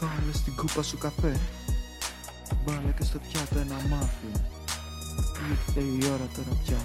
Βάλε 0.00 0.32
στην 0.32 0.56
κούπα 0.56 0.82
σου 0.82 0.98
καφέ 0.98 1.36
Βάλε 2.64 2.92
και 2.98 3.04
στο 3.04 3.18
πιάτο 3.18 3.58
ένα 3.58 3.74
μάφι 3.90 4.30
Ήρθε 5.50 5.80
η 5.80 6.10
ώρα 6.12 6.28
τώρα 6.36 6.60
πια 6.64 6.76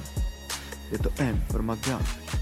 Για 0.90 1.00
το 1.00 1.12
M 1.18 1.56
for 1.56 1.60
McGuffin 1.70 2.42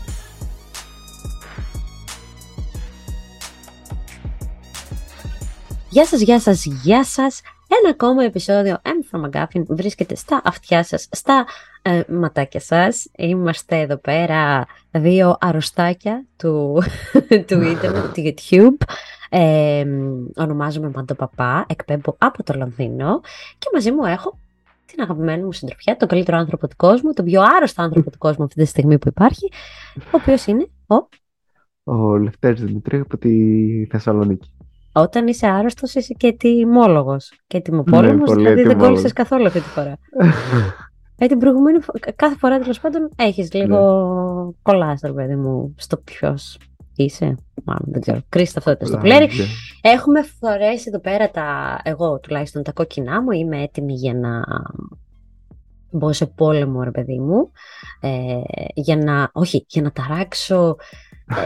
Γεια 5.89 6.05
σας, 6.05 6.21
γεια 6.21 6.39
σας, 6.39 6.66
γεια 6.66 7.04
σας. 7.04 7.41
Ένα 7.81 7.89
ακόμα 7.89 8.23
επεισόδιο 8.23 8.81
M 8.83 8.89
from 9.11 9.29
McGuffin 9.29 9.63
βρίσκεται 9.67 10.15
στα 10.15 10.41
αυτιά 10.43 10.83
σας, 10.83 11.07
στα 11.11 11.45
ε, 11.81 12.01
ματάκια 12.07 12.59
σας. 12.59 13.07
Είμαστε 13.17 13.79
εδώ 13.79 13.97
πέρα 13.97 14.67
δύο 14.91 15.38
αρρωστάκια 15.39 16.25
του, 16.38 16.83
του 17.48 17.62
ίντερνετ, 17.72 18.13
του 18.13 18.34
YouTube. 18.36 18.86
Ε, 19.29 19.85
ονομάζομαι 20.35 20.91
Μαντο 20.95 21.13
Παπά, 21.15 21.65
εκπέμπω 21.69 22.15
από 22.17 22.43
το 22.43 22.53
Λονδίνο 22.57 23.19
και 23.57 23.67
μαζί 23.73 23.91
μου 23.91 24.05
έχω 24.05 24.38
την 24.85 25.02
αγαπημένη 25.02 25.43
μου 25.43 25.52
συντροφιά, 25.52 25.97
τον 25.97 26.07
καλύτερο 26.07 26.38
άνθρωπο 26.38 26.67
του 26.67 26.75
κόσμου, 26.75 27.13
τον 27.13 27.25
πιο 27.25 27.41
άρρωστο 27.57 27.81
άνθρωπο 27.81 28.11
του 28.11 28.17
κόσμου 28.17 28.43
αυτή 28.43 28.55
τη 28.61 28.65
στιγμή 28.65 28.97
που 28.97 29.07
υπάρχει, 29.07 29.52
ο 29.97 30.09
οποίος 30.11 30.45
είναι 30.45 30.67
ο... 30.88 30.95
Ο 31.93 32.17
Λευτέρης 32.17 32.61
Δημητρή 32.63 32.99
από 32.99 33.17
τη 33.17 33.29
Θεσσαλονίκη. 33.85 34.52
Όταν 34.91 35.27
είσαι 35.27 35.47
άρρωστος, 35.47 35.93
είσαι 35.95 36.13
και 36.13 36.33
τιμόλογο. 36.33 37.17
Και 37.47 37.59
τιμοπόλεμο, 37.59 38.13
Ναι, 38.13 38.23
πολύ 38.23 38.35
δηλαδή 38.38 38.55
δεν 38.55 38.57
ετοιμόλογος. 38.57 38.88
κόλλησες 38.88 39.13
καθόλου 39.13 39.45
αυτή 39.45 39.59
τη 39.59 39.67
φορά. 39.69 39.97
Ε, 41.17 41.25
την 41.27 41.38
προηγούμενη 41.39 41.80
φο- 41.80 41.93
κάθε 42.16 42.35
φορά 42.35 42.59
τέλος 42.59 42.80
πάντων 42.80 43.09
έχεις 43.16 43.53
λίγο 43.53 43.77
Ναι. 44.45 44.52
κολλάς, 44.61 45.02
ρε 45.03 45.11
παιδί 45.11 45.35
μου, 45.35 45.73
στο 45.77 45.97
ποιος 45.97 46.57
είσαι. 47.03 47.35
Μάλλον 47.63 47.85
δεν 47.85 48.02
ξέρω. 48.02 48.20
Κρίστε 48.30 48.59
αυτό 48.59 48.77
το 48.77 48.85
στο 48.85 48.98
πλέρι. 48.98 49.30
Έχουμε 49.81 50.23
φορέσει 50.39 50.86
εδώ 50.88 51.00
πέρα 51.00 51.30
τα. 51.31 51.80
Εγώ 51.83 52.19
τουλάχιστον 52.19 52.64
τα 52.64 52.72
κόκκινά 52.72 53.22
μου. 53.22 53.31
Είμαι 53.31 53.61
έτοιμη 53.61 53.94
για 53.94 54.14
να 54.14 54.42
μπω 55.92 56.14
σε 56.14 56.25
πόλεμο, 56.25 56.83
ρε 56.83 56.92
παιδί 56.92 57.20
μου. 57.20 57.52
Ε, 58.00 58.42
για 58.73 58.97
να. 58.97 59.30
Όχι, 59.33 59.66
για 59.67 59.81
να 59.81 59.92
ταράξω. 59.92 60.75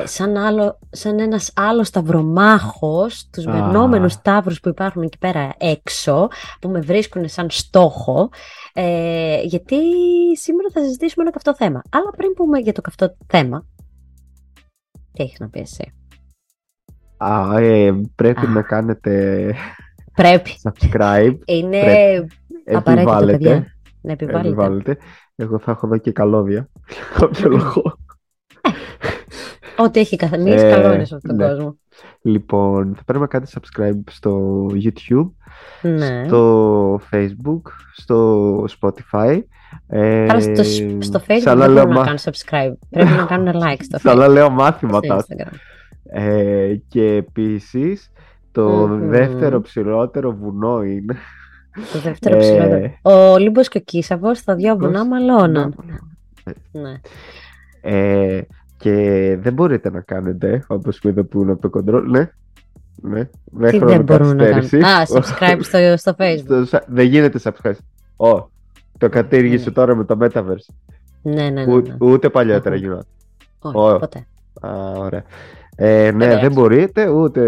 ε, 0.02 0.06
σαν, 0.06 0.38
άλλο, 0.38 0.80
σαν 0.90 1.20
ένας 1.20 1.52
άλλος 1.56 1.88
σταυρομάχος 1.88 3.30
τους 3.32 3.48
Α. 3.48 3.52
μενόμενους 3.52 4.12
σταύρους 4.14 4.60
που 4.60 4.70
υπάρχουν 4.70 5.02
εκεί 5.02 5.18
πέρα 5.18 5.54
έξω 5.58 6.28
που 6.60 6.70
με 6.70 6.80
βρίσκουν 6.80 7.28
σαν 7.28 7.48
στόχο 7.50 8.30
ε, 8.74 9.42
γιατί 9.44 9.78
σήμερα 10.38 10.68
θα 10.74 10.82
συζητήσουμε 10.82 11.24
ένα 11.24 11.32
καυτό 11.32 11.56
θέμα 11.56 11.82
αλλά 11.90 12.10
πριν 12.18 12.34
πούμε 12.34 12.60
για 12.60 12.74
το 12.74 12.82
καυτό 12.82 13.16
θέμα 13.28 13.66
τι 15.14 15.24
έχεις 15.24 15.40
να 15.40 15.50
πει 15.50 15.60
εσύ 15.60 15.94
Α, 17.18 17.58
ε, 17.60 18.02
πρέπει 18.16 18.46
Α. 18.46 18.50
να 18.50 18.62
κάνετε 18.62 19.54
πρέπει 20.14 20.52
subscribe. 20.64 21.38
είναι 21.46 21.80
Πρέπει. 21.80 22.28
απαραίτητο 22.78 23.26
παιδιά 23.26 23.52
Επιβάλλετε. 23.52 23.74
να 24.02 24.12
επιβάλλετε 24.12 24.48
Επιβάλλετε. 24.48 24.98
Εγώ 25.36 25.60
θα 25.60 25.72
έχω 25.72 25.88
εδώ 25.88 25.98
και 25.98 26.12
καλώδια. 26.12 26.70
Κάποιο 27.20 27.50
λόγο. 27.50 27.98
ό,τι 29.78 30.00
έχει 30.00 30.16
καθαρίσει 30.16 30.66
Ε, 30.66 30.70
καλό 30.70 30.94
είναι 30.94 31.06
σε 31.06 31.16
αυτόν 31.16 31.38
τον 31.38 31.48
ναι. 31.48 31.54
κόσμο 31.54 31.78
Λοιπόν, 32.22 32.94
θα 32.96 33.04
πρέπει 33.04 33.20
να 33.20 33.28
κάνετε 33.28 33.52
subscribe 33.60 34.00
στο 34.12 34.66
YouTube, 34.74 35.30
ναι. 35.82 36.24
στο 36.26 36.96
Facebook, 37.12 37.62
στο 37.94 38.66
Spotify. 38.80 39.40
Ε, 39.88 40.24
Άρα 40.30 40.40
στο, 40.42 40.64
στο 41.00 41.22
facebook 41.28 41.40
σαν 41.42 41.58
δεν 41.60 41.72
λέω 41.72 41.84
μπορούν 41.84 41.90
να 41.94 42.00
μα- 42.00 42.04
κάνουν 42.04 42.20
subscribe 42.20 42.74
πρέπει 42.90 43.10
να 43.18 43.26
κάνουν 43.26 43.54
like 43.64 43.82
στο 43.82 43.98
Σαν 44.00 44.18
να 44.18 44.26
Facebook 44.26 44.32
λέω 44.34 44.44
στο 44.46 44.54
μάθηματα. 44.54 45.26
Instagram 45.30 45.52
Ε, 46.04 46.76
και 46.88 47.04
επίσης 47.14 48.12
το 48.52 48.70
Μμμ. 48.70 49.10
δεύτερο 49.10 49.62
ψηλότερο 49.62 50.32
βουνό 50.36 50.84
είναι. 50.84 51.16
το 51.94 52.00
δεύτερο 52.00 52.36
Ε, 52.36 52.40
ψηλότερο 52.40 52.92
ο 53.34 53.38
Λίμπος 53.38 53.68
και 53.68 53.78
ο 53.78 53.82
Κίσαβος 53.82 54.44
τα 54.44 54.56
δυο 54.56 54.76
βουνά 54.78 55.00
πώς- 55.00 55.08
μαλώναν 55.08 55.76
ναι. 56.72 56.94
Ε, 57.82 58.42
και 58.84 59.38
δεν 59.42 59.54
μπορείτε 59.54 59.90
να 59.92 60.02
κάνετε, 60.02 60.64
όπως 60.68 61.00
που 61.00 61.08
είδα 61.08 61.24
που 61.24 61.42
είναι 61.42 61.52
από 61.52 61.70
το 61.70 61.80
control. 61.80 62.04
Ναι, 62.08 62.30
ναι, 62.96 63.30
με 63.52 63.70
Τι 63.70 63.78
δεν 63.78 64.02
μπορούν 64.04 64.28
να 64.28 64.34
χρονοκαθυστέρηση. 64.46 64.78
κάνουν. 64.78 65.02
Α, 65.02 65.06
subscribe 65.08 65.60
στο, 65.62 65.78
στο 66.04 66.16
Facebook. 66.18 66.64
Στο- 66.66 66.80
δεν 66.88 67.06
γίνεται 67.06 67.40
subscribe. 67.44 67.76
Ω, 68.30 68.50
το 68.98 69.10
κατήργησε 69.10 69.66
Ναι. 69.70 69.74
τώρα 69.74 69.96
με 69.96 70.04
το 70.04 70.18
Metaverse. 70.22 70.74
Ναι, 71.22 71.50
ναι, 71.50 71.66
ναι. 71.66 71.74
Ού- 71.74 71.88
ναι. 71.88 71.96
ούτε 72.00 72.30
παλιότερα 72.30 72.76
Αχα. 72.76 72.84
γινόταν. 72.84 73.06
Όχι, 73.60 73.78
Ω. 73.78 74.00
ποτέ. 74.00 74.26
Α, 74.62 74.70
ωραία. 74.98 75.24
Ε, 75.76 76.12
ναι, 76.12 76.26
Εντάξει. 76.26 76.42
δεν 76.48 76.52
μπορείτε 76.54 77.08
ούτε 77.10 77.42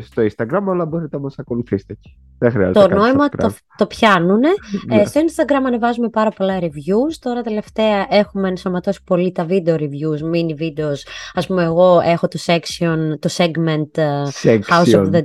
στο 0.00 0.22
Instagram, 0.22 0.62
αλλά 0.70 0.84
μπορείτε 0.86 1.16
να 1.16 1.22
μας 1.22 1.38
ακολουθήσετε 1.38 1.92
εκεί. 1.92 2.18
Δεν 2.38 2.50
χρειάζεται 2.50 2.78
Το 2.80 2.88
να 2.88 2.94
κάνετε 2.94 3.08
νόημα 3.08 3.26
subscribe. 3.26 3.38
το, 3.38 3.54
το 3.76 3.86
πιάνουν. 3.86 4.38
Ναι. 4.40 5.00
Ε, 5.00 5.04
στο 5.04 5.20
Instagram 5.20 5.62
ανεβάζουμε 5.66 6.08
πάρα 6.08 6.30
πολλά 6.30 6.58
reviews. 6.60 7.14
Τώρα 7.20 7.42
τελευταία 7.42 8.06
έχουμε 8.10 8.48
ενσωματώσει 8.48 9.00
πολύ 9.04 9.32
τα 9.32 9.46
video 9.48 9.74
reviews, 9.74 10.20
mini 10.34 10.62
videos. 10.62 10.98
Ας 11.34 11.46
πούμε 11.46 11.62
εγώ 11.64 12.00
έχω 12.04 12.28
το 12.28 12.38
section, 12.46 12.98
το 13.18 13.28
segment 13.36 13.98
ε, 13.98 14.22
House 14.68 14.84
of 14.84 15.04
Section. 15.04 15.10
the 15.10 15.22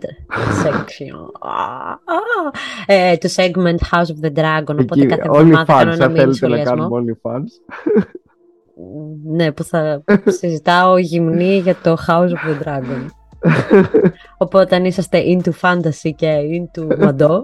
Section. 0.63 1.17
Α, 1.39 1.91
α. 1.91 2.51
Ε, 2.85 3.17
το 3.17 3.29
segment 3.35 3.95
House 3.95 4.05
of 4.05 4.25
the 4.25 4.39
Dragon. 4.39 4.77
Οπότε 4.79 5.01
Εκεί, 5.01 5.05
κάθε 5.05 5.29
όλοι 5.29 5.37
εβδομάδα 5.51 5.65
κάνω 5.65 5.91
fans, 5.91 5.93
ένα 5.95 6.05
αν 6.05 6.11
mini 6.11 6.15
θέλετε 6.15 6.25
να 6.27 6.33
σχολιασμό. 6.33 6.75
κάνουμε 6.75 6.95
όλοι 6.95 7.19
fans. 7.23 7.73
Ναι, 9.25 9.51
που 9.51 9.63
θα 9.63 10.03
συζητάω 10.39 10.97
γυμνή 10.97 11.57
για 11.57 11.75
το 11.83 11.97
House 12.07 12.29
of 12.29 12.63
the 12.63 12.67
Dragon. 12.67 13.05
Οπότε 14.37 14.75
αν 14.75 14.85
είσαστε 14.85 15.21
into 15.25 15.49
fantasy 15.61 16.09
και 16.15 16.35
into 16.37 16.97
μαντό. 16.99 17.43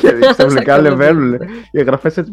και 0.00 0.12
ξαφνικά 0.32 0.74
Σας 0.74 0.82
λεβαίνουν 0.82 1.34
ακολουθείτε. 1.34 1.46
οι 1.70 1.78
εγγραφές 1.80 2.16
έτσι. 2.16 2.30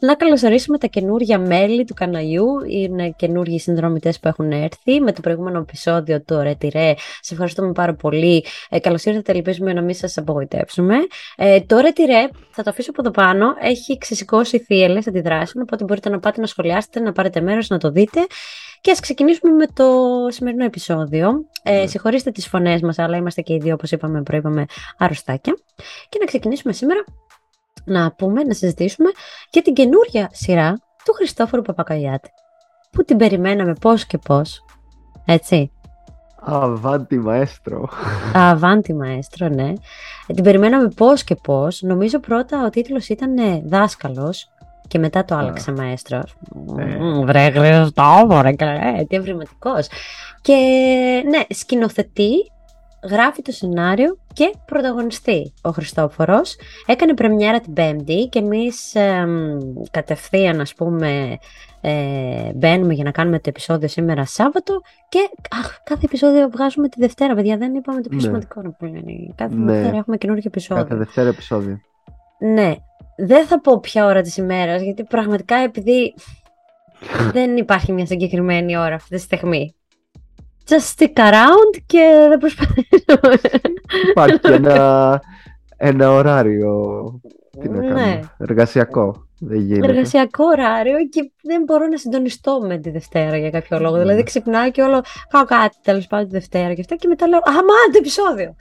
Να 0.00 0.14
καλωσορίσουμε 0.14 0.78
τα 0.78 0.86
καινούργια 0.86 1.38
μέλη 1.38 1.84
του 1.84 1.94
καναλιού. 1.94 2.46
Είναι 2.68 3.10
καινούργιοι 3.16 3.58
συνδρομητές 3.58 4.20
που 4.20 4.28
έχουν 4.28 4.52
έρθει. 4.52 5.00
Με 5.00 5.12
το 5.12 5.20
προηγούμενο 5.20 5.58
επεισόδιο, 5.58 6.22
το 6.24 6.40
Retire, 6.40 6.94
σε 7.20 7.32
ευχαριστούμε 7.34 7.72
πάρα 7.72 7.94
πολύ. 7.94 8.44
Ε, 8.70 8.78
καλώς 8.78 9.04
ήρθατε, 9.04 9.32
ελπίζουμε 9.32 9.72
να 9.72 9.82
μην 9.82 9.94
σας 9.94 10.16
απογοητεύσουμε. 10.16 10.94
Ε, 11.36 11.60
το 11.60 11.76
Retire, 11.76 12.34
θα 12.50 12.62
το 12.62 12.70
αφήσω 12.70 12.90
από 12.90 13.00
εδώ 13.00 13.10
πάνω, 13.10 13.46
έχει 13.60 13.98
ξεσηκώσει 13.98 14.58
θύελες 14.58 15.06
αντιδράσεων, 15.06 15.64
οπότε 15.64 15.84
μπορείτε 15.84 16.08
να 16.08 16.18
πάτε 16.18 16.40
να 16.40 16.46
σχολιάσετε, 16.46 17.00
να 17.00 17.12
πάρετε 17.12 17.40
μέρος, 17.40 17.68
να 17.68 17.78
το 17.78 17.90
δείτε. 17.90 18.26
Και 18.80 18.90
ας 18.90 19.00
ξεκινήσουμε 19.00 19.52
με 19.52 19.66
το 19.66 19.84
σημερινό 20.28 20.64
επεισόδιο. 20.64 21.30
Ε, 21.62 21.80
Ναι. 21.80 21.86
Συγχωρήστε 21.86 22.30
τις 22.30 22.46
φωνές 22.46 22.80
μας, 22.80 22.98
αλλά 22.98 23.16
είμαστε 23.16 23.40
και 23.42 23.54
οι 23.54 23.58
δύο, 23.58 23.74
όπως 23.74 23.90
είπαμε, 23.90 24.22
προείπαμε 24.22 24.64
αρρωστάκια. 24.98 25.56
Και 26.08 26.16
να 26.20 26.24
ξεκινήσουμε 26.24 26.72
σήμερα 26.72 27.04
να 27.88 28.12
πούμε, 28.12 28.42
να 28.42 28.54
συζητήσουμε 28.54 29.08
για 29.50 29.62
την 29.62 29.74
καινούρια 29.74 30.28
σειρά 30.32 30.72
του 31.04 31.12
Χριστόφορου 31.12 31.62
Παπακαλιάτη. 31.62 32.30
Που 32.90 33.04
την 33.04 33.16
περιμέναμε 33.16 33.72
πώς 33.80 34.06
και 34.06 34.18
πώς. 34.18 34.64
Έτσι. 35.24 35.72
Αβάντι 36.40 37.18
μαέστρο. 37.18 37.88
Αβάντι 38.34 38.94
μαέστρο, 38.94 39.48
ναι. 39.48 39.72
Ε, 40.26 40.34
Την 40.34 40.44
περιμέναμε 40.44 40.88
πώς 40.88 41.24
και 41.24 41.34
πώς. 41.34 41.82
Νομίζω 41.82 42.18
πρώτα 42.20 42.64
ο 42.64 42.70
τίτλος 42.70 43.08
ήταν 43.08 43.38
ε, 43.38 43.62
«Δάσκαλος» 43.64 44.48
και 44.88 44.98
μετά 44.98 45.24
το 45.24 45.34
άλλαξε 45.34 45.72
μαέστρο. 45.72 46.22
Ναι. 46.74 46.84
Μμμ, 46.84 47.24
Βρε 47.24 47.50
Χριστόφορε, 47.50 48.52
καλέ, 48.52 49.04
τι 49.08 49.16
ευρηματικός. 49.16 49.88
Και 50.40 50.54
ναι, 51.28 51.54
σκηνοθετεί, 51.54 52.32
γράφει 53.10 53.42
το 53.42 53.52
σενάριο 53.52 54.18
και 54.32 54.54
πρωταγωνιστεί 54.64 55.54
ο 55.62 55.70
Χριστόφορος. 55.70 56.56
Έκανε 56.86 57.14
πρεμιέρα 57.14 57.60
την 57.60 57.72
Πέμπτη 57.72 58.28
και 58.30 58.38
εμείς 58.38 58.94
εμ, 58.94 59.58
κατευθείαν 59.90 60.60
ας 60.60 60.74
πούμε 60.74 61.38
ε, 61.80 62.52
μπαίνουμε 62.54 62.94
για 62.94 63.04
να 63.04 63.10
κάνουμε 63.10 63.36
το 63.36 63.48
επεισόδιο 63.48 63.88
σήμερα 63.88 64.24
Σάββατο 64.24 64.80
και 65.08 65.18
αχ, 65.50 65.82
κάθε 65.84 66.04
επεισόδιο 66.04 66.48
βγάζουμε 66.48 66.88
τη 66.88 67.00
Δευτέρα, 67.00 67.34
παιδιά. 67.34 67.56
Δεν 67.56 67.74
είπαμε 67.74 68.00
το 68.00 68.08
πιο 68.08 68.16
Ναι. 68.18 68.24
σημαντικό 68.24 68.62
να 68.62 68.70
πούμε. 68.70 69.02
Κάθε 69.34 69.54
Ναι. 69.54 69.72
Δευτέρα 69.72 69.96
έχουμε 69.96 70.16
καινούργιο 70.16 70.44
επεισόδιο. 70.46 70.82
Κάθε 70.82 70.96
δεύτερο 70.96 71.28
επεισόδιο. 71.28 71.80
Ναι. 72.38 72.74
Δεν 73.16 73.46
θα 73.46 73.60
πω 73.60 73.80
ποια 73.80 74.04
ώρα 74.06 74.20
της 74.20 74.36
ημέρας, 74.36 74.82
γιατί 74.82 75.04
πραγματικά 75.04 75.56
επειδή 75.56 76.14
δεν 77.32 77.56
υπάρχει 77.56 77.92
μια 77.92 78.06
συγκεκριμένη 78.06 78.76
ώρα 78.76 78.94
αυτή 78.94 79.14
τη 79.16 79.20
στιγμή. 79.20 79.74
Just 80.68 80.94
stick 80.96 81.12
around 81.16 81.82
και 81.86 82.26
δεν 82.28 82.38
προσπαθήσω. 82.38 83.36
Υπάρχει 84.10 84.38
και 84.38 84.52
ένα, 84.52 85.20
ένα 85.90 86.10
ωράριο. 86.12 86.74
Τι 87.60 87.68
να 87.68 87.76
Ναι. 87.80 87.86
κάνουμε. 87.86 88.30
Εργασιακό. 88.38 89.26
Δεν 89.40 89.60
γίνεται. 89.60 89.86
εργασιακό 89.86 90.44
ωράριο 90.44 90.96
και 91.10 91.30
δεν 91.42 91.62
μπορώ 91.62 91.86
να 91.86 91.96
συντονιστώ 91.96 92.60
με 92.66 92.78
τη 92.78 92.90
Δευτέρα 92.90 93.36
για 93.36 93.50
κάποιο 93.50 93.78
λόγο. 93.80 93.94
Ναι. 93.94 94.00
Δηλαδή 94.02 94.22
ξυπνάω 94.22 94.70
και 94.70 94.82
όλο 94.82 95.02
κάνω 95.30 95.44
κάτι 95.44 95.76
τέλος 95.82 96.06
πάντων 96.06 96.26
τη 96.26 96.32
Δευτέρα 96.32 96.74
και 96.74 96.80
αυτά 96.80 96.94
και 96.96 97.08
μετά 97.08 97.26
λέω 97.28 97.40
Αμάντε 97.44 97.98
επεισόδιο. 97.98 98.54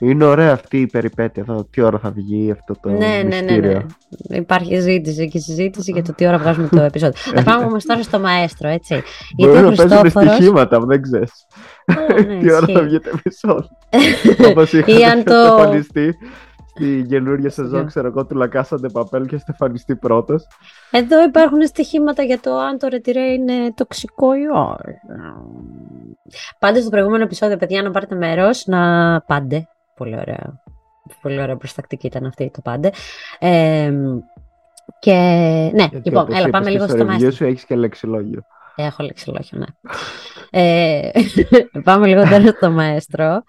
Είναι 0.00 0.24
ωραία 0.24 0.52
αυτή 0.52 0.80
η 0.80 0.86
περιπέτεια. 0.86 1.44
Θα, 1.44 1.66
τι 1.70 1.80
ώρα 1.80 1.98
θα 1.98 2.10
βγει 2.10 2.50
αυτό 2.50 2.74
το 2.80 2.88
ναι, 2.88 2.96
ναι, 2.96 3.22
ναι, 3.22 3.24
μυστήριο. 3.42 3.86
ναι. 4.28 4.36
Υπάρχει 4.36 4.80
ζήτηση 4.80 5.28
και 5.28 5.38
συζήτηση 5.38 5.90
για 5.92 6.02
το 6.02 6.12
τι 6.14 6.26
ώρα 6.26 6.38
βγάζουμε 6.38 6.68
το 6.68 6.80
επεισόδιο. 6.80 7.20
Θα 7.34 7.42
πάμε 7.42 7.64
όμως 7.64 7.84
τώρα 7.84 8.02
στο 8.02 8.18
μαέστρο, 8.20 8.68
έτσι. 8.68 9.02
Γιατί 9.36 9.52
Μπορεί 9.52 9.66
ο 9.66 9.70
να 9.70 9.76
παίζουν 9.76 9.98
Χριστόφορος... 9.98 10.34
στοιχήματα, 10.34 10.80
δεν 10.80 11.02
ξέρεις. 11.02 11.32
Α, 11.86 12.22
ναι, 12.22 12.38
τι 12.40 12.52
ώρα 12.52 12.66
θα 12.66 12.72
ισχύει. 12.72 12.84
βγει 12.84 12.98
το 13.00 13.10
επεισόδιο. 13.18 13.68
Όπως 14.50 14.72
Ή 14.72 14.78
αν 14.78 14.84
είχατε 14.86 15.22
το- 15.22 15.46
στεφανιστεί 15.52 16.14
στην 16.74 17.08
καινούργια 17.08 17.50
σεζόν, 17.50 17.80
Ναι. 17.80 17.86
ξέρω 17.86 18.06
εγώ, 18.06 18.26
του 18.26 18.34
Λακάσαντε 18.36 18.88
Παπέλ 18.88 19.26
και 19.26 19.36
στεφανιστεί 19.38 19.96
πρώτος. 19.96 20.46
Εδώ 20.90 21.22
υπάρχουν 21.22 21.66
στοιχήματα 21.66 22.22
για 22.22 22.38
το 22.40 22.58
αν 22.58 22.78
το 22.78 22.88
ρετυρέ 22.88 23.20
είναι 23.32 23.52
τοξικό 23.74 24.34
ή 24.34 24.46
όχι. 24.46 24.96
Πάντως 26.58 26.80
στο 26.80 26.90
προηγούμενο 26.90 27.22
επεισόδιο, 27.22 27.56
παιδιά, 27.56 27.82
να 27.82 27.90
πάρετε 27.90 28.14
μέρος, 28.14 28.66
να 28.66 28.80
πάντε. 29.26 29.68
Πολύ 29.98 30.14
ωραία. 30.16 30.62
Πολύ 31.22 31.40
ωραία 31.40 31.56
προστακτική 31.56 32.06
ήταν 32.06 32.24
αυτή 32.26 32.50
το 32.50 32.60
πάντε. 32.60 32.90
Ε, 33.38 33.92
και 34.98 35.12
ναι, 35.74 35.86
Γιατί 35.90 36.00
λοιπόν, 36.08 36.22
όπως 36.22 36.34
έλα 36.34 36.40
είπες 36.40 36.50
πάμε 36.50 36.64
και 36.64 36.70
λίγο 36.70 36.84
στο 36.84 36.92
στο 36.96 37.04
review 37.04 37.08
μαέστρο. 37.08 37.30
σου 37.30 37.44
έχεις 37.44 37.64
και 37.64 37.74
λεξιλόγιο. 37.76 38.42
Έχω 38.76 39.02
λεξιλόγιο, 39.02 39.58
ναι. 39.58 39.66
Ε, 40.50 41.10
πάμε 41.84 42.06
λίγο 42.06 42.22
τώρα 42.28 42.46
στο 42.56 42.70
μαέστρο. 42.70 43.42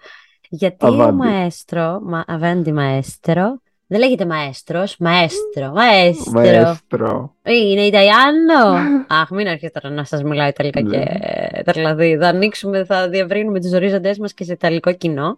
Γιατί 0.48 0.86
ο 0.86 0.88
Avanti. 0.88 1.12
μαέστρο, 1.12 2.00
μα, 2.02 2.24
αβέντι 2.26 2.72
μαέστρο, 2.72 3.60
δεν 3.86 3.98
λέγεται 3.98 4.26
μαέστρος, 4.26 4.96
μαέστρο, 4.98 5.72
μαέστρο. 5.74 6.32
Μαέστρο. 6.32 7.34
Είναι 7.42 7.80
Ιταλιάνο. 7.80 8.76
Αχ, 9.08 9.30
μην 9.30 9.48
αρχίσετε 9.48 9.80
τώρα 9.80 9.94
να 9.94 10.04
σας 10.04 10.22
μιλάω 10.22 10.48
Ιταλικά 10.48 10.80
Ναι. 10.80 10.96
και 10.96 11.72
δηλαδή 11.72 12.16
θα 12.20 12.28
ανοίξουμε, 12.28 12.84
θα 12.84 13.08
διαβρύνουμε 13.08 13.60
του 13.60 13.70
ορίζοντές 13.74 14.18
μας 14.18 14.34
και 14.34 14.44
σε 14.44 14.52
Ιταλικό 14.52 14.92
κοινό. 14.92 15.36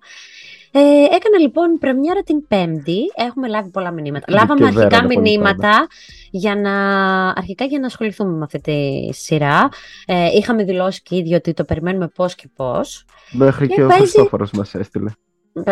Ε, 0.74 0.80
έκανα 1.04 1.38
λοιπόν 1.40 1.78
πρεμιέρα 1.78 2.22
την 2.22 2.46
Πέμπτη. 2.46 2.98
Έχουμε 3.14 3.48
λάβει 3.48 3.70
πολλά 3.70 3.90
μηνύματα. 3.90 4.24
Και 4.26 4.32
Λάβαμε 4.32 4.70
βέρα 4.70 4.80
αρχικά 4.80 5.00
το 5.02 5.06
πολύ 5.06 5.20
μηνύματα 5.30 5.86
για 6.30 6.56
να, 6.56 6.72
αρχικά 7.28 7.64
για 7.64 7.78
να 7.78 7.86
ασχοληθούμε 7.86 8.36
με 8.36 8.44
αυτή 8.44 8.60
τη 8.60 9.08
σειρά. 9.14 9.68
Ε, 10.06 10.26
είχαμε 10.36 10.64
δηλώσει 10.64 11.02
και 11.02 11.16
ήδη 11.16 11.34
ότι 11.34 11.52
το 11.52 11.64
περιμένουμε 11.64 12.08
πώς 12.08 12.34
και 12.34 12.48
πώς. 12.56 13.04
Μέχρι 13.32 13.66
Και 13.66 13.74
και 13.74 13.82
ο 13.82 13.86
παίζει- 13.86 14.02
Χριστόφορος 14.02 14.50
μας 14.50 14.74
έστειλε. 14.74 15.10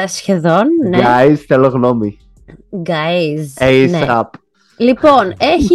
Σχεδόν, 0.07 0.67
ναι. 0.89 0.99
Guys, 1.03 1.35
θέλω 1.35 1.69
γνώμη. 1.69 2.19
Guys. 2.87 3.45
ναι. 3.91 4.05
ASAP. 4.07 4.25
Λοιπόν, 4.79 5.33
έχει. 5.39 5.75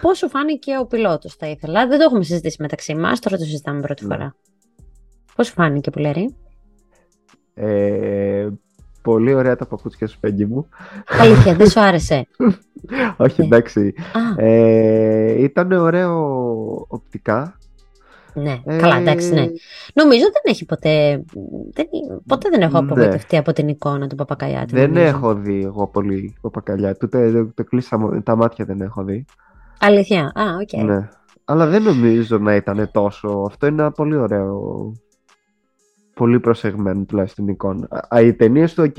Πώ 0.00 0.14
σου 0.14 0.28
φάνηκε 0.28 0.78
ο 0.80 0.86
πιλότος, 0.86 1.34
θα 1.34 1.46
ήθελα. 1.46 1.86
Δεν 1.86 1.98
το 1.98 2.04
έχουμε 2.04 2.24
συζητήσει 2.24 2.56
μεταξύ 2.60 2.94
μας, 2.94 3.20
τώρα 3.20 3.36
το 3.36 3.44
συζητάμε 3.44 3.80
πρώτη 3.80 4.06
Ναι. 4.06 4.14
φορά. 4.14 4.34
Πώς 5.36 5.46
σου 5.46 5.52
φάνηκε, 5.52 5.90
Πουλέρη. 5.90 6.36
Ε, 7.54 8.48
πολύ 9.02 9.34
ωραία 9.34 9.56
τα 9.56 9.66
παπούτσια 9.66 10.06
σου, 10.06 10.18
Πέγγι 10.20 10.44
μου. 10.46 10.68
Αλήθεια, 11.20 11.54
δεν 11.54 11.68
σου 11.70 11.80
άρεσε; 11.80 12.26
Όχι, 13.16 13.40
Ναι. 13.40 13.46
εντάξει. 13.46 13.94
Α, 14.38 14.44
Ε, 14.44 15.42
ήταν 15.42 15.72
ωραίο 15.72 16.16
οπτικά. 16.88 17.58
ναι, 18.34 18.60
Ε, 18.64 18.76
καλά, 18.76 18.96
εντάξει, 18.96 19.32
ναι. 19.32 19.46
Νομίζω 19.94 20.24
δεν 20.24 20.42
έχει 20.44 20.64
ποτέ. 20.64 21.22
Δεν, 21.72 21.86
ποτέ 22.26 22.48
δεν 22.50 22.60
έχω 22.60 22.80
Ναι. 22.82 22.86
απογοητευτεί 22.92 23.36
από 23.36 23.52
την 23.52 23.68
εικόνα 23.68 24.06
του 24.06 24.14
Παπακαλιάτη. 24.16 24.74
Δεν 24.74 24.88
νομίζω. 24.92 25.06
έχω 25.16 25.34
δει 25.34 25.62
εγώ 25.64 25.86
πολύ 25.86 26.34
Παπακαλιάτη. 26.40 26.96
Του 26.96 27.08
το, 27.08 27.46
το 27.54 27.64
κλείσα, 27.64 27.98
μο- 27.98 28.22
τα 28.22 28.36
μάτια 28.36 28.64
δεν 28.64 28.80
έχω 28.80 29.04
δει. 29.04 29.24
Αλήθεια. 29.80 30.20
Α, 30.34 30.42
οκ. 30.60 30.82
Ναι. 30.82 31.08
Αλλά 31.44 31.66
δεν 31.66 31.82
νομίζω 31.82 32.38
να 32.38 32.54
ήταν 32.54 32.90
τόσο. 32.92 33.44
Αυτό 33.46 33.66
είναι 33.66 33.82
ένα 33.82 33.90
πολύ 33.92 34.16
ωραίο. 34.16 34.92
Πολύ 36.22 36.40
προσεγμένο 36.40 37.04
τουλάχιστον 37.04 37.48
εικόνα. 37.48 38.06
Α, 38.08 38.20
οι 38.20 38.34
ταινίες 38.34 38.74
του, 38.74 38.82
οκ. 38.82 38.94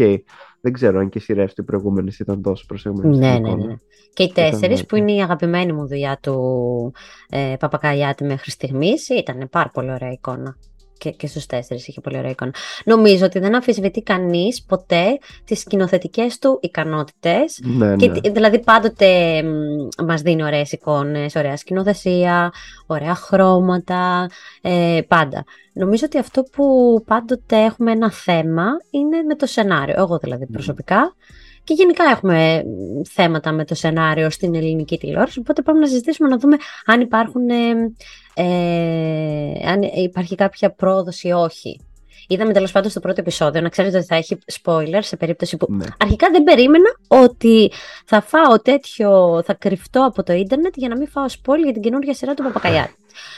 Δεν 0.61 0.73
ξέρω 0.73 0.99
αν 0.99 1.09
και 1.09 1.17
οι 1.17 1.21
σειρές 1.21 1.53
του 1.53 1.61
οι 1.61 1.65
προηγούμενες 1.65 2.19
ήταν 2.19 2.41
τόσο 2.41 2.65
προσεγμένες. 2.67 3.17
Ναι, 3.17 3.39
ναι, 3.39 3.55
ναι. 3.55 3.75
Και 4.13 4.23
οι 4.23 4.29
Ήταν, 4.31 4.49
τέσσερις, 4.49 4.79
ναι. 4.79 4.85
που 4.85 4.95
είναι 4.95 5.11
η 5.11 5.21
αγαπημένη 5.21 5.73
μου 5.73 5.87
δουλειά 5.87 6.17
του 6.21 6.93
ε, 7.29 7.55
Παπακαλιάτη 7.59 8.23
μέχρι 8.23 8.51
στιγμής, 8.51 9.09
ήταν 9.09 9.47
πάρα 9.51 9.69
πολύ 9.69 9.91
ωραία 9.91 10.11
εικόνα. 10.11 10.57
Και, 10.97 11.09
και 11.11 11.27
στους 11.27 11.45
τέσσερις 11.45 11.87
είχε 11.87 12.01
πολύ 12.01 12.17
ωραία 12.17 12.29
εικόνα. 12.29 12.53
Νομίζω 12.85 13.25
ότι 13.25 13.39
δεν 13.39 13.55
αμφισβητεί 13.55 14.01
κανείς 14.01 14.63
ποτέ 14.63 15.17
τις 15.45 15.59
σκηνοθετικές 15.59 16.39
του 16.39 16.59
ικανότητες. 16.61 17.59
Ναι, 17.63 17.95
Και, 17.95 18.07
ναι. 18.07 18.19
τι- 18.19 18.29
δηλαδή 18.29 18.59
πάντοτε 18.59 19.41
μ, 19.43 20.03
μας 20.05 20.21
δίνει 20.21 20.43
ωραίες 20.43 20.71
εικόνες, 20.71 21.35
ωραία 21.35 21.57
σκηνοθεσία, 21.57 22.51
ωραία 22.85 23.15
χρώματα, 23.15 24.29
ε, 24.61 24.99
πάντα. 25.07 25.43
Νομίζω 25.73 26.05
ότι 26.05 26.17
αυτό 26.17 26.43
που 26.43 26.63
πάντοτε 27.07 27.57
έχουμε 27.63 27.91
ένα 27.91 28.11
θέμα 28.11 28.65
είναι 28.89 29.21
με 29.21 29.35
το 29.35 29.45
σενάριο, 29.45 29.95
εγώ 29.97 30.17
δηλαδή 30.17 30.45
προσωπικά. 30.45 31.15
Και 31.63 31.73
γενικά 31.73 32.03
έχουμε 32.03 32.63
μ, 32.65 33.01
θέματα 33.09 33.51
με 33.51 33.65
το 33.65 33.75
σενάριο 33.75 34.29
στην 34.29 34.55
ελληνική 34.55 34.97
τηλεόραση, 34.97 35.39
οπότε 35.39 35.61
πάμε 35.61 35.79
να 35.79 35.87
συζητήσουμε 35.87 36.29
να 36.29 36.37
δούμε 36.37 36.55
αν 36.85 37.01
υπάρχουν, 37.01 37.49
ε, 37.49 37.91
ε, 38.33 39.69
αν 39.69 39.81
υπάρχει 39.81 40.35
κάποια 40.35 40.71
πρόοδος 40.71 41.23
ή 41.23 41.31
όχι. 41.31 41.79
Είδαμε 42.27 42.53
τέλος 42.53 42.71
πάντων 42.71 42.89
στο 42.91 42.99
πρώτο 42.99 43.19
επεισόδιο 43.21 43.61
να 43.61 43.69
ξέρετε 43.69 43.97
ότι 43.97 44.05
θα 44.05 44.15
έχει 44.15 44.37
spoiler 44.61 44.99
σε 44.99 45.17
περίπτωση 45.17 45.57
που 45.57 45.65
ναι. 45.69 45.85
Αρχικά 45.97 46.29
δεν 46.31 46.43
περίμενα 46.43 46.89
ότι 47.07 47.71
θα 48.05 48.21
φάω 48.21 48.59
τέτοιο, 48.61 49.41
θα 49.45 49.53
κρυφτώ 49.53 50.05
από 50.05 50.23
το 50.23 50.33
ίντερνετ 50.33 50.73
για 50.77 50.87
να 50.89 50.97
μην 50.97 51.07
φάω 51.07 51.25
spoil 51.25 51.57
για 51.63 51.73
την 51.73 51.81
καινούργια 51.81 52.13
σειρά 52.13 52.33
του 52.33 52.43
Παπακαλιάτη. 52.43 52.93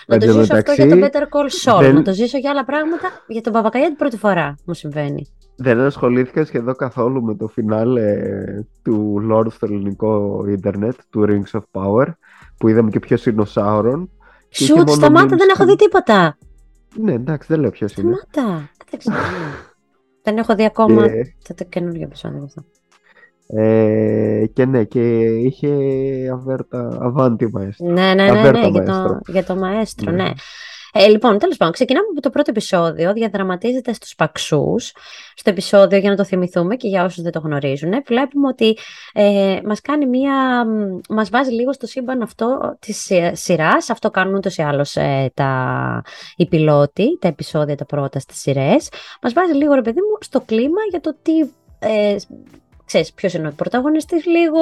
να 0.08 0.18
το 0.18 0.26
Εν 0.26 0.32
τω 0.34 0.40
ζήσω 0.40 0.54
αυτό 0.54 0.56
μεταξύ, 0.56 0.88
για 0.88 0.96
το 0.96 1.06
Better 1.06 1.24
Call 1.38 1.72
Saul, 1.74 1.80
δεν- 1.82 1.96
να 1.96 2.02
το 2.02 2.14
ζήσω 2.14 2.38
για 2.38 2.50
άλλα 2.50 2.66
πράγματα, 2.66 3.24
για 3.28 3.42
τον 3.42 3.54
Παπακαλιάτη 3.54 3.94
πρώτη 3.94 4.18
φορά 4.18 4.56
μου 4.66 4.74
συμβαίνει. 4.74 5.28
Δεν 5.58 5.80
ασχολήθηκα 5.80 6.46
σχεδόν 6.46 6.76
καθόλου 6.76 7.24
με 7.24 7.36
το 7.36 7.48
φινάλε 7.48 8.22
του 8.84 9.28
Lord 9.32 9.52
στο 9.52 9.66
ελληνικό 9.66 10.44
ίντερνετ, 10.48 10.96
του 11.10 11.26
Rings 11.28 11.60
of 11.60 11.64
Power, 11.72 12.06
που 12.58 12.68
είδαμε 12.68 12.90
και 12.90 13.00
ποιος 13.00 13.26
είναι 13.26 13.42
ο 13.42 13.46
Σάουρον. 13.46 14.10
Και 14.50 14.64
είχε 14.64 14.66
Σουτ, 14.66 14.78
μόνο 14.78 14.92
σταμάτα, 14.92 15.26
memes 15.26 15.38
δεν 15.38 15.48
έχω 15.54 15.64
του- 15.64 15.70
δει 15.70 15.76
τίποτα. 15.76 16.38
Ναι, 17.02 17.14
εντάξει, 17.14 17.48
δεν 17.52 17.60
λέω 17.60 17.70
ποιος 17.70 17.96
είναι. 17.96 18.14
Σταμάτα. 18.32 18.70
Δεν 18.90 19.00
ξέρω. 19.00 19.16
δεν 20.24 20.38
έχω 20.38 20.56
δει 20.56 20.66
ακόμα 20.66 21.08
Και, 21.10 21.36
το, 21.48 21.54
το 21.54 21.64
καινούργιο 21.64 22.04
επεισόδιο 22.04 22.44
αυτό. 22.44 22.64
ε, 23.48 24.46
και 24.54 24.66
ναι, 24.66 24.84
και 24.84 25.26
είχε 25.26 25.70
αβέρτα, 26.34 26.98
αβάντι 27.02 27.50
μαέστρο. 27.52 27.88
Ναι, 27.88 28.14
ναι, 28.14 28.14
ναι, 28.14 28.30
Αβέρτα 28.40 28.60
ναι, 28.60 28.68
για, 28.68 28.84
το, 28.84 28.92
μαέστρο. 28.92 29.20
για 29.28 29.44
το 29.44 29.56
μαέστρο, 29.56 30.12
Ναι. 30.12 30.24
ναι. 30.24 30.32
Ε, 30.98 31.08
λοιπόν, 31.08 31.40
τέλος 31.40 31.58
πάντων, 31.58 31.74
ξεκινάμε 31.74 32.06
από 32.12 32.22
το 32.22 32.30
πρώτο 32.30 32.52
επεισόδιο. 32.52 33.14
Διαδραματίζεται 33.14 33.94
στους 33.94 34.16
Παξούς. 34.16 34.94
Στο 35.36 35.50
επεισόδιο, 35.50 35.98
για 35.98 36.10
να 36.10 36.16
το 36.16 36.24
θυμηθούμε 36.24 36.76
και 36.76 36.88
για 36.88 37.04
όσους 37.04 37.24
δεν 37.24 37.32
το 37.32 37.40
γνωρίζουν, 37.40 37.92
βλέπουμε 38.06 38.48
ότι 38.48 38.78
ε, 39.14 39.60
μας 39.66 39.82
κάνει 39.82 40.06
μία... 40.06 40.66
μ, 40.66 41.00
μας 41.10 41.30
βάζει 41.30 41.52
λίγο 41.52 41.74
στο 41.74 41.88
σύμπαν 41.88 42.22
αυτό 42.22 42.78
της 42.80 43.02
σι- 43.02 43.36
σειράς. 43.36 43.90
Αυτό 43.90 44.10
κάνουν 44.10 44.34
ούτως 44.34 44.58
ή 44.58 44.62
άλλως 44.62 44.96
ε, 44.96 45.32
τα, 45.34 46.04
οι 46.36 46.48
πιλότοι, 46.48 47.18
τα 47.20 47.28
επεισόδια 47.28 47.76
τα 47.76 47.86
πρώτα 47.86 48.20
στις 48.20 48.40
σειρές. 48.40 48.90
Μας 49.22 49.34
βάζει 49.34 49.54
λίγο, 49.54 49.74
ρε 49.74 49.82
παιδί 49.82 50.00
μου, 50.00 50.18
στο 50.20 50.42
κλίμα 50.42 50.82
για 50.90 51.02
το 51.02 51.16
τι... 51.22 51.32
Ε, 51.80 52.16
ξέρεις 52.86 53.14
ποιος 53.14 53.34
είναι 53.34 53.48
ο 53.48 53.52
πρωταγωνιστής 53.56 54.26
λίγο, 54.26 54.62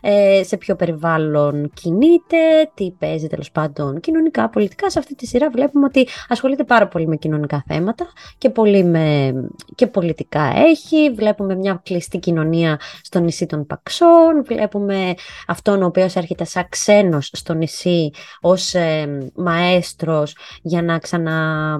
ε, 0.00 0.42
σε 0.44 0.56
ποιο 0.56 0.76
περιβάλλον 0.76 1.70
κινείται, 1.74 2.70
τι 2.74 2.90
παίζει 2.98 3.26
τέλος 3.26 3.50
πάντων 3.50 4.00
κοινωνικά, 4.00 4.48
πολιτικά. 4.48 4.90
Σε 4.90 4.98
αυτή 4.98 5.14
τη 5.14 5.26
σειρά 5.26 5.50
βλέπουμε 5.50 5.84
ότι 5.84 6.08
ασχολείται 6.28 6.64
πάρα 6.64 6.88
πολύ 6.88 7.06
με 7.06 7.16
κοινωνικά 7.16 7.64
θέματα 7.66 8.06
και, 8.38 8.50
πολύ 8.50 8.84
με, 8.84 9.34
και 9.74 9.86
πολιτικά 9.86 10.52
έχει. 10.56 11.10
Βλέπουμε 11.10 11.54
μια 11.54 11.80
κλειστή 11.84 12.18
κοινωνία 12.18 12.80
στο 13.02 13.18
νησί 13.18 13.46
των 13.46 13.66
Παξών. 13.66 14.44
Βλέπουμε 14.44 15.14
αυτόν 15.46 15.82
ο 15.82 15.86
οποίος 15.86 16.14
έρχεται 16.14 16.44
σαν 16.44 16.66
ξένος 16.68 17.30
στο 17.32 17.54
νησί 17.54 18.10
ως 18.40 18.74
ε, 18.74 19.30
μαέστρος 19.34 20.36
για 20.62 20.82
να 20.82 20.98
ξανα... 20.98 21.78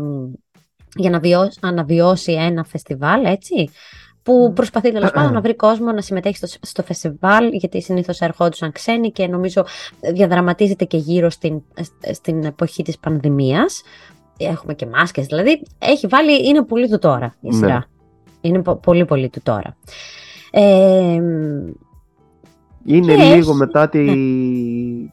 Για 0.95 1.11
να 1.11 1.19
βιώσει, 1.19 1.59
αναβιώσει 1.63 2.33
ένα 2.33 2.65
φεστιβάλ, 2.65 3.25
έτσι, 3.25 3.71
που 4.29 4.53
προσπαθεί 4.55 4.93
τέλος 4.93 5.11
πάντων 5.11 5.33
να 5.33 5.41
βρει 5.41 5.55
κόσμο 5.57 5.93
να 5.93 6.01
συμμετέχει 6.01 6.37
στο, 6.37 6.47
στο 6.61 6.83
φεστιβάλ, 6.83 7.49
γιατί 7.53 7.83
συνήθως 7.83 8.21
ερχόντουσαν 8.21 8.73
ξένοι 8.73 9.11
και 9.13 9.27
νομίζω 9.27 9.65
διαδραματίζεται 10.15 10.85
και 10.85 10.97
γύρω 10.97 11.31
στην, 11.31 11.63
στην 12.13 12.45
εποχή 12.45 12.83
της 12.83 12.99
πανδημίας. 12.99 13.83
Έχουμε 14.39 14.75
και 14.75 14.87
μάσκες, 14.87 15.27
δηλαδή 15.27 15.63
έχει 15.79 16.07
βάλει, 16.07 16.49
είναι 16.49 16.65
πολύ 16.65 16.89
του 16.89 16.99
τώρα 16.99 17.35
η 17.41 17.49
Ναι. 17.49 17.55
σειρά. 17.55 17.85
Είναι 18.41 18.63
πο- 18.63 18.77
πολύ 18.77 19.05
πολύ 19.05 19.29
του 19.29 19.41
τώρα. 19.43 19.77
Ε, 20.51 21.13
Είναι 22.85 23.15
Και 23.15 23.23
λίγο 23.23 23.35
έχει- 23.51 23.55
μετά, 23.55 23.89
τη... 23.89 24.05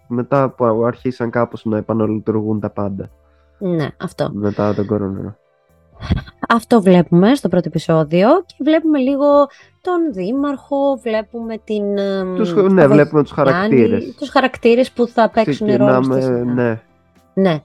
μετά 0.07 0.49
που 0.49 0.65
αρχίσαν 0.85 1.29
κάπως 1.29 1.65
να 1.65 1.77
επαναλειτουργούν 1.77 2.59
τα 2.59 2.69
πάντα. 2.69 3.09
ναι, 3.59 3.87
αυτό. 4.01 4.29
Μετά 4.33 4.73
τον 4.73 4.85
κορονοϊό. 4.85 5.35
Αυτό 6.49 6.81
βλέπουμε 6.81 7.35
στο 7.35 7.49
πρώτο 7.49 7.67
επεισόδιο 7.67 8.27
και 8.45 8.55
βλέπουμε 8.63 8.99
λίγο 8.99 9.25
τον 9.81 10.13
δήμαρχο, 10.13 10.99
βλέπουμε 11.03 11.57
την... 11.63 11.83
Τους, 12.35 12.53
ναι, 12.53 12.87
βλέπουμε 12.87 13.21
τους 13.21 13.31
χαρακτήρες. 13.31 14.15
Τους 14.17 14.29
χαρακτήρες 14.29 14.91
που 14.91 15.07
θα 15.07 15.29
παίξουν 15.29 15.75
ρόλο 15.75 16.03
στη 16.03 16.31
Ναι. 16.31 16.79
Ναι. 17.33 17.61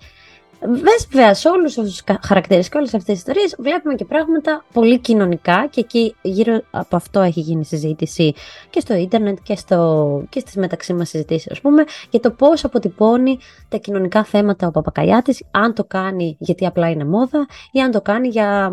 Βέβαια, 0.62 1.34
σε 1.34 1.48
όλους 1.48 1.78
αυτούς 1.78 2.02
τους 2.04 2.16
χαρακτήρες 2.22 2.68
και 2.68 2.76
όλες 2.76 2.94
αυτές 2.94 3.14
τις 3.14 3.18
ιστορίες 3.18 3.56
βλέπουμε 3.58 3.94
και 3.94 4.04
πράγματα 4.04 4.64
πολύ 4.72 4.98
κοινωνικά 4.98 5.66
και 5.70 5.80
εκεί 5.80 6.14
γύρω 6.22 6.60
από 6.70 6.96
αυτό 6.96 7.20
έχει 7.20 7.40
γίνει 7.40 7.64
συζήτηση 7.64 8.32
και 8.70 8.80
στο 8.80 8.94
ίντερνετ 8.94 9.38
και, 9.42 9.56
στο, 9.56 10.22
και 10.28 10.40
στις 10.40 10.54
μεταξύ 10.56 10.92
μας 10.92 11.08
συζητήσεις, 11.08 11.50
ας 11.50 11.60
πούμε, 11.60 11.84
για 12.10 12.20
το 12.20 12.30
πώς 12.30 12.64
αποτυπώνει 12.64 13.38
τα 13.68 13.76
κοινωνικά 13.76 14.24
θέματα 14.24 14.66
ο 14.66 14.70
Παπακαλιάτης, 14.70 15.42
αν 15.50 15.74
το 15.74 15.84
κάνει 15.84 16.36
γιατί 16.38 16.66
απλά 16.66 16.90
είναι 16.90 17.04
μόδα 17.04 17.46
ή 17.72 17.80
αν 17.80 17.90
το 17.90 18.00
κάνει 18.00 18.28
για, 18.28 18.70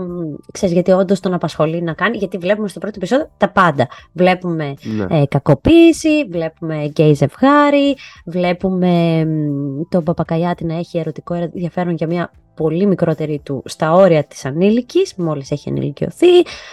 ξέρεις, 0.52 0.74
γιατί 0.74 0.92
όντως 0.92 1.20
τον 1.20 1.34
απασχολεί 1.34 1.82
να 1.82 1.94
κάνει, 1.94 2.18
γιατί 2.18 2.38
βλέπουμε 2.38 2.68
στο 2.68 2.80
πρώτο 2.80 2.94
επεισόδιο 2.98 3.30
τα 3.38 3.50
πάντα. 3.50 3.88
Βλέπουμε 4.14 4.74
ναι. 4.84 5.20
ε, 5.20 5.26
κακοποίηση, 5.26 6.26
βλέπουμε 6.30 6.84
γκέι 6.86 7.14
ζευγάρι, 7.14 7.96
βλέπουμε 8.26 9.26
τον 9.90 10.04
Παπακαλιάτη 10.04 10.66
να 10.66 10.78
έχει 10.78 10.98
ερωτικό 10.98 11.34
ενδιαφέρον 11.34 11.76
ενδιαφέρον 11.78 11.94
για 11.94 12.08
μια 12.08 12.32
πολύ 12.56 12.86
μικρότερη 12.86 13.42
του 13.44 13.64
στα 13.66 13.94
όρια 13.94 14.24
της 14.24 14.46
ανήλικης, 14.46 15.16
μόλις 15.16 15.52
έχει 15.52 15.70
ενηλικιωθεί. 15.70 16.28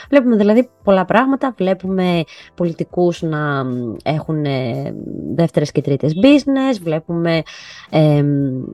Βλέπουμε 0.08 0.36
δηλαδή 0.36 0.70
πολλά 0.84 1.04
πράγματα, 1.04 1.54
βλέπουμε 1.56 2.22
πολιτικούς 2.54 3.22
να 3.22 3.62
έχουν 4.04 4.44
ε, 4.44 4.94
δεύτερες 5.34 5.72
και 5.72 5.80
τρίτες 5.80 6.12
business, 6.22 6.80
βλέπουμε 6.82 7.42
ε, 7.90 8.24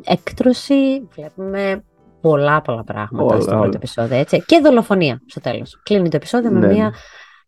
έκτρωση, 0.04 1.08
βλέπουμε 1.14 1.84
πολλά 2.20 2.62
πολλά 2.62 2.84
πράγματα 2.84 3.40
στο 3.40 3.50
πρώτο 3.50 3.72
επεισόδιο, 3.74 4.16
έτσι. 4.16 4.42
Και 4.46 4.60
δολοφονία 4.62 5.22
στο 5.26 5.40
τέλος. 5.40 5.80
Κλείνει 5.82 6.08
το 6.08 6.16
επεισόδιο 6.16 6.50
με 6.50 6.58
ναι. 6.58 6.72
μια 6.72 6.92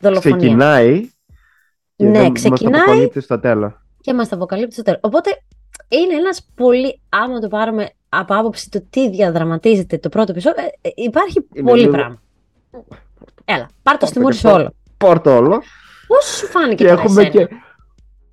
δολοφονία. 0.01 0.37
Ξεκινάει 0.37 1.11
και 1.97 2.05
ναι, 2.05 2.33
ξεκινάει 2.33 2.71
μας 2.73 2.83
αποκαλύπτει 2.83 3.21
στο 3.21 3.41
τέλος. 3.41 3.73
Και 4.01 4.15
μας 4.15 4.29
το 4.29 4.37
αποκαλύπτει 4.37 4.75
στο 4.75 4.83
τέλος. 4.83 5.01
Οπότε 5.03 5.31
είναι 5.89 6.15
ένας 6.15 6.49
πολύ, 6.55 7.01
άμα 7.09 7.39
το 7.39 7.49
πάρουμε 7.49 7.89
από 8.15 8.35
άποψη 8.35 8.71
του 8.71 8.87
τι 8.91 9.11
διαδραματίζεται 9.11 9.99
το 9.99 10.09
πρώτο 10.09 10.33
επεισόδιο, 10.33 10.65
ε, 10.65 10.89
ε, 10.89 10.91
υπάρχει 10.95 11.47
Είναι 11.53 11.69
πολύ 11.69 11.81
λίγο... 11.81 11.93
πράγμα. 11.93 12.21
Έλα, 13.45 13.69
πάρ' 13.83 13.99
το 13.99 14.07
στη 14.07 14.21
μούρη 14.21 14.35
σου 14.35 14.51
όλο. 14.51 14.75
Πάρ' 14.97 15.21
το 15.21 15.37
όλο. 15.37 15.63
Πώς 16.07 16.25
σου 16.25 16.47
φάνηκε 16.47 16.85
και 16.85 16.91
έχουμε 16.91 17.25
και 17.25 17.49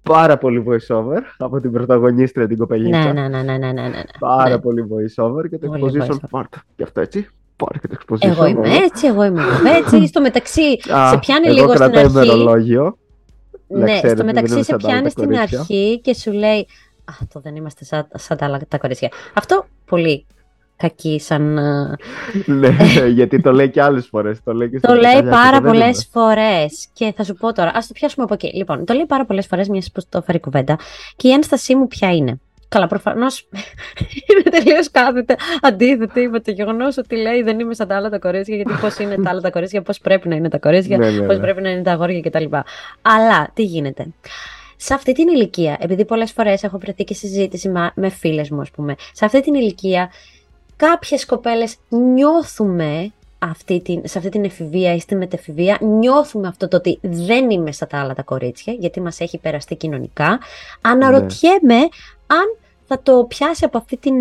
πάρα 0.02 0.38
πολύ 0.38 0.66
voice-over 0.68 1.22
από 1.38 1.60
την 1.60 1.72
πρωταγωνίστρια 1.72 2.48
την 2.48 2.58
κοπελίτσα. 2.58 3.14
Ναι, 3.14 3.28
ναι, 3.28 3.28
ναι, 3.28 3.42
ναι, 3.42 3.58
ναι, 3.58 3.72
ναι, 3.72 3.88
ναι. 3.88 4.04
Πάρα 4.20 4.50
ναι. 4.50 4.60
πολύ 4.60 4.88
voice-over 4.90 5.50
και 5.50 5.58
το 5.58 5.68
πολύ 5.68 6.02
exposition 6.02 6.18
πάρ' 6.30 6.50
το. 6.50 6.58
Και 6.76 6.84
αυτό 6.84 7.02
έτσι. 7.02 7.30
Πάρ' 7.56 7.80
και 7.80 7.88
το 7.88 7.98
exposition. 8.00 8.30
Εγώ 8.30 8.46
είμαι 8.46 8.76
έτσι, 8.76 9.08
εγώ 9.08 9.24
είμαι 9.24 9.44
έτσι. 9.78 10.06
Στο 10.12 10.22
μεταξύ, 10.22 10.82
σε 10.82 11.18
πιάνει 11.20 11.50
λίγο 11.50 11.74
στην 11.74 11.84
αρχή. 11.84 12.06
ημερολόγιο. 12.06 12.98
Ναι, 13.68 14.00
στο 14.16 14.24
μεταξύ 14.24 14.64
σε 14.64 14.76
πιάνει 14.76 15.10
στην 15.10 15.38
αρχή 15.38 16.02
και 16.04 16.14
σου 16.14 16.32
λέει 16.32 16.68
Α, 17.10 17.26
το 17.34 17.40
δεν 17.40 17.56
είμαστε 17.56 17.86
σαν, 17.86 18.08
σαν 18.16 18.38
τα 18.38 18.46
άλλα 18.46 18.60
τα 18.68 18.78
κορίτσια. 18.78 19.10
Αυτό 19.34 19.66
πολύ 19.86 20.26
κακή 20.76 21.20
σαν... 21.20 21.58
Ε, 21.58 21.96
ναι, 22.46 22.76
γιατί 23.08 23.42
το 23.42 23.52
λέει 23.52 23.70
και 23.70 23.82
άλλες 23.82 24.08
φορές. 24.08 24.44
Το 24.44 24.54
λέει, 24.54 24.70
και 24.70 24.80
το 24.80 24.94
λέει 24.94 25.24
πάρα 25.30 25.62
πολλές 25.62 26.08
φορές. 26.12 26.88
Και 26.94 27.14
θα 27.16 27.24
σου 27.24 27.34
πω 27.34 27.54
τώρα, 27.54 27.72
ας 27.74 27.88
το 27.88 27.94
πιάσουμε 27.94 28.24
από 28.24 28.34
εκεί. 28.34 28.58
Λοιπόν, 28.58 28.86
το 28.86 28.94
λέει 28.94 29.06
πάρα 29.06 29.26
πολλές 29.26 29.48
φορές, 29.48 29.68
μιας 29.68 29.92
που 29.92 30.02
το 30.10 30.22
φέρει 30.22 30.40
κουβέντα. 30.40 30.80
Και 31.16 31.28
η 31.28 31.32
ένστασή 31.32 31.76
μου 31.76 31.88
ποια 31.88 32.12
είναι. 32.12 32.40
Καλά, 32.70 32.88
προφανώς 32.88 33.48
είναι 34.28 34.42
τελείως 34.42 34.92
κάθετα 34.92 35.36
αντίθετη 35.62 36.28
με 36.28 36.40
το 36.40 36.52
γεγονός 36.52 36.98
ότι 36.98 37.16
λέει 37.16 37.42
δεν 37.42 37.60
είμαι 37.60 37.74
σαν 37.74 37.88
τα 37.88 37.96
άλλα 37.96 38.10
τα 38.10 38.20
κορίτσια, 38.20 38.56
γιατί 38.56 38.74
πώς 38.82 38.98
είναι 38.98 39.16
τα 39.16 39.30
άλλα 39.30 39.42
τα 39.42 39.50
κορίτσια, 39.50 39.82
πώς 39.82 40.00
πρέπει 40.00 40.28
να 40.28 40.36
είναι 40.36 40.50
τα 40.50 40.60
κορίτσια, 40.60 40.98
ναι, 40.98 41.10
ναι, 41.10 41.26
πώς 41.26 41.36
ναι. 41.36 41.42
πρέπει 41.42 41.62
να 41.62 41.70
είναι 41.70 41.82
τα 41.82 41.92
αγόρια 41.92 42.22
κτλ. 42.22 42.46
Αλλά 43.02 43.50
τι 43.54 43.64
γίνεται; 43.64 44.08
Σε 44.82 44.94
αυτή 44.94 45.14
την 45.14 45.28
ηλικία, 45.28 45.78
επειδή 45.80 46.06
πολλές 46.06 46.32
φορές 46.32 46.64
έχω 46.64 46.78
βρεθεί 46.78 47.04
και 47.04 47.14
συζήτηση 47.14 47.72
με 47.94 48.10
φίλες 48.10 48.50
μου, 48.50 48.62
ας 48.62 48.72
πούμε, 48.72 48.96
σε 49.14 49.26
αυτή 49.26 49.42
την 49.42 49.54
ηλικία 49.54 50.12
κάποιες 50.76 51.26
κοπέλες 51.26 51.76
νιώθουμε 51.90 53.12
αυτή 53.40 53.82
την, 53.82 54.02
σε 54.06 54.18
αυτή 54.18 54.30
την 54.30 54.44
εφηβεία 54.44 54.96
ή 54.96 55.00
στη 55.00 55.16
μετεφηβεία, 55.16 55.78
νιώθουμε 55.82 56.48
αυτό 56.48 56.68
το 56.68 56.78
ότι 56.78 57.00
δεν 57.02 57.50
είμαι 57.50 57.72
σαν 57.72 57.88
τα 57.88 58.00
άλλα 58.00 58.14
τα 58.14 58.24
κορίτσια, 58.24 58.74
γιατί 58.74 59.02
μας 59.02 59.20
έχει 59.20 59.38
περαστεί 59.38 59.76
κοινωνικά. 59.76 60.40
Αναρωτιέμαι 60.82 61.60
ναι. 61.62 61.88
αν 62.28 62.58
θα 62.88 63.02
το 63.04 63.26
πιάσει 63.28 63.66
από 63.66 63.78
αυτή 63.78 63.98
την 63.98 64.16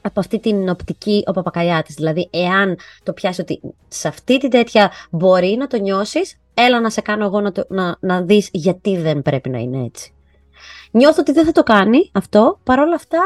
από 0.00 0.20
αυτή 0.20 0.38
την 0.38 0.68
οπτική 0.68 1.22
ο 1.26 1.32
Παπακαλιάτης. 1.32 1.94
Δηλαδή, 1.94 2.28
εάν 2.30 2.78
το 3.02 3.12
πιάσει 3.12 3.40
ότι 3.40 3.60
σε 3.88 4.08
αυτή 4.08 4.38
την 4.38 4.50
τέτοια 4.50 4.90
μπορεί 5.10 5.56
να 5.58 5.66
το 5.66 5.78
νιώσεις, 5.78 6.38
έλα 6.66 6.80
να 6.80 6.90
σε 6.90 7.00
κάνω 7.00 7.24
εγώ 7.24 7.40
να, 7.40 7.52
το, 7.52 7.64
να, 7.68 7.96
να 8.00 8.22
δεις 8.22 8.48
γιατί 8.52 8.96
δεν 8.96 9.22
πρέπει 9.22 9.48
να 9.48 9.58
είναι 9.58 9.84
έτσι. 9.84 10.12
Νιώθω 10.90 11.20
ότι 11.20 11.32
δεν 11.32 11.44
θα 11.44 11.52
το 11.52 11.62
κάνει 11.62 12.10
αυτό, 12.12 12.60
παρόλα 12.64 12.94
αυτά 12.94 13.20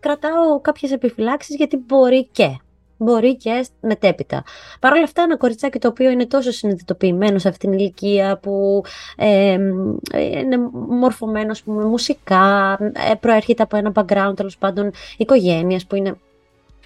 κρατάω 0.00 0.60
κάποιες 0.60 0.92
επιφυλάξεις 0.92 1.56
γιατί 1.56 1.76
μπορεί 1.86 2.28
και. 2.32 2.56
Μπορεί 3.02 3.36
και 3.36 3.66
μετέπειτα. 3.80 4.44
Παρ' 4.80 4.92
όλα 4.92 5.02
αυτά, 5.02 5.22
ένα 5.22 5.36
κοριτσάκι 5.36 5.78
το 5.78 5.88
οποίο 5.88 6.10
είναι 6.10 6.26
τόσο 6.26 6.50
συνειδητοποιημένο 6.50 7.38
σε 7.38 7.48
αυτήν 7.48 7.70
την 7.70 7.78
ηλικία, 7.78 8.38
που 8.38 8.82
ε, 9.16 9.58
είναι 10.14 10.58
μορφωμένος 10.88 11.62
με 11.64 11.84
μουσικά, 11.84 12.76
ε, 13.10 13.14
προέρχεται 13.20 13.62
από 13.62 13.76
ένα 13.76 13.92
background 13.94 14.32
τέλος 14.36 14.58
πάντων 14.58 14.90
οικογένειας 15.16 15.86
που 15.86 15.94
είναι 15.94 16.16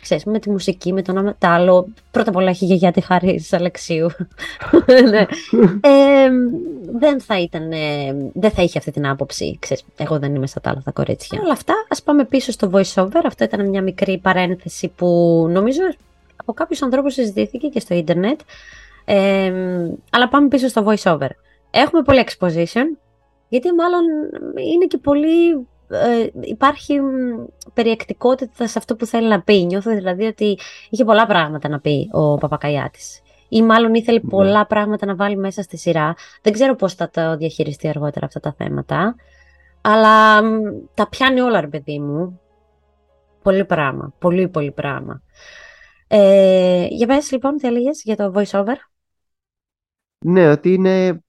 ξέρεις, 0.04 0.25
με 0.25 0.38
τη 0.38 0.50
μουσική, 0.50 0.92
με 0.92 1.02
τον 1.02 1.16
ένα 1.16 1.37
άλλο. 1.40 1.87
Πρώτα 2.11 2.30
απ' 2.30 2.37
όλα 2.37 2.49
έχει 2.49 2.64
γιαγιά 2.64 2.92
τη 2.92 3.00
Χάρη 3.00 3.44
Αλεξίου. 3.50 4.11
ναι. 5.11 5.26
ε, 5.80 6.30
δεν 6.99 7.20
θα 7.20 7.40
ήταν, 7.40 7.68
δεν 8.32 8.50
θα 8.50 8.62
είχε 8.62 8.78
αυτή 8.78 8.90
την 8.90 9.06
άποψη. 9.06 9.56
Ξέρεις, 9.61 9.84
εγώ 9.96 10.18
δεν 10.18 10.34
είμαι 10.34 10.46
στα 10.46 10.61
τα 10.61 10.70
άλλα 10.70 10.82
τα 10.84 10.90
κορίτσια. 10.90 11.40
Όλα 11.42 11.52
αυτά, 11.52 11.75
ας 11.88 12.02
πάμε 12.02 12.25
πίσω 12.25 12.52
στο 12.52 12.70
voiceover. 12.73 13.20
Αυτό 13.25 13.44
ήταν 13.44 13.68
μια 13.68 13.82
μικρή 13.82 14.18
παρένθεση 14.18 14.88
που 14.96 15.06
νομίζω 15.50 15.82
από 16.37 16.52
κάποιους 16.52 16.82
ανθρώπους 16.82 17.14
συζητήθηκε 17.14 17.68
και 17.68 17.80
στο 17.80 17.94
ίντερνετ. 17.94 18.40
Ε, 19.04 19.52
αλλά 20.11 20.28
πάμε 20.28 20.49
πίσω 20.49 20.68
στο 20.68 20.84
voiceover. 20.87 21.28
Έχουμε 21.70 22.02
πολύ 22.02 22.25
exposition, 22.26 22.99
γιατί 23.49 23.73
μάλλον 23.73 24.02
είναι 24.73 24.87
και 24.88 24.99
πολύ 24.99 25.66
ε, 25.94 26.30
υπάρχει 26.40 26.98
περιεκτικότητα 27.74 28.66
σε 28.66 28.78
αυτό 28.78 28.96
που 28.96 29.06
θέλει 29.06 29.28
να 29.28 29.42
πει. 29.42 29.64
Νιώθω 29.64 29.94
δηλαδή 29.94 30.24
ότι 30.24 30.58
είχε 30.90 31.04
πολλά 31.04 31.26
πράγματα 31.26 31.68
να 31.68 31.80
πει 31.80 32.08
ο 32.12 32.38
Παπακαλιάτης. 32.38 33.22
Ή 33.48 33.62
μάλλον 33.62 33.94
ήθελε 33.94 34.20
ναι. 34.22 34.28
πολλά 34.28 34.66
πράγματα 34.66 35.06
να 35.06 35.14
βάλει 35.14 35.36
μέσα 35.36 35.62
στη 35.62 35.76
σειρά. 35.76 36.14
Δεν 36.42 36.52
ξέρω 36.52 36.74
πώς 36.74 36.94
θα 36.94 37.10
το 37.10 37.36
διαχειριστεί 37.36 37.88
αργότερα 37.88 38.26
αυτά 38.26 38.40
τα 38.40 38.54
θέματα. 38.58 39.14
Αλλά 39.80 40.40
τα 40.94 41.08
πιάνει 41.08 41.40
όλα, 41.40 41.60
ρε 41.60 41.66
παιδί 41.66 41.98
μου. 41.98 42.40
Πολύ 43.42 43.64
πράγμα. 43.64 44.12
Πολύ, 44.18 44.48
πολύ 44.48 44.70
πράγμα. 44.70 45.22
Ε, 46.08 46.86
για 46.90 47.06
πες 47.06 47.30
λοιπόν, 47.30 47.56
τι 47.56 47.66
έλεγες 47.66 48.02
για 48.02 48.16
το 48.16 48.32
voice-over. 48.34 48.76
Ναι, 50.18 50.50
ότι 50.50 50.72
είναι 50.72 51.24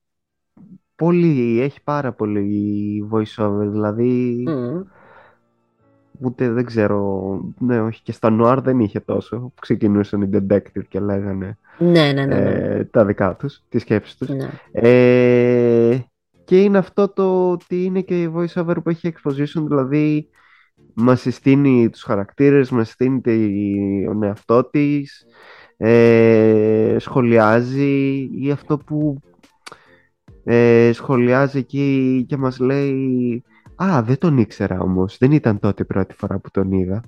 Πολύ, 0.96 1.62
έχει 1.62 1.84
πάρα 1.84 2.12
πολύ 2.12 3.08
voice-over, 3.12 3.68
δηλαδή 3.72 4.44
ούτε 6.20 6.50
δεν 6.50 6.66
ξέρω, 6.66 7.42
ναι 7.60 7.82
όχι 7.82 8.02
και 8.02 8.12
στα 8.12 8.38
Noir 8.42 8.58
δεν 8.64 8.80
είχε 8.80 9.00
τόσο, 9.00 9.52
ξεκινούσαν 9.62 10.22
οι 10.22 10.30
detective 10.34 10.88
και 10.88 11.00
λέγανε 11.00 11.58
ναι, 11.78 12.12
ναι, 12.12 12.26
ναι, 12.26 12.36
ε, 12.36 12.84
τα 12.84 13.06
δικά 13.06 13.36
τους, 13.36 13.62
τις 13.70 13.82
σκέψεις 13.82 14.18
τους. 14.18 14.30
Ε, 14.72 15.98
και 16.44 16.62
είναι 16.62 16.78
αυτό 16.78 17.08
το 17.08 17.52
ότι 17.52 17.84
είναι 17.84 18.02
και 18.02 18.22
η 18.22 18.34
voice-over 18.36 18.76
που 18.84 18.90
έχει 18.90 19.14
exposition, 19.14 19.64
δηλαδή 19.68 20.30
μας 20.94 21.22
συστήνει 21.22 21.90
τους 21.90 22.04
χαρακτήρες, 22.04 22.70
μας 22.70 22.88
συστήνει 22.88 23.22
τον 24.06 24.24
εαυτό 24.24 24.70
της, 24.70 25.26
ε, 25.78 26.96
σχολιάζει. 27.00 28.30
Ή 28.40 28.52
αυτό 28.52 28.78
που 28.78 29.20
ε, 30.46 30.92
σχολιάζει 30.94 31.58
εκεί 31.58 32.26
και 32.28 32.38
μας 32.38 32.60
λέει 32.60 33.44
«Α, 33.76 34.02
δεν 34.04 34.18
τον 34.18 34.38
ήξερα 34.38 34.80
όμως, 34.80 35.18
δεν 35.18 35.32
ήταν 35.32 35.60
τότε 35.60 35.84
η 35.84 35.86
πρώτη 35.86 36.14
φορά 36.14 36.40
που 36.40 36.52
τον 36.52 36.72
είδα». 36.72 37.04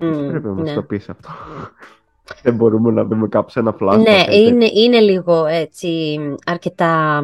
Mm, 0.00 0.26
Πρέπει 0.28 0.46
να 0.46 0.52
μας 0.52 0.68
ναι. 0.68 0.74
το 0.74 0.82
πεις 0.82 1.08
αυτό. 1.08 1.28
δεν 2.42 2.54
μπορούμε 2.54 2.90
να 2.90 3.04
δούμε 3.04 3.28
κάπου 3.28 3.50
σε 3.50 3.60
ένα 3.60 3.72
φλάσμα. 3.72 4.02
Ναι, 4.02 4.34
είναι, 4.34 4.66
είναι 4.74 5.00
λίγο 5.00 5.46
έτσι 5.46 6.18
αρκετά... 6.46 7.22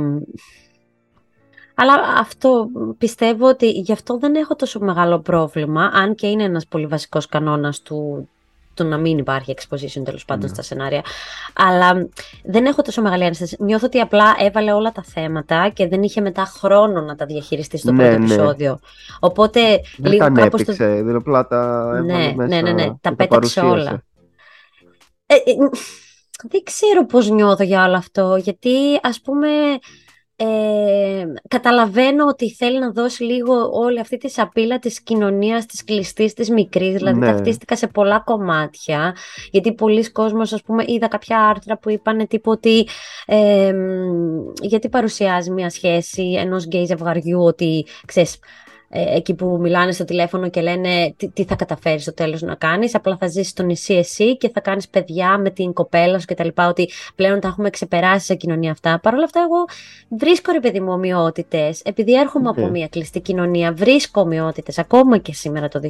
Αλλά 1.78 1.92
αυτό 2.18 2.68
πιστεύω 2.98 3.48
ότι 3.48 3.70
γι' 3.70 3.92
αυτό 3.92 4.18
δεν 4.18 4.34
έχω 4.34 4.56
τόσο 4.56 4.80
μεγάλο 4.80 5.20
πρόβλημα, 5.20 5.90
αν 5.94 6.14
και 6.14 6.26
είναι 6.26 6.42
ένας 6.42 6.66
πολύ 6.66 6.86
βασικός 6.86 7.26
κανόνας 7.26 7.82
του, 7.82 8.28
το 8.76 8.84
να 8.84 8.96
μην 8.96 9.18
υπάρχει 9.18 9.54
exposition 9.56 10.02
τέλος 10.04 10.24
πάντων 10.24 10.42
ναι. 10.42 10.48
στα 10.48 10.62
σενάρια. 10.62 11.02
Αλλά 11.54 12.08
δεν 12.44 12.66
έχω 12.66 12.82
τόσο 12.82 13.02
μεγάλη 13.02 13.24
ένσταση. 13.24 13.56
Νιώθω 13.60 13.86
ότι 13.86 14.00
απλά 14.00 14.34
έβαλε 14.38 14.72
όλα 14.72 14.92
τα 14.92 15.02
θέματα 15.02 15.68
και 15.68 15.88
δεν 15.88 16.02
είχε 16.02 16.20
μετά 16.20 16.44
χρόνο 16.44 17.00
να 17.00 17.14
τα 17.16 17.26
διαχειριστεί 17.26 17.78
στο 17.78 17.92
ναι, 17.92 18.02
πρώτο 18.02 18.18
ναι. 18.18 18.24
επεισόδιο. 18.24 18.78
Οπότε 19.20 19.60
δεν 19.96 20.12
λίγο 20.12 20.24
τα 20.24 20.30
κάπως... 20.30 20.60
Έπαιξε, 20.60 20.86
δηλαδή 20.86 21.16
απλά 21.16 21.46
τα 21.46 21.90
ναι, 22.04 22.34
ναι, 22.36 22.60
ναι, 22.60 22.72
ναι, 22.72 22.94
τα 23.00 23.14
πέταξε 23.14 23.60
όλα. 23.60 24.02
Ε, 25.26 25.34
ε, 25.34 25.40
δεν 26.48 26.62
ξέρω 26.62 27.06
πώς 27.06 27.30
νιώθω 27.30 27.64
για 27.64 27.84
όλο 27.84 27.96
αυτό, 27.96 28.36
γιατί 28.36 28.70
ας 29.02 29.20
πούμε 29.20 29.48
ε, 30.38 31.24
καταλαβαίνω 31.48 32.26
ότι 32.26 32.50
θέλει 32.50 32.78
να 32.78 32.90
δώσει 32.90 33.22
λίγο 33.22 33.70
όλη 33.72 34.00
αυτή 34.00 34.16
τη 34.16 34.30
σαπίλα 34.30 34.78
της 34.78 35.00
κοινωνίας, 35.02 35.66
της 35.66 35.84
κλειστής, 35.84 36.32
της 36.34 36.50
μικρής, 36.50 36.94
δηλαδή 36.94 37.18
Ναι. 37.18 37.26
ταυτίστηκα 37.26 37.76
σε 37.76 37.86
πολλά 37.86 38.20
κομμάτια, 38.20 39.14
γιατί 39.50 39.72
πολλοί 39.72 40.10
κόσμος, 40.10 40.52
ας 40.52 40.62
πούμε, 40.62 40.84
είδα 40.86 41.08
κάποια 41.08 41.40
άρθρα 41.48 41.78
που 41.78 41.90
είπαν 41.90 42.26
τύπου 42.26 42.50
ότι 42.50 42.86
ε, 43.26 43.74
γιατί 44.60 44.88
παρουσιάζει 44.88 45.50
μια 45.50 45.70
σχέση 45.70 46.32
ενός 46.38 46.64
γκέι 46.64 46.84
ζευγαριού 46.84 47.42
ότι, 47.42 47.86
ξέρεις, 48.06 48.34
ε, 48.34 48.38
εκεί 48.88 49.34
που 49.34 49.58
μιλάνε 49.60 49.92
στο 49.92 50.04
τηλέφωνο 50.04 50.48
και 50.48 50.60
λένε 50.60 51.14
τι, 51.16 51.28
τι 51.28 51.44
θα 51.44 51.54
καταφέρεις 51.54 52.02
στο 52.02 52.14
τέλος 52.14 52.42
να 52.42 52.54
κάνεις, 52.54 52.94
απλά 52.94 53.16
θα 53.16 53.26
ζήσεις 53.26 53.48
στο 53.48 53.62
νησί 53.62 53.94
εσύ 53.94 54.36
και 54.36 54.50
θα 54.54 54.60
κάνεις 54.60 54.88
παιδιά 54.88 55.38
με 55.38 55.50
την 55.50 55.72
κοπέλα 55.72 56.18
σου 56.18 56.26
κτλ. 56.26 56.48
Ότι 56.68 56.90
πλέον 57.14 57.40
τα 57.40 57.48
έχουμε 57.48 57.70
ξεπεράσει 57.70 58.24
σε 58.26 58.34
κοινωνία 58.34 58.70
αυτά. 58.70 58.98
Παρ' 59.02 59.14
όλα 59.14 59.24
αυτά, 59.24 59.40
εγώ 59.40 59.64
βρίσκω 60.18 60.52
ρε 60.52 60.60
παιδί 60.60 60.80
μου 60.80 60.92
ομοιότητες. 60.92 61.80
Επειδή 61.84 62.14
έρχομαι 62.18 62.48
από 62.48 62.60
Ναι. 62.60 62.70
μια 62.70 62.88
κλειστή 62.88 63.20
κοινωνία, 63.20 63.72
βρίσκω 63.72 64.20
ομοιότητες 64.20 64.78
ακόμα 64.78 65.18
και 65.18 65.32
σήμερα 65.32 65.68
το 65.68 65.80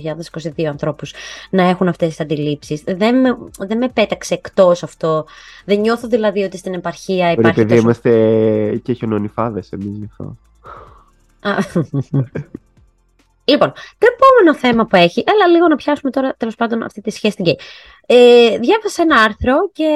2022 0.57 0.65
ανθρώπους 0.65 1.15
να 1.51 1.63
έχουν 1.63 1.89
αυτές 1.89 2.09
τις 2.09 2.21
αντιλήψεις. 2.21 2.83
Δεν 2.87 3.21
με, 3.21 3.37
δεν 3.59 3.79
με 3.79 3.89
πέταξε 3.89 4.35
εκτός 4.35 4.83
αυτό. 4.83 5.25
Δεν 5.65 5.81
νιώθω 5.81 6.09
δηλαδή 6.09 6.43
ότι 6.43 6.57
στην 6.59 6.75
επαρχία 6.75 7.27
Ρε 7.27 7.33
υπάρχει 7.33 7.55
παιδί, 7.55 7.69
τόσο... 7.69 7.83
είμαστε 7.83 8.81
και 8.83 8.93
χιονονιφάδες 8.93 9.71
εμείς 9.73 9.97
γι' 9.99 10.09
αυτό. 10.11 10.37
Α, 13.47 13.53
λοιπόν, 13.53 13.73
το 13.99 14.07
επόμενο 14.15 14.59
θέμα 14.59 14.87
που 14.87 14.97
έχει, 14.97 15.25
έλα 15.27 15.47
λίγο 15.47 15.69
να 15.69 15.77
πιάσουμε 15.77 16.11
τώρα 16.11 16.35
τέλος 16.37 16.55
πάντων 16.55 16.83
αυτή 16.83 17.01
τη 17.01 17.11
σχέση 17.11 17.33
στην 17.33 17.45
γκέι. 17.45 17.59
Ε, 18.07 18.59
διάβασα 18.59 19.03
ένα 19.03 19.17
άρθρο 19.17 19.71
και 19.73 19.91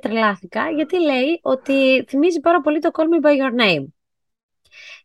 τρελάθηκα 0.00 0.70
γιατί 0.70 1.00
λέει 1.00 1.40
ότι 1.42 2.04
θυμίζει 2.08 2.40
πάρα 2.40 2.60
πολύ 2.60 2.78
το 2.78 2.90
Call 2.92 3.02
Me 3.02 3.26
By 3.26 3.30
Your 3.30 3.60
Name. 3.62 3.84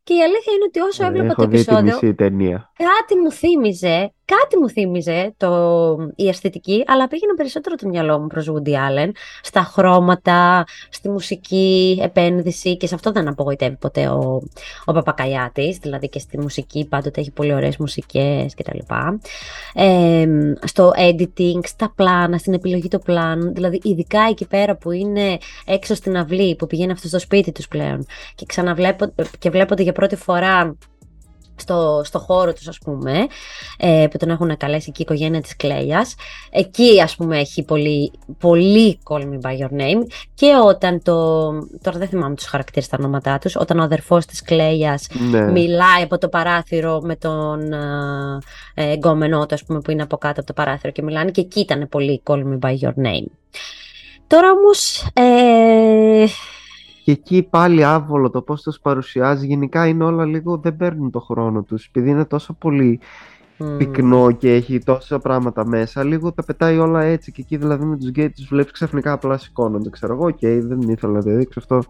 Και 0.03 0.13
η 0.13 0.21
αλήθεια 0.21 0.53
είναι 0.53 0.63
ότι 0.67 0.79
όσο 0.79 1.05
έβλεπα 1.05 1.25
Ε, 1.25 1.29
Έχω 1.29 1.41
το 1.41 1.47
δει 1.47 1.55
τη 1.55 1.61
επεισόδιο, 1.61 1.99
μισή 2.01 2.15
ταινία. 2.15 2.68
Κάτι 2.83 3.15
μου 3.21 3.31
θύμιζε, 3.31 4.11
κάτι 4.25 4.57
μου 4.57 4.69
θύμιζε 4.69 5.33
το, 5.37 6.11
η 6.15 6.27
αισθητική, 6.27 6.83
αλλά 6.87 7.07
πήγαινε 7.07 7.33
περισσότερο 7.33 7.75
το 7.75 7.87
μυαλό 7.87 8.19
μου 8.19 8.27
προς 8.27 8.51
Woody 8.51 8.69
Allen, 8.69 9.11
στα 9.41 9.61
χρώματα, 9.61 10.63
στη 10.89 11.09
μουσική 11.09 11.99
επένδυση 12.03 12.77
και 12.77 12.87
σε 12.87 12.95
αυτό 12.95 13.11
δεν 13.11 13.27
απογοητεύει 13.27 13.75
ποτέ 13.75 14.07
ο, 14.07 14.41
ο 14.85 14.91
Παπακαλιάτης, 14.91 15.77
δηλαδή 15.77 16.09
και 16.09 16.19
στη 16.19 16.39
μουσική 16.39 16.87
πάντοτε 16.89 17.19
έχει 17.19 17.31
πολύ 17.31 17.53
ωραίες 17.53 17.77
μουσικές 17.77 18.55
κτλ. 18.55 18.77
Ε, 19.73 20.25
στο 20.63 20.91
editing, 20.95 21.59
στα 21.63 21.91
πλάνα, 21.95 22.37
στην 22.37 22.53
επιλογή 22.53 22.87
των 22.87 22.99
πλάνων, 22.99 23.53
δηλαδή 23.53 23.79
ειδικά 23.83 24.21
εκεί 24.29 24.47
πέρα 24.47 24.75
που 24.75 24.91
είναι 24.91 25.37
έξω 25.65 25.95
στην 25.95 26.17
αυλή, 26.17 26.55
που 26.55 26.67
πηγαίνει 26.67 26.91
αυτός 26.91 27.09
στο 27.09 27.19
σπίτι 27.19 27.51
τους 27.51 27.67
πλέον 27.67 28.05
και 28.35 28.45
ξαναβλέπω 28.45 29.13
και 29.39 29.49
βλέπονται 29.49 29.83
για 29.83 29.93
πρώτη 29.93 30.15
φορά 30.15 30.75
στο, 31.59 32.01
στο 32.03 32.19
χώρο 32.19 32.53
τους 32.53 32.67
ας 32.67 32.77
πούμε 32.77 33.27
ε, 33.77 34.07
που 34.11 34.17
τον 34.17 34.29
έχουν 34.29 34.57
καλέσει 34.57 34.85
εκεί 34.89 35.01
η 35.01 35.05
οικογένεια 35.07 35.41
της 35.41 35.55
Κλέιας 35.55 36.15
εκεί 36.51 37.01
ας 37.01 37.15
πούμε 37.15 37.39
έχει 37.39 37.63
πολύ, 37.63 38.11
πολύ 38.39 38.99
call 39.09 39.21
me 39.21 39.39
by 39.41 39.57
your 39.59 39.79
name 39.81 40.03
και 40.33 40.51
όταν 40.65 41.01
το, 41.03 41.49
τώρα 41.81 41.97
δεν 41.97 42.07
θυμάμαι 42.07 42.35
τους 42.35 42.45
χαρακτήρες 42.45 42.87
τα 42.87 42.97
ονόματά 42.99 43.37
τους 43.37 43.55
όταν 43.55 43.79
ο 43.79 43.83
αδερφός 43.83 44.25
της 44.25 44.41
Κλέιας 44.41 45.07
Ναι. 45.29 45.51
μιλάει 45.51 46.03
από 46.03 46.17
το 46.17 46.29
παράθυρο 46.29 47.01
με 47.03 47.15
τον 47.15 47.73
ε, 47.73 48.37
ε, 48.73 48.91
εγκόμενό 48.91 49.45
του, 49.45 49.53
ας 49.53 49.63
πούμε, 49.63 49.79
που 49.79 49.91
είναι 49.91 50.01
από 50.01 50.17
κάτω 50.17 50.39
από 50.39 50.47
το 50.47 50.53
παράθυρο 50.53 50.91
και 50.91 51.01
μιλάνε 51.01 51.31
και 51.31 51.41
εκεί 51.41 51.59
ήταν 51.59 51.87
πολύ 51.89 52.21
call 52.25 52.43
me 52.43 52.59
by 52.59 52.77
your 52.79 52.93
name. 53.05 53.25
Τώρα 54.27 54.51
όμως, 54.51 55.07
ε, 55.13 56.25
Και 57.09 57.15
εκεί 57.15 57.43
πάλι 57.49 57.83
άβολο 57.83 58.29
το 58.29 58.41
πώς 58.41 58.61
τους 58.61 58.79
παρουσιάζει. 58.79 59.45
Γενικά 59.47 59.87
είναι 59.87 60.03
όλα 60.03 60.25
λίγο 60.25 60.57
δεν 60.57 60.75
παίρνουν 60.75 61.11
το 61.11 61.19
χρόνο 61.19 61.61
τους. 61.61 61.85
Επειδή 61.85 62.09
είναι 62.09 62.25
τόσο 62.25 62.53
πολύ 62.53 62.99
μ, 63.57 63.77
πυκνό 63.77 64.31
και 64.31 64.53
έχει 64.53 64.79
τόσα 64.79 65.19
πράγματα 65.19 65.67
μέσα, 65.67 66.03
λίγο 66.03 66.31
τα 66.31 66.43
πετάει 66.43 66.77
όλα 66.77 67.01
έτσι. 67.03 67.31
Και 67.31 67.41
εκεί 67.41 67.57
δηλαδή 67.57 67.85
με 67.85 67.97
τους 67.97 68.09
γκέι 68.09 68.29
τους 68.29 68.47
βλέπεις 68.47 68.71
ξαφνικά 68.71 69.11
απλά 69.11 69.37
σηκώνονται. 69.37 69.89
Ξέρω 69.89 70.13
εγώ, 70.13 70.25
οκ, 70.25 70.39
δεν 70.41 70.79
ήθελα 70.81 71.13
να 71.13 71.23
το 71.23 71.29
δείξω 71.35 71.59
αυτό. 71.59 71.81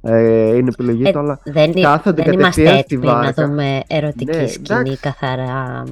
Ε, 0.00 0.56
είναι 0.56 0.68
επιλογή 0.72 1.02
Ε, 1.06 1.12
του, 1.12 1.18
αλλά 1.18 1.40
δεν, 1.44 1.70
είναι- 1.70 1.80
κάθονται 1.80 2.22
δεν 2.22 2.32
είμαστε 2.32 2.62
κατευθείαν 2.62 2.82
στη 2.84 2.94
έτοιμοι 2.94 3.06
να 3.12 3.12
βάρκα. 3.20 3.46
δούμε 3.46 3.80
ερωτική 3.86 4.36
Ναι, 4.36 4.46
σκηνή 4.46 4.78
εντάξει. 4.80 4.96
καθαρά. 5.00 5.82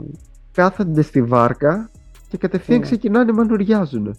κάθονται 0.53 1.03
στη 1.03 1.23
βάρκα 1.23 1.91
και 2.29 2.37
κατευθείαν 2.37 2.79
Ναι. 2.79 2.85
ξεκινάνε 2.85 3.33
μανουριάζουν. 3.33 4.17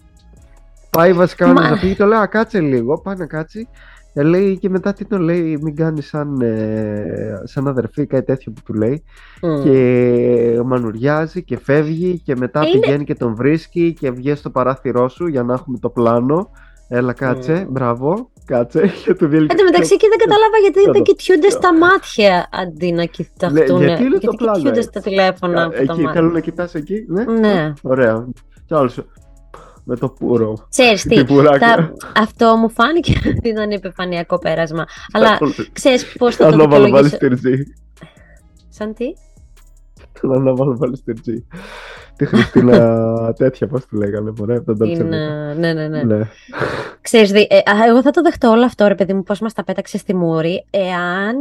Πάει 0.90 1.12
βασικά 1.12 1.46
Μα- 1.52 1.70
να 1.70 1.78
πει, 1.78 1.94
το 1.94 2.06
λέει, 2.06 2.18
«Α, 2.18 2.26
κάτσε 2.26 2.60
λίγο, 2.60 2.98
πάει 3.00 3.16
να 3.16 3.26
κάτσει. 3.26 3.68
Ε, 4.16 4.22
λέει 4.22 4.58
και 4.58 4.68
μετά 4.68 4.92
τι 4.92 5.04
το 5.04 5.18
λέει, 5.18 5.58
μην 5.62 5.76
κάνεις 5.76 6.06
σαν, 6.06 6.40
ε, 6.40 7.40
σαν 7.44 7.68
αδερφή, 7.68 8.06
κάτι 8.06 8.24
τέτοιο 8.24 8.52
που 8.52 8.60
του 8.64 8.72
λέει. 8.74 9.02
Μ. 9.42 9.62
Και 9.62 10.60
μανουριάζει 10.64 11.42
και 11.42 11.58
φεύγει 11.58 12.20
και 12.24 12.36
μετά 12.36 12.60
Είναι- 12.66 12.80
πηγαίνει 12.80 13.04
και 13.04 13.14
τον 13.14 13.34
βρίσκει 13.34 13.92
και 14.00 14.10
βγαίνει 14.10 14.36
στο 14.36 14.50
παράθυρό 14.50 15.08
σου 15.08 15.26
για 15.26 15.42
να 15.42 15.52
έχουμε 15.54 15.78
το 15.78 15.88
πλάνο. 15.90 16.50
Έλα 16.88 17.12
κάτσε, 17.12 17.52
Μμ. 17.68 17.72
μπράβο, 17.72 18.30
κάτσε. 18.44 18.80
Και 19.04 19.14
του 19.14 19.28
βγαίνει 19.28 19.46
Εν 19.50 19.56
τω 19.56 19.64
μεταξύ 19.64 19.96
και 19.96 20.06
δεν 20.10 20.18
κατάλαβα 20.18 20.56
γιατί 20.62 20.78
Κάτω. 20.78 20.92
δεν 20.92 21.02
κοιτιούνται 21.02 21.50
στα 21.50 21.78
μάτια 21.78 22.48
αντί 22.52 22.92
να 22.92 23.04
κοιταχτούν. 23.04 23.78
Ναι, 23.78 23.84
γιατί 23.86 24.02
είναι 24.04 24.18
το 24.18 24.32
πλάνο, 24.36 24.54
κοιτιούνται 24.56 24.78
έτσι. 24.78 24.90
στα 24.90 25.00
τηλέφωνα 25.00 25.62
από 25.62 25.72
τα 25.74 25.78
Εκεί, 25.80 25.88
μάτια. 25.90 26.12
θέλω 26.12 26.30
να 26.30 26.40
κοιτάς 26.40 26.74
εκεί, 26.74 27.04
ναι. 27.08 27.24
Ναι. 27.24 27.72
Ωραία. 27.82 28.26
Κι 28.66 28.74
άλλος, 28.74 29.00
με 29.84 29.96
το 29.96 30.08
πουρο. 30.08 30.66
Ξέρεις 30.70 31.02
τι, 31.08 31.14
Την 31.14 31.26
πουράκα. 31.26 31.66
θα- 31.74 31.92
αυτό 32.16 32.56
μου 32.56 32.70
φάνηκε 32.70 33.12
ότι 33.38 33.48
ήταν 33.48 33.70
επιφανειακό 33.70 34.38
πέρασμα. 34.38 34.84
Αλλά 35.12 35.38
ξέρεις 35.72 36.12
πώς 36.18 36.36
θα 36.36 36.44
Θα 36.44 36.50
το 36.50 36.56
το 36.56 36.68
βάλω 36.68 36.88
βάλει 36.90 37.08
δικαιολογήσω. 37.08 37.48
στην 37.56 37.66
G. 37.66 38.06
Σαν 38.68 38.94
τι; 38.94 39.04
Θέλω 40.12 40.38
να 40.38 40.54
βάλω 40.54 40.76
βάλει 40.76 40.96
στην 40.96 41.16
G. 41.26 41.30
Τη 42.16 42.24
Χριστίνα 42.26 43.02
τέτοια, 43.38 43.66
πώς 43.66 43.86
τη 43.86 43.96
λέγανε, 43.96 44.32
μωρέ, 44.38 44.56
από 44.56 44.64
τον 44.74 44.88
Την, 44.88 44.98
Dolce 44.98 45.08
Vita. 45.08 45.12
ε, 45.12 45.54
ναι, 45.58 45.72
ναι, 45.72 45.88
ναι. 45.88 46.02
Ναι. 46.02 46.20
Ξέρεις, 47.00 47.32
δι- 47.32 47.52
ε, 47.52 47.56
α, 47.56 47.84
εγώ 47.88 48.02
θα 48.02 48.10
το 48.10 48.22
δεχτώ 48.22 48.50
όλο 48.50 48.64
αυτό, 48.64 48.86
ρε 48.86 48.94
παιδί 48.94 49.12
μου, 49.14 49.22
πώς 49.22 49.40
μας 49.40 49.52
τα 49.52 49.64
πέταξε 49.64 49.98
στη 49.98 50.14
μούρη, 50.14 50.64
εάν 50.70 51.36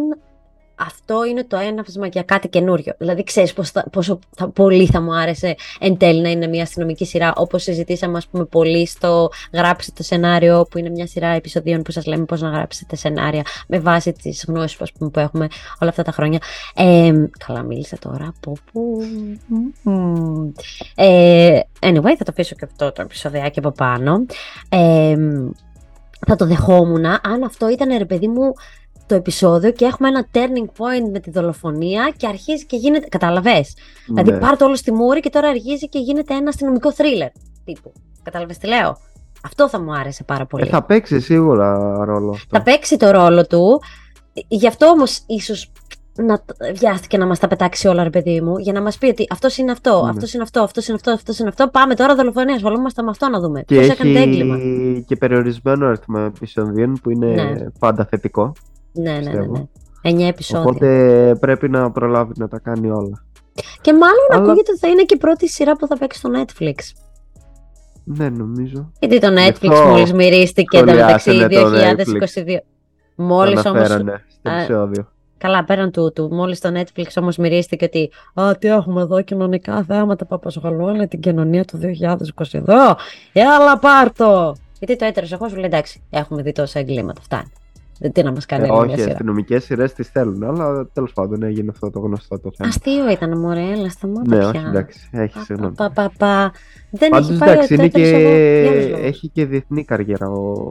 αυτό 0.75 1.25
είναι 1.25 1.43
το 1.43 1.57
έναυσμα 1.57 2.07
για 2.07 2.23
κάτι 2.23 2.47
καινούριο. 2.47 2.93
Δηλαδή, 2.97 3.23
ξέρεις 3.23 3.53
πώς 3.53 3.71
θα- 3.71 3.85
πόσο 3.91 4.19
θα, 4.35 4.49
πολύ 4.49 4.85
θα 4.85 5.01
μου 5.01 5.15
άρεσε 5.15 5.55
εν 5.79 5.97
τέλει 5.97 6.21
να 6.21 6.29
είναι 6.29 6.47
μια 6.47 6.63
αστυνομική 6.63 7.05
σειρά, 7.05 7.33
όπως 7.35 7.63
συζητήσαμε, 7.63 8.17
ας 8.17 8.27
πούμε, 8.27 8.45
πολύ 8.45 8.87
στο 8.87 9.29
γράψτε 9.53 9.91
το 9.95 10.03
σενάριο, 10.03 10.67
που 10.69 10.77
είναι 10.77 10.89
μια 10.89 11.07
σειρά 11.07 11.27
επεισοδίων 11.27 11.81
που 11.81 11.91
σας 11.91 12.05
λέμε 12.05 12.25
πώς 12.25 12.41
να 12.41 12.49
γράψετε 12.49 12.95
σενάρια 12.95 13.43
με 13.67 13.79
βάση 13.79 14.11
τις 14.11 14.45
γνώσεις 14.47 14.77
που, 14.77 14.83
ας 14.83 14.91
πούμε, 14.91 15.09
που 15.09 15.19
έχουμε 15.19 15.47
όλα 15.79 15.89
αυτά 15.89 16.03
τα 16.03 16.11
χρόνια. 16.11 16.39
Ε, 16.75 17.13
καλά, 17.45 17.61
μίλησα 17.63 17.97
τώρα. 17.99 18.33
Πω, 18.39 18.57
πω. 18.71 18.81
Μμμ. 19.83 20.51
Ε, 20.95 21.59
anyway, 21.79 22.13
θα 22.17 22.23
το 22.23 22.29
αφήσω 22.29 22.55
και 22.55 22.65
αυτό 22.65 22.91
το 22.91 23.01
επεισοδιάκι 23.01 23.59
από 23.59 23.71
πάνω. 23.71 24.25
Ε, 24.69 25.15
θα 26.27 26.35
το 26.35 26.45
δεχόμουν 26.45 27.05
αν 27.05 27.43
αυτό 27.45 27.69
ήταν 27.69 27.97
ρε 27.97 28.05
παιδί 28.05 28.27
μου 28.27 28.53
το 29.13 29.19
επεισόδιο 29.19 29.71
και 29.71 29.85
έχουμε 29.85 30.07
ένα 30.07 30.27
turning 30.33 30.65
point 30.81 31.11
με 31.11 31.19
τη 31.19 31.29
δολοφονία 31.31 32.13
και 32.17 32.27
αρχίζει 32.27 32.65
και 32.65 32.77
γίνεται. 32.77 33.07
Κατάλαβες; 33.07 33.73
Δηλαδή 34.07 34.31
Ναι. 34.31 34.37
πάρ' 34.37 34.57
το 34.57 34.65
όλο 34.65 34.75
στη 34.75 34.91
μούρη 34.93 35.19
και 35.19 35.29
τώρα 35.29 35.47
αρχίζει 35.49 35.89
και 35.89 35.99
γίνεται 35.99 36.33
ένα 36.33 36.49
αστυνομικό 36.49 36.89
thriller 36.97 37.31
τύπου. 37.65 37.91
Κατάλαβες 38.23 38.57
τι 38.57 38.67
λέω; 38.67 38.97
Αυτό 39.45 39.69
θα 39.69 39.81
μου 39.81 39.93
άρεσε 39.93 40.23
πάρα 40.23 40.45
πολύ. 40.45 40.63
Ε, 40.63 40.69
θα 40.69 40.83
παίξει 40.83 41.19
σίγουρα 41.19 41.77
ρόλο 42.05 42.29
αυτό. 42.31 42.57
Θα 42.57 42.61
παίξει 42.63 42.97
το 42.97 43.11
ρόλο 43.11 43.47
του. 43.47 43.81
Γι' 44.47 44.67
αυτό 44.67 44.85
όμως 44.87 45.19
ίσως 45.27 45.71
να 46.15 46.37
τ- 46.39 46.77
βιάστηκε 46.79 47.17
να 47.17 47.25
μας 47.25 47.39
τα 47.39 47.47
πετάξει 47.47 47.87
όλα, 47.87 48.03
ρε 48.03 48.09
παιδί 48.09 48.41
μου, 48.41 48.57
για 48.57 48.73
να 48.73 48.81
μας 48.81 48.97
πει 48.97 49.05
ότι 49.07 49.27
αυτός 49.31 49.57
είναι 49.57 49.71
αυτό, 49.71 50.01
Ναι. 50.03 50.09
αυτός 50.09 50.33
είναι 50.33 50.43
αυτό, 50.43 50.61
αυτός 50.61 50.85
είναι 50.87 50.95
αυτό, 50.95 51.11
αυτός 51.11 51.39
είναι 51.39 51.49
αυτό. 51.49 51.67
Πάμε 51.67 51.95
τώρα 51.95 52.15
δολοφονίας. 52.15 52.55
Ασχολούμαστε 52.55 53.01
με 53.03 53.09
αυτό 53.09 53.29
να 53.29 53.39
δούμε. 53.39 53.61
Και 53.61 53.75
Πώς 53.75 53.89
έκανε 53.89 54.13
το 54.13 54.19
έγκλημα; 54.19 54.55
έχει 54.55 55.03
και 55.07 55.15
περιορισμένο 55.15 55.85
αριθμό 55.87 56.23
επεισοδίων 56.35 56.99
που 57.03 57.09
είναι 57.09 57.27
Ναι. 57.27 57.69
πάντα 57.79 58.05
θετικό. 58.05 58.53
Ναι, 58.93 59.11
ναι, 59.11 59.17
ναι. 59.17 59.19
πιστεύω. 59.23 59.51
ναι. 59.57 59.63
Εννιά 60.01 60.27
επεισόδια. 60.27 60.63
Οπότε 60.69 61.35
πρέπει 61.39 61.69
να 61.69 61.91
προλάβει 61.91 62.33
να 62.37 62.47
τα 62.47 62.59
κάνει 62.59 62.89
όλα. 62.89 63.25
Και 63.81 63.93
μάλλον 63.93 64.25
Αλλά- 64.29 64.43
ακούγεται 64.43 64.71
ότι 64.71 64.79
θα 64.79 64.87
είναι 64.87 65.03
και 65.03 65.13
η 65.15 65.17
πρώτη 65.17 65.49
σειρά 65.49 65.75
που 65.75 65.87
θα 65.87 65.97
παίξει 65.97 66.19
στο 66.19 66.29
Netflix. 66.33 66.73
Ναι, 68.03 68.29
νομίζω. 68.29 68.91
Γιατί 68.99 69.19
το 69.19 69.27
Γι' 69.31 69.37
Netflix 69.47 69.69
αυτό 69.71 69.87
μόλις 69.89 70.13
μυρίστηκε 70.13 70.77
εντωμεταξύ 70.77 71.29
σχολιάσανε 71.31 71.63
το 71.63 71.69
2022. 72.45 72.57
Μόλις 73.15 73.61
το 73.61 73.69
όμω. 73.69 73.77
αναφέρανε 73.79 74.23
στο 74.39 74.49
Α, 74.49 74.57
επεισόδιο. 74.61 75.07
Καλά, 75.37 75.63
πέραν 75.63 75.91
τούτου, 75.91 76.27
μόλις 76.33 76.59
το 76.59 76.69
Netflix 76.79 77.05
όμως 77.15 77.37
μυρίστηκε 77.37 77.85
ότι 77.85 78.11
Α, 78.33 78.55
τι 78.59 78.67
έχουμε 78.67 79.01
εδώ, 79.01 79.21
κοινωνικά 79.21 79.83
θέματα 79.83 80.25
που 80.25 80.35
απασχολούν 80.35 81.07
την 81.07 81.19
κοινωνία 81.19 81.65
του 81.65 81.77
2022. 81.77 82.95
Έλα, 83.33 83.77
πάρτο! 83.79 84.55
Γιατί 84.79 84.95
το 84.95 85.05
έτερος 85.05 85.31
εγώ 85.31 85.47
σου 85.47 85.55
λέει 85.55 85.65
εντάξει, 85.65 86.01
έχουμε 86.09 86.41
δει 86.41 86.51
τόσα 86.51 86.79
εγκλήματα, 86.79 87.21
φτάνει. 87.21 87.51
Τι 88.11 88.23
να 88.23 88.31
μας 88.31 88.45
κάνει 88.45 88.63
Ε, 88.63 88.67
άλλη 88.69 88.77
όχι, 88.77 88.87
μια 88.87 88.97
σειρά. 88.97 89.11
αστυνομικές 89.11 89.63
σειρές 89.63 89.93
τις 89.93 90.07
θέλουν, 90.09 90.43
αλλά 90.43 90.87
τέλος 90.93 91.13
πάντων 91.13 91.43
έγινε 91.43 91.69
αυτό 91.69 91.89
το 91.89 91.99
γνωστό 91.99 92.39
το 92.39 92.51
θέμα. 92.55 92.69
Αστείο 92.69 93.09
ήταν, 93.09 93.39
μωρέ, 93.39 93.71
έλα 93.71 93.89
σταμάτα 93.89 94.35
ναι, 94.35 94.37
πια. 94.37 94.47
όχι, 94.47 94.57
εντάξει, 94.67 95.09
έχει 95.11 95.39
συγγνώμη. 95.39 95.75
Πα, 95.75 95.91
πα, 95.91 96.11
πα. 96.17 96.51
Δεν 96.91 97.09
Πάντως 97.09 97.29
έχει 97.29 97.37
πάει 97.39 97.49
εντάξει, 97.51 97.73
ο 97.73 97.75
είναι 97.75 97.87
και, 97.87 97.91
τέτοιος 98.01 98.21
εγώ, 98.21 98.59
για 98.59 98.69
άλλους 98.71 98.87
λόγους. 98.89 99.05
έχει 99.05 99.29
και 99.29 99.45
διεθνή 99.45 99.83
καριέρα 99.85 100.27
ο 100.29 100.63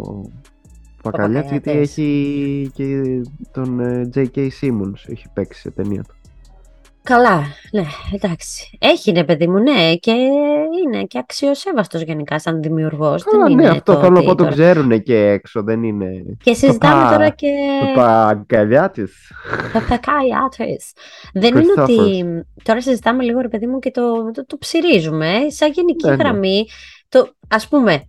Παπακαλιάτης, 1.03 1.51
γιατί 1.51 1.64
Παπακαλιάτης. 1.71 1.90
έχει 1.99 2.71
και 2.75 3.03
τον 3.53 3.81
ε, 3.81 4.11
J.K. 4.14 4.37
Simmons, 4.61 5.01
έχει 5.07 5.27
παίξει 5.33 5.61
σε 5.61 5.71
ταινία 5.71 6.03
του. 6.03 6.14
Καλά, 7.05 7.43
ναι, 7.73 7.85
εντάξει. 8.12 8.79
Έχει, 8.81 9.12
ναι, 9.12 9.25
παιδί 9.25 9.47
μου, 9.49 9.59
ναι, 9.59 9.95
και 9.95 10.11
είναι 10.85 11.05
και 11.05 11.19
αξιοσέβαστος 11.19 12.03
γενικά 12.03 12.38
σαν 12.38 12.62
δημιουργός. 12.62 13.23
Καλά, 13.25 13.49
ναι, 13.49 13.69
αυτό 13.69 13.95
θέλω 14.01 14.11
να 14.11 14.23
πω, 14.23 14.35
το 14.35 14.49
ξέρουν 14.49 15.03
και 15.03 15.17
έξω, 15.17 15.62
δεν 15.62 15.83
είναι... 15.83 16.23
Και 16.43 16.55
συζητάμε 16.55 16.95
Παπα- 17.03 17.12
τώρα 17.12 17.29
και. 17.29 17.49
Παπακαλιάτης. 17.95 19.33
Παπακαλιάτης. 19.73 20.93
Δεν 21.33 21.57
είναι 21.57 21.73
ότι. 21.83 22.25
Τώρα 22.62 22.81
συζητάμε 22.81 23.23
λίγο, 23.23 23.41
ρε 23.41 23.49
παιδί 23.49 23.67
μου, 23.67 23.79
και 23.79 23.91
το, 23.91 24.31
το, 24.31 24.47
το 24.47 24.57
ψυρίζουμε. 24.59 25.29
ε, 25.29 25.51
Σαν 25.51 25.71
γενική 25.71 26.07
Ναι, 26.09 26.17
ναι. 26.17 26.23
γραμμή, 26.23 26.67
το, 27.09 27.29
ας 27.49 27.69
πούμε, 27.69 28.03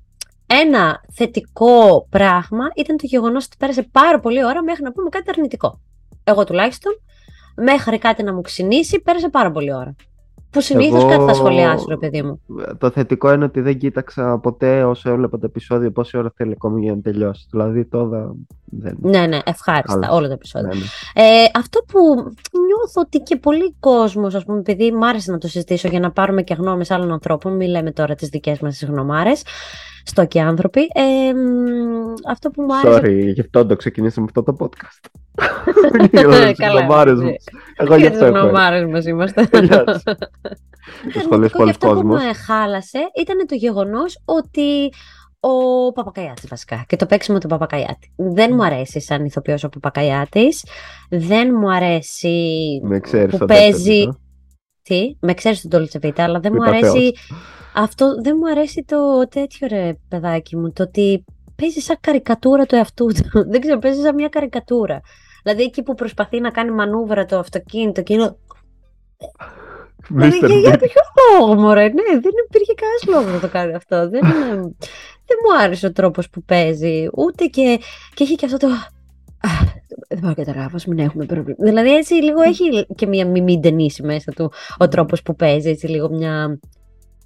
ένα 0.45 1.01
θετικό 1.13 2.08
πράγμα 2.10 2.65
ήταν 2.75 2.97
το 2.97 3.03
γεγονός 3.06 3.45
ότι 3.45 3.56
πέρασε 3.60 3.88
πάρα 3.91 4.19
πολύ 4.19 4.45
ώρα 4.45 4.63
μέχρι 4.63 4.84
να 4.84 4.91
πούμε 4.91 5.10
κάτι 5.10 5.29
αρνητικό. 5.29 5.79
Εγώ 6.23 6.43
τουλάχιστον, 6.43 6.91
μέχρι 7.55 7.97
κάτι 7.97 8.23
να 8.23 8.33
μου 8.33 8.41
ξυνήσει, 8.41 9.01
πέρασε 9.01 9.29
πάρα 9.29 9.51
πολύ 9.51 9.73
ώρα. 9.73 9.95
Που 10.49 10.61
συνήθως 10.61 11.01
Εγώ- 11.01 11.09
κάτι 11.11 11.23
θα 11.23 11.33
σχολιάσω, 11.33 11.85
ρε 11.89 11.97
παιδί 11.97 12.21
μου. 12.21 12.41
Το 12.77 12.89
θετικό 12.89 13.33
είναι 13.33 13.43
ότι 13.45 13.61
δεν 13.61 13.77
κοίταξα 13.77 14.37
ποτέ 14.39 14.83
όσο 14.83 15.09
έβλεπα 15.09 15.37
το 15.39 15.45
επεισόδιο 15.45 15.91
πόση 15.91 16.17
ώρα 16.17 16.33
θέλει 16.35 16.51
ακόμη 16.51 16.81
για 16.83 16.93
να 16.95 17.01
τελειώσει. 17.01 17.47
Δηλαδή 17.51 17.85
τώρα 17.85 18.35
δεν. 18.65 18.97
Ναι, 19.01 19.25
ναι, 19.25 19.39
ευχάριστα 19.45 19.93
Άλλος. 19.93 20.09
όλο 20.17 20.27
το 20.27 20.33
επεισόδιο. 20.33 20.67
Ναι, 20.67 20.73
ναι. 20.75 21.25
Ε, 21.27 21.45
αυτό 21.55 21.79
που 21.87 21.99
νιώθω 22.65 23.01
ότι 23.01 23.19
και 23.19 23.35
πολλοί 23.35 23.75
κόσμος, 23.79 24.35
ας 24.35 24.45
πούμε, 24.45 24.59
επειδή 24.59 24.91
μ' 24.91 25.03
άρεσε 25.03 25.31
να 25.31 25.37
το 25.37 25.47
συζητήσω 25.47 25.87
για 25.87 25.99
να 25.99 26.11
πάρουμε 26.11 26.41
και 26.41 26.53
γνώμες 26.53 26.91
άλλων 26.91 27.11
ανθρώπων, 27.11 27.55
μην 27.55 27.69
λέμε 27.69 27.91
τώρα 27.91 28.15
τις 28.15 28.29
δικές 28.29 28.59
μας 28.59 28.77
τις 28.77 28.87
γνωμάρες, 28.87 29.43
στο 30.03 30.25
και 30.25 30.41
άνθρωποι, 30.41 30.81
ε, 30.93 31.33
μ, 31.33 32.13
αυτό 32.29 32.49
που 32.49 32.61
μου 32.61 32.75
άρεσε... 32.75 32.99
Sorry, 33.03 33.33
γι' 33.33 33.39
αυτό 33.41 33.65
το 33.65 33.75
ξεκινήσαμε 33.75 34.25
αυτό 34.29 34.43
το 34.43 34.55
podcast. 34.59 35.09
για 36.11 36.23
να 36.23 36.47
τις 36.47 36.57
Καλά, 36.57 36.79
γνωμάρες 36.79 37.19
μου. 37.19 37.25
ναι. 37.25 37.33
Εγώ 37.77 37.95
γι' 37.95 38.01
Για 38.01 38.09
αυτό 38.09 38.19
τις 38.19 38.27
έχω. 38.27 38.35
έρθει. 38.37 38.39
γνωμάρες 38.49 38.85
μας 38.85 39.05
είμαστε. 39.05 39.41
Γεια 39.63 39.83
σου. 39.87 40.03
Το 41.13 41.19
σχολείο 41.19 41.33
Αρνητικό 41.33 41.57
πολλοί 41.57 41.71
και 41.71 41.77
αυτό 41.85 41.87
που 41.87 41.93
κόσμος. 41.93 42.23
με 42.23 42.33
χάλασε 42.33 42.99
ήταν 43.19 43.47
το 43.47 43.55
γεγονός 43.55 44.21
ότι 44.25 44.89
ο 45.39 45.91
Παπακαϊάτης 45.91 46.47
βασικά 46.49 46.83
και 46.87 46.95
το 46.95 47.05
παίξιμο 47.05 47.37
του 47.37 47.47
Παπακαϊάτη. 47.47 48.11
Δεν 48.15 48.51
μου 48.53 48.63
αρέσει 48.65 49.01
σαν 49.01 49.25
ηθοποιός 49.25 49.63
ο 49.63 49.69
Παπακαϊάτης, 49.69 50.65
δεν 51.09 51.49
μου 51.59 51.71
αρέσει 51.73 52.39
Με 52.83 52.99
ξέρεις 52.99 53.31
που 53.31 53.37
το 53.37 53.45
παίζει 53.45 53.87
δεύτερο, 53.95 54.19
Τι, 54.83 55.15
με 55.19 55.33
ξέρεις 55.33 55.61
τον 55.69 55.87
Dolce 55.93 56.05
Vita, 56.05 56.19
αλλά 56.19 56.39
δεν 56.39 56.51
μου 56.55 56.61
Είπα 56.63 56.71
αρέσει. 56.71 56.91
Θεός. 56.91 57.31
Αυτό 57.75 58.21
δεν 58.21 58.35
μου 58.39 58.49
αρέσει 58.49 58.83
το 58.87 59.27
τέτοιο 59.29 59.67
ρε 59.67 59.93
παιδάκι 60.09 60.57
μου. 60.57 60.71
Το 60.71 60.83
ότι 60.83 61.25
παίζει 61.55 61.79
σαν 61.79 61.97
καρικατούρα 62.01 62.65
του 62.65 62.75
εαυτού 62.75 63.05
του. 63.05 63.29
δεν 63.51 63.61
ξέρω, 63.61 63.79
παίζει 63.79 64.01
σαν 64.01 64.15
μια 64.15 64.27
καρικατούρα. 64.27 65.01
Δηλαδή 65.43 65.63
εκεί 65.63 65.83
που 65.83 65.93
προσπαθεί 65.93 66.39
να 66.39 66.49
κάνει 66.51 66.71
μανούβρα 66.71 67.25
το 67.25 67.37
αυτοκίνητο 67.39 68.01
και 68.01 68.13
είναι. 68.13 68.35
Δηλαδή, 70.09 70.39
Mr. 70.43 70.47
για, 70.47 70.57
για 70.59 70.73
Bean. 70.73 70.79
ποιο 70.79 71.01
λόγο, 71.39 71.55
μωρέ, 71.55 71.83
ναι, 71.83 72.03
δεν 72.11 72.31
υπήρχε 72.47 72.73
κανένας 72.73 73.03
λόγος 73.07 73.31
να 73.33 73.39
το 73.39 73.47
κάνει 73.47 73.73
αυτό. 73.73 74.09
Δεν, 74.09 74.21
είναι- 74.25 74.75
δεν 75.25 75.37
μου 75.45 75.57
άρεσε 75.63 75.85
ο 75.85 75.91
τρόπος 75.91 76.29
που 76.29 76.43
παίζει. 76.43 77.07
Ούτε 77.13 77.45
και, 77.45 77.79
και 78.13 78.23
έχει 78.23 78.35
και 78.35 78.45
αυτό 78.45 78.57
το. 78.57 78.67
«Α, 80.13 80.15
Δεν 80.15 80.19
μπορώ 80.19 80.34
να 80.38 80.43
καταλάβω, 80.43 80.76
ας 80.76 80.86
μην 80.86 80.99
έχουμε 80.99 81.26
πρόβλημα. 81.26 81.58
Δηλαδή 81.60 81.95
έτσι 81.95 82.13
λίγο 82.13 82.41
έχει 82.41 82.86
και 82.95 83.06
μια 83.08 83.28
μιμή 83.28 83.60
ταινίση 83.60 84.04
μέσα 84.04 84.32
του 84.32 84.52
ο 84.78 84.88
τρόπος 84.88 85.21
που 85.21 85.36
παίζει, 85.36 85.69
έτσι 85.69 85.88
λίγο 85.88 86.10
μια 86.10 86.60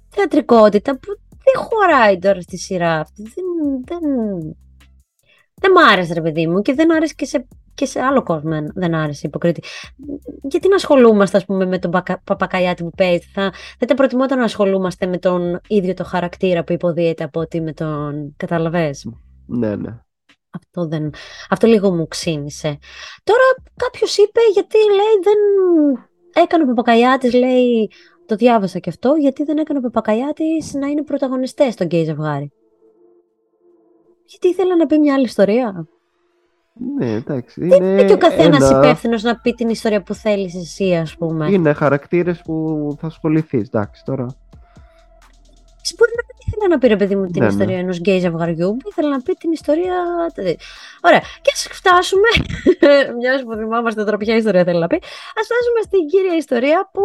θεατρικότητα 0.08 0.92
που 0.98 1.18
δεν 1.28 1.62
χωράει 1.64 2.18
τώρα 2.18 2.40
στη 2.40 2.56
σειρά 2.58 3.00
αυτή. 3.00 3.22
Δεν, 3.22 3.44
δεν, 3.84 4.00
δεν 5.60 5.70
μ' 5.72 5.90
άρεσε 5.92 6.14
ρε 6.14 6.20
παιδί 6.20 6.46
μου 6.46 6.62
και 6.62 6.74
δεν 6.74 6.94
άρεσε 6.94 7.14
και 7.16 7.24
σε, 7.24 7.46
και 7.74 7.86
σε 7.86 8.00
άλλο 8.00 8.22
κόσμο 8.22 8.50
δεν- 8.50 8.70
δεν 8.74 8.94
άρεσε 8.94 9.20
η 9.24 9.28
υποκρίτη. 9.28 9.62
Γιατί 10.42 10.68
να 10.68 10.74
ασχολούμαστε 10.74 11.36
ας 11.36 11.44
πούμε 11.44 11.66
με 11.66 11.78
τον 11.78 11.90
Πακα- 11.90 12.20
Παπακαλιάτη 12.24 12.82
που 12.82 12.90
παίζει; 12.96 13.28
Θα, 13.32 13.42
θα 13.52 13.78
ήταν 13.80 13.96
προτιμότερο 13.96 14.38
να 14.40 14.46
ασχολούμαστε 14.46 15.06
με 15.06 15.18
τον 15.18 15.60
ίδιο 15.68 15.94
το 15.94 16.04
χαρακτήρα 16.04 16.64
που 16.64 16.72
υποδίεται 16.72 17.24
από 17.24 17.40
ότι 17.40 17.60
με 17.60 17.72
τον 17.72 18.34
καταλαβες. 18.36 19.10
Ναι, 19.46 19.76
ναι. 19.76 19.98
Αυτό, 20.50 20.86
δεν, 20.88 21.12
αυτό 21.50 21.66
λίγο 21.66 21.94
μου 21.94 22.08
ξύνησε. 22.08 22.78
Τώρα 23.24 23.42
κάποιος 23.76 24.16
είπε 24.16 24.40
γιατί 24.52 24.76
λέει 24.76 25.14
δεν 25.22 25.38
έκανε 26.42 26.62
ο 26.62 26.66
Παπακαλιάτης, 26.66 27.32
λέει, 27.34 27.90
το 28.26 28.34
διάβασα 28.36 28.78
και 28.78 28.88
αυτό, 28.88 29.14
γιατί 29.14 29.44
δεν 29.44 29.58
έκανε 29.58 29.78
ο 29.78 29.82
Παπακαλιάτης 29.82 30.74
να 30.74 30.86
είναι 30.86 31.02
πρωταγωνιστές 31.02 31.72
στο 31.72 31.84
γκέι 31.84 32.04
ζευγάρι. 32.04 32.52
Γιατί 34.24 34.48
ήθελα 34.48 34.76
να 34.76 34.86
πει 34.86 34.98
μια 34.98 35.14
άλλη 35.14 35.24
ιστορία. 35.24 35.88
Ναι, 36.98 37.12
εντάξει. 37.12 37.66
Δεν 37.66 37.82
είναι 37.82 38.04
και 38.04 38.12
ο 38.12 38.18
καθένας 38.18 38.70
ένα- 38.70 38.78
υπεύθυνος 38.78 39.22
να 39.22 39.40
πει 39.40 39.52
την 39.52 39.68
ιστορία 39.68 40.02
που 40.02 40.14
θέλεις 40.14 40.54
εσύ, 40.54 40.94
ας 40.94 41.16
πούμε. 41.16 41.50
Είναι 41.50 41.72
χαρακτήρες 41.72 42.40
που 42.40 42.88
θα 43.00 43.06
ασχοληθείς. 43.06 43.66
Εντάξει, 43.68 44.02
τώρα. 44.04 44.26
Μπορεί 45.96 46.10
να 46.16 46.22
μην 46.58 46.70
ήθελα 46.70 46.74
να 46.74 46.78
πει 46.78 46.86
ρε 46.88 46.96
παιδί 46.96 47.16
μου 47.16 47.26
την 47.26 47.42
Ναι, 47.42 47.46
ναι. 47.46 47.52
ιστορία 47.52 47.78
ενός 47.78 47.98
γκέι 47.98 48.18
ζευγαριού, 48.18 48.76
που 48.76 48.88
ήθελα 48.88 49.08
να 49.08 49.20
πει 49.22 49.32
την 49.32 49.52
ιστορία. 49.52 49.94
Ωραία. 51.02 51.20
Και 51.42 51.50
ας 51.54 51.68
φτάσουμε. 51.72 52.28
Μιας 53.18 53.42
που 53.42 53.54
θυμάμαστε 53.54 54.04
τώρα 54.04 54.16
ποια 54.16 54.36
ιστορία 54.36 54.64
θέλει 54.64 54.78
να 54.78 54.86
πει. 54.86 54.96
Α 54.96 55.40
φτάσουμε 55.48 55.80
στην 55.82 56.06
κύρια 56.06 56.36
ιστορία 56.36 56.88
που 56.92 57.02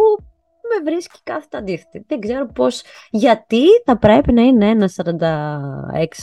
με 0.70 0.90
βρίσκει 0.90 1.18
κάθετα 1.22 1.58
αντίθετη. 1.58 2.04
Δεν 2.08 2.20
ξέρω 2.20 2.46
πώς. 2.46 2.82
Γιατί 3.10 3.64
θα 3.84 3.98
πρέπει 3.98 4.32
να 4.32 4.42
είναι 4.42 4.68
ένας 4.68 4.96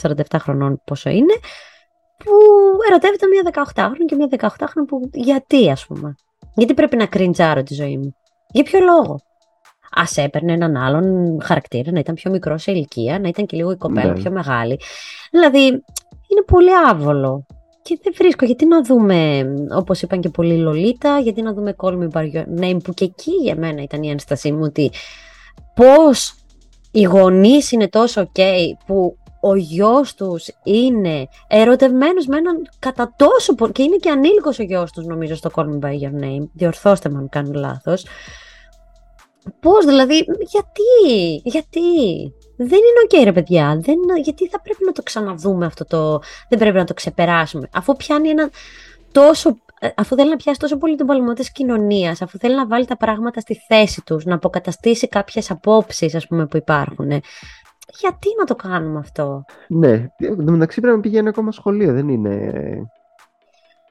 46-47 0.02 0.22
χρονών, 0.38 0.80
πόσο 0.84 1.10
είναι, 1.10 1.34
που 2.24 2.32
ερωτεύεται 2.88 3.26
μια 3.26 3.42
18χρονη 3.74 4.04
και 4.06 4.14
μια 4.14 4.28
18χρονη 4.38 4.86
που. 4.88 5.10
Γιατί, 5.12 5.70
ας 5.70 5.86
πούμε. 5.86 6.14
Γιατί 6.54 6.74
πρέπει 6.74 6.96
να 6.96 7.06
κριντζάρω 7.06 7.62
τη 7.62 7.74
ζωή 7.74 7.98
μου. 7.98 8.16
Για 8.52 8.62
ποιο 8.62 8.80
λόγο. 8.80 9.20
Α 9.94 10.22
έπαιρνε 10.22 10.52
έναν 10.52 10.76
άλλον 10.76 11.38
χαρακτήρα, 11.42 11.92
να 11.92 11.98
ήταν 11.98 12.14
πιο 12.14 12.30
μικρό 12.30 12.58
σε 12.58 12.72
ηλικία, 12.72 13.18
να 13.18 13.28
ήταν 13.28 13.46
και 13.46 13.56
λίγο 13.56 13.70
η 13.70 13.76
κοπέλα 13.76 14.12
Ναι. 14.12 14.20
πιο 14.20 14.30
μεγάλη. 14.30 14.80
Δηλαδή, 15.30 15.64
είναι 16.28 16.42
πολύ 16.46 16.70
άβολο. 16.90 17.46
Και 17.82 17.98
δεν 18.02 18.12
βρίσκω, 18.16 18.44
γιατί 18.44 18.66
να 18.66 18.82
δούμε, 18.82 19.44
όπως 19.76 20.02
είπαν 20.02 20.20
και 20.20 20.28
πολλοί 20.28 20.56
Λολίτα, 20.56 21.18
γιατί 21.18 21.42
να 21.42 21.52
δούμε 21.52 21.74
Call 21.78 21.98
Me 21.98 22.08
By 22.10 22.32
Your 22.32 22.60
Name, 22.60 22.76
που 22.84 22.92
και 22.94 23.04
εκεί 23.04 23.32
για 23.42 23.56
μένα 23.56 23.82
ήταν 23.82 24.02
η 24.02 24.10
ένστασή 24.10 24.52
μου 24.52 24.60
ότι 24.62 24.90
πώς 25.74 26.34
οι 26.90 27.02
γονείς 27.02 27.72
είναι 27.72 27.88
τόσο 27.88 28.30
ok 28.34 28.40
που 28.86 29.16
ο 29.40 29.54
γιος 29.56 30.14
τους 30.14 30.48
είναι 30.62 31.28
ερωτευμένος 31.48 32.26
με 32.26 32.36
έναν 32.36 32.68
κατά 32.78 33.14
τόσο 33.16 33.54
πολύ 33.54 33.72
και 33.72 33.82
είναι 33.82 33.96
και 33.96 34.10
ανήλικος 34.10 34.58
ο 34.58 34.62
γιος 34.62 34.92
τους 34.92 35.04
νομίζω 35.06 35.34
στο 35.34 35.50
Call 35.54 35.64
Me 35.64 35.78
By 35.78 35.92
Your 35.92 36.22
Name 36.24 36.46
διορθώστε 36.52 37.08
με 37.08 37.18
αν 37.18 37.28
κάνω 37.28 37.50
λάθος 37.54 38.06
πώς 39.60 39.84
δηλαδή 39.84 40.24
γιατί 40.38 40.82
γιατί; 41.44 41.80
Δεν 42.56 42.78
είναι 42.78 43.02
ok 43.08 43.24
ρε 43.24 43.32
παιδιά 43.32 43.78
δεν, 43.82 43.96
γιατί 44.22 44.48
θα 44.48 44.60
πρέπει 44.60 44.84
να 44.84 44.92
το 44.92 45.02
ξαναδούμε 45.02 45.66
αυτό 45.66 45.84
το 45.84 46.20
δεν 46.48 46.58
πρέπει 46.58 46.76
να 46.76 46.84
το 46.84 46.94
ξεπεράσουμε 46.94 47.68
αφού 47.72 47.96
πιάνει 47.96 48.28
ένα 48.28 48.50
τόσο 49.12 49.56
ε, 49.84 49.88
αφού 49.96 50.16
θέλει 50.16 50.30
να 50.30 50.36
πιάσει 50.36 50.58
τόσο 50.58 50.76
πολύ 50.76 50.96
τον 50.96 51.06
παλμό 51.06 51.32
της 51.32 51.52
κοινωνίας, 51.52 52.22
αφού 52.22 52.38
θέλει 52.38 52.54
να 52.54 52.66
βάλει 52.66 52.86
τα 52.86 52.96
πράγματα 52.96 53.40
στη 53.40 53.54
θέση 53.68 54.02
τους, 54.04 54.24
να 54.24 54.34
αποκαταστήσει 54.34 55.08
κάποιες 55.08 55.50
απόψεις 55.50 56.14
ας 56.14 56.26
πούμε 56.26 56.46
που 56.46 56.56
υπάρχουν. 56.56 57.08
Γιατί 58.00 58.28
να 58.38 58.44
το 58.44 58.54
κάνουμε 58.54 58.98
αυτό; 58.98 59.44
Ναι, 59.68 60.06
εν 60.16 60.44
τω 60.46 60.52
μεταξύ 60.52 60.80
πρέπει 60.80 60.96
να 60.96 61.02
πηγαίνει 61.02 61.28
ακόμα 61.28 61.52
σχολείο, 61.52 61.92
δεν 61.92 62.08
είναι. 62.08 62.52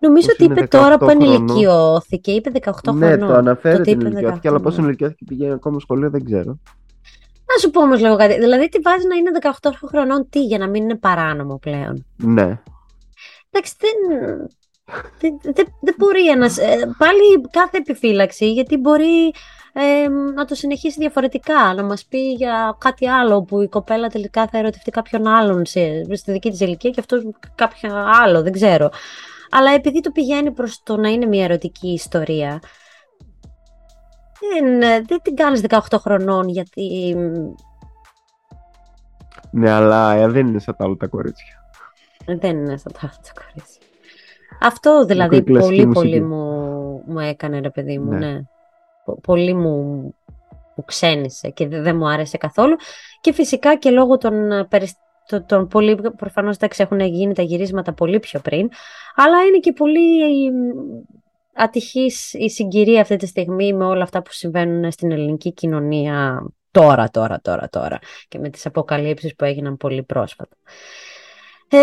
Νομίζω 0.01 0.27
Πώς 0.27 0.33
ότι 0.35 0.43
είναι 0.43 0.53
είπε 0.53 0.67
τώρα 0.67 0.95
18 0.95 0.99
που 0.99 1.05
χρονών; 1.05 1.31
ενηλικιώθηκε, 1.31 2.31
είπε 2.31 2.51
18 2.53 2.93
ναι, 2.93 3.07
χρονών. 3.07 3.27
το 3.27 3.33
αναφέρει 3.35 3.77
Τότε 3.77 3.91
την 3.91 3.99
είπε 3.99 4.09
ηλικιώθηκε, 4.09 4.47
18 4.47 4.51
αλλά 4.51 4.59
πώ 4.59 4.63
χρονών. 4.69 4.83
ενηλικιώθηκε 4.83 5.23
και 5.25 5.35
πηγαίνει 5.35 5.53
ακόμα 5.53 5.79
σχολείο 5.79 6.09
δεν 6.09 6.23
ξέρω. 6.25 6.59
Να 7.53 7.59
σου 7.59 7.69
πω 7.69 7.81
όμως 7.81 7.99
λίγο 7.99 8.15
κάτι. 8.15 8.39
Δηλαδή 8.39 8.69
τι 8.69 8.79
βάζει 8.79 9.07
να 9.07 9.15
είναι 9.15 9.31
18 9.61 9.69
χρονών 9.87 10.27
τι, 10.29 10.43
για 10.43 10.57
να 10.57 10.67
μην 10.67 10.83
είναι 10.83 10.95
παράνομο 10.95 11.57
πλέον. 11.57 12.05
Ναι. 12.17 12.59
Εντάξει, 13.49 13.73
δεν, 13.79 14.17
δεν, 15.19 15.39
δεν, 15.41 15.65
δεν 15.81 15.95
μπορεί 15.97 16.29
ένας... 16.29 16.57
ε, 16.57 16.93
πάλι 16.97 17.41
κάθε 17.51 17.77
επιφύλαξη, 17.77 18.51
γιατί 18.51 18.77
μπορεί 18.77 19.33
ε, 19.73 20.07
να 20.35 20.45
το 20.45 20.55
συνεχίσει 20.55 20.99
διαφορετικά, 20.99 21.73
να 21.73 21.83
μας 21.83 22.05
πει 22.05 22.31
για 22.31 22.75
κάτι 22.79 23.07
άλλο 23.09 23.43
που 23.43 23.61
η 23.61 23.67
κοπέλα 23.67 24.07
τελικά 24.07 24.47
θα 24.47 24.57
ερωτευτεί 24.57 24.91
κάποιον 24.91 25.27
άλλον 25.27 25.65
σε, 25.65 25.81
στη 26.15 26.31
δική 26.31 26.49
της 26.49 26.59
ηλικία 26.59 26.89
και 26.89 26.99
αυτός 26.99 27.27
κάποιον 27.55 27.93
άλλο, 28.21 28.41
δεν 28.41 28.51
ξέρω. 28.51 28.89
Αλλά 29.51 29.71
επειδή 29.71 29.99
το 30.01 30.11
πηγαίνει 30.11 30.51
προς 30.51 30.83
το 30.83 30.97
να 30.97 31.09
είναι 31.09 31.25
μια 31.25 31.43
ερωτική 31.43 31.87
ιστορία, 31.87 32.59
δεν, 34.53 34.81
ε, 34.81 35.01
δεν 35.01 35.21
την 35.21 35.35
κάνεις 35.35 35.61
18 35.69 35.79
χρονών 35.99 36.49
γιατί... 36.49 37.15
Ναι, 39.51 39.69
αλλά 39.71 40.13
ε, 40.13 40.27
δεν 40.27 40.47
είναι 40.47 40.59
σαν 40.59 40.75
τα 40.77 40.83
άλλα 40.85 40.95
τα 40.95 41.07
κορίτσια. 41.07 41.55
Δεν 42.25 42.57
είναι 42.57 42.77
σαν 42.77 42.91
τα 42.93 42.99
άλλα 43.01 43.11
τα 43.33 43.41
κορίτσια. 43.43 43.81
Αυτό 44.61 45.05
δηλαδή 45.05 45.35
η 45.35 45.43
κλασική 45.43 45.69
πολύ 45.75 45.85
μουσική. 45.85 46.07
πολύ 46.09 46.21
μου, 46.21 47.03
μου 47.05 47.19
έκανε 47.19 47.59
ρε 47.59 47.69
παιδί 47.69 47.99
μου, 47.99 48.11
Ναι. 48.11 48.17
ναι. 48.31 48.41
Πο- 49.05 49.19
Πολύ 49.21 49.53
μου, 49.53 49.75
μου 50.75 50.83
ξένησε 50.85 51.49
και 51.49 51.67
δεν 51.67 51.83
δεν 51.83 51.95
μου 51.95 52.09
άρεσε 52.09 52.37
καθόλου. 52.37 52.75
Και 53.21 53.33
φυσικά 53.33 53.75
και 53.77 53.89
λόγω 53.89 54.17
των, 54.17 54.51
ε, 54.51 54.65
περισ- 55.31 55.47
των, 55.47 55.59
των 55.59 55.67
πολύ, 55.67 55.97
προφανώς 56.17 56.55
εντάξει 56.55 56.81
έχουν 56.81 56.99
γίνει 56.99 57.33
τα 57.33 57.41
γυρίσματα 57.41 57.93
πολύ 57.93 58.19
πιο 58.19 58.39
πριν, 58.39 58.69
αλλά 59.15 59.43
είναι 59.43 59.57
και 59.57 59.73
πολύ 59.73 60.21
ε, 60.21 60.51
ατυχής 61.53 62.33
η 62.33 62.49
συγκυρία 62.49 63.01
αυτή 63.01 63.15
τη 63.15 63.25
στιγμή 63.25 63.73
με 63.73 63.85
όλα 63.85 64.03
αυτά 64.03 64.21
που 64.21 64.31
συμβαίνουν 64.33 64.91
στην 64.91 65.11
ελληνική 65.11 65.53
κοινωνία 65.53 66.45
τώρα, 66.71 67.09
τώρα, 67.09 67.39
τώρα, 67.41 67.69
τώρα 67.69 67.99
και 68.27 68.39
με 68.39 68.49
τις 68.49 68.65
αποκαλύψεις 68.65 69.35
που 69.35 69.45
έγιναν 69.45 69.77
πολύ 69.77 70.03
πρόσφατα. 70.03 70.55
Ε, 71.67 71.77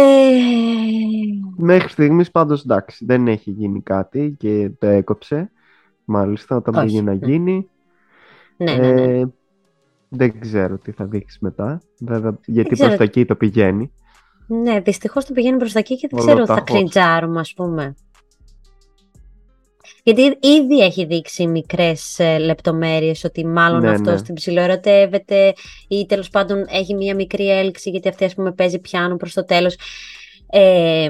Μέχρι 1.56 1.88
στιγμής 1.88 2.30
πάντως 2.30 2.62
εντάξει, 2.62 3.04
δεν 3.04 3.28
έχει 3.28 3.50
γίνει 3.50 3.82
κάτι 3.82 4.34
και 4.38 4.70
το 4.78 4.86
έκοψε. 4.86 5.50
Μάλιστα, 6.04 6.56
όταν 6.56 6.74
Όχι. 6.74 6.86
πήγε 6.86 7.02
να 7.02 7.12
γίνει. 7.12 7.68
ναι, 8.56 8.74
ναι, 8.74 8.92
ναι. 8.92 9.02
Ε, 9.02 9.26
δεν 10.08 10.40
ξέρω 10.40 10.78
τι 10.78 10.92
θα 10.92 11.04
δείξεις 11.04 11.38
μετά. 11.40 11.80
Βέβαια, 12.00 12.38
γιατί 12.46 12.70
ξέρω. 12.70 12.86
προς 12.88 12.98
τα 12.98 13.04
εκεί 13.04 13.24
το 13.24 13.34
πηγαίνει. 13.36 13.92
Ναι, 14.46 14.80
δυστυχώς 14.80 15.24
το 15.24 15.32
πηγαίνει 15.32 15.56
προς 15.58 15.72
τα 15.72 15.78
εκεί 15.78 15.96
και 15.96 16.08
δεν 16.10 16.18
Όλο 16.20 16.28
ξέρω 16.28 16.46
θα 16.46 16.54
ταχώς. 16.54 16.70
κριντσάρουμε 16.70 17.40
ας 17.40 17.52
πούμε. 17.54 17.94
Γιατί 20.02 20.22
ήδη 20.40 20.78
έχει 20.82 21.04
δείξει 21.04 21.46
μικρές 21.46 22.18
ε, 22.18 22.38
λεπτομέρειες 22.38 23.24
ότι 23.24 23.46
μάλλον 23.46 23.80
Ναι, 23.80 23.90
αυτός 23.90 24.14
ναι. 24.14 24.22
την 24.22 24.34
ψιλοερωτεύεται 24.34 25.52
ή 25.88 26.06
τέλος 26.06 26.30
πάντων 26.30 26.64
έχει 26.68 26.94
μία 26.94 27.14
μικρή 27.14 27.50
έλξη 27.50 27.90
γιατί 27.90 28.08
αυτή 28.08 28.24
ας 28.24 28.34
πούμε 28.34 28.52
παίζει 28.52 28.78
πιάνο 28.78 29.16
προς 29.16 29.32
το 29.34 29.44
τέλος. 29.44 29.76
Ε, 30.50 31.08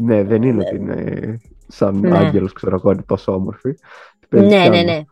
Ναι, 0.00 0.22
δεν 0.24 0.42
είναι 0.42 0.64
ότι 0.66 0.76
είναι 0.76 1.38
σαν 1.68 1.98
Ναι. 2.00 2.18
άγγελος, 2.18 2.52
ξέρω 2.52 2.74
εγώ, 2.74 2.90
είναι 2.90 3.02
τόσο 3.06 3.32
όμορφη. 3.34 3.74
Παίζει 4.28 4.46
ναι, 4.48 4.56
ναι, 4.56 4.70
πιάνο. 4.70 4.92
ναι. 4.92 5.02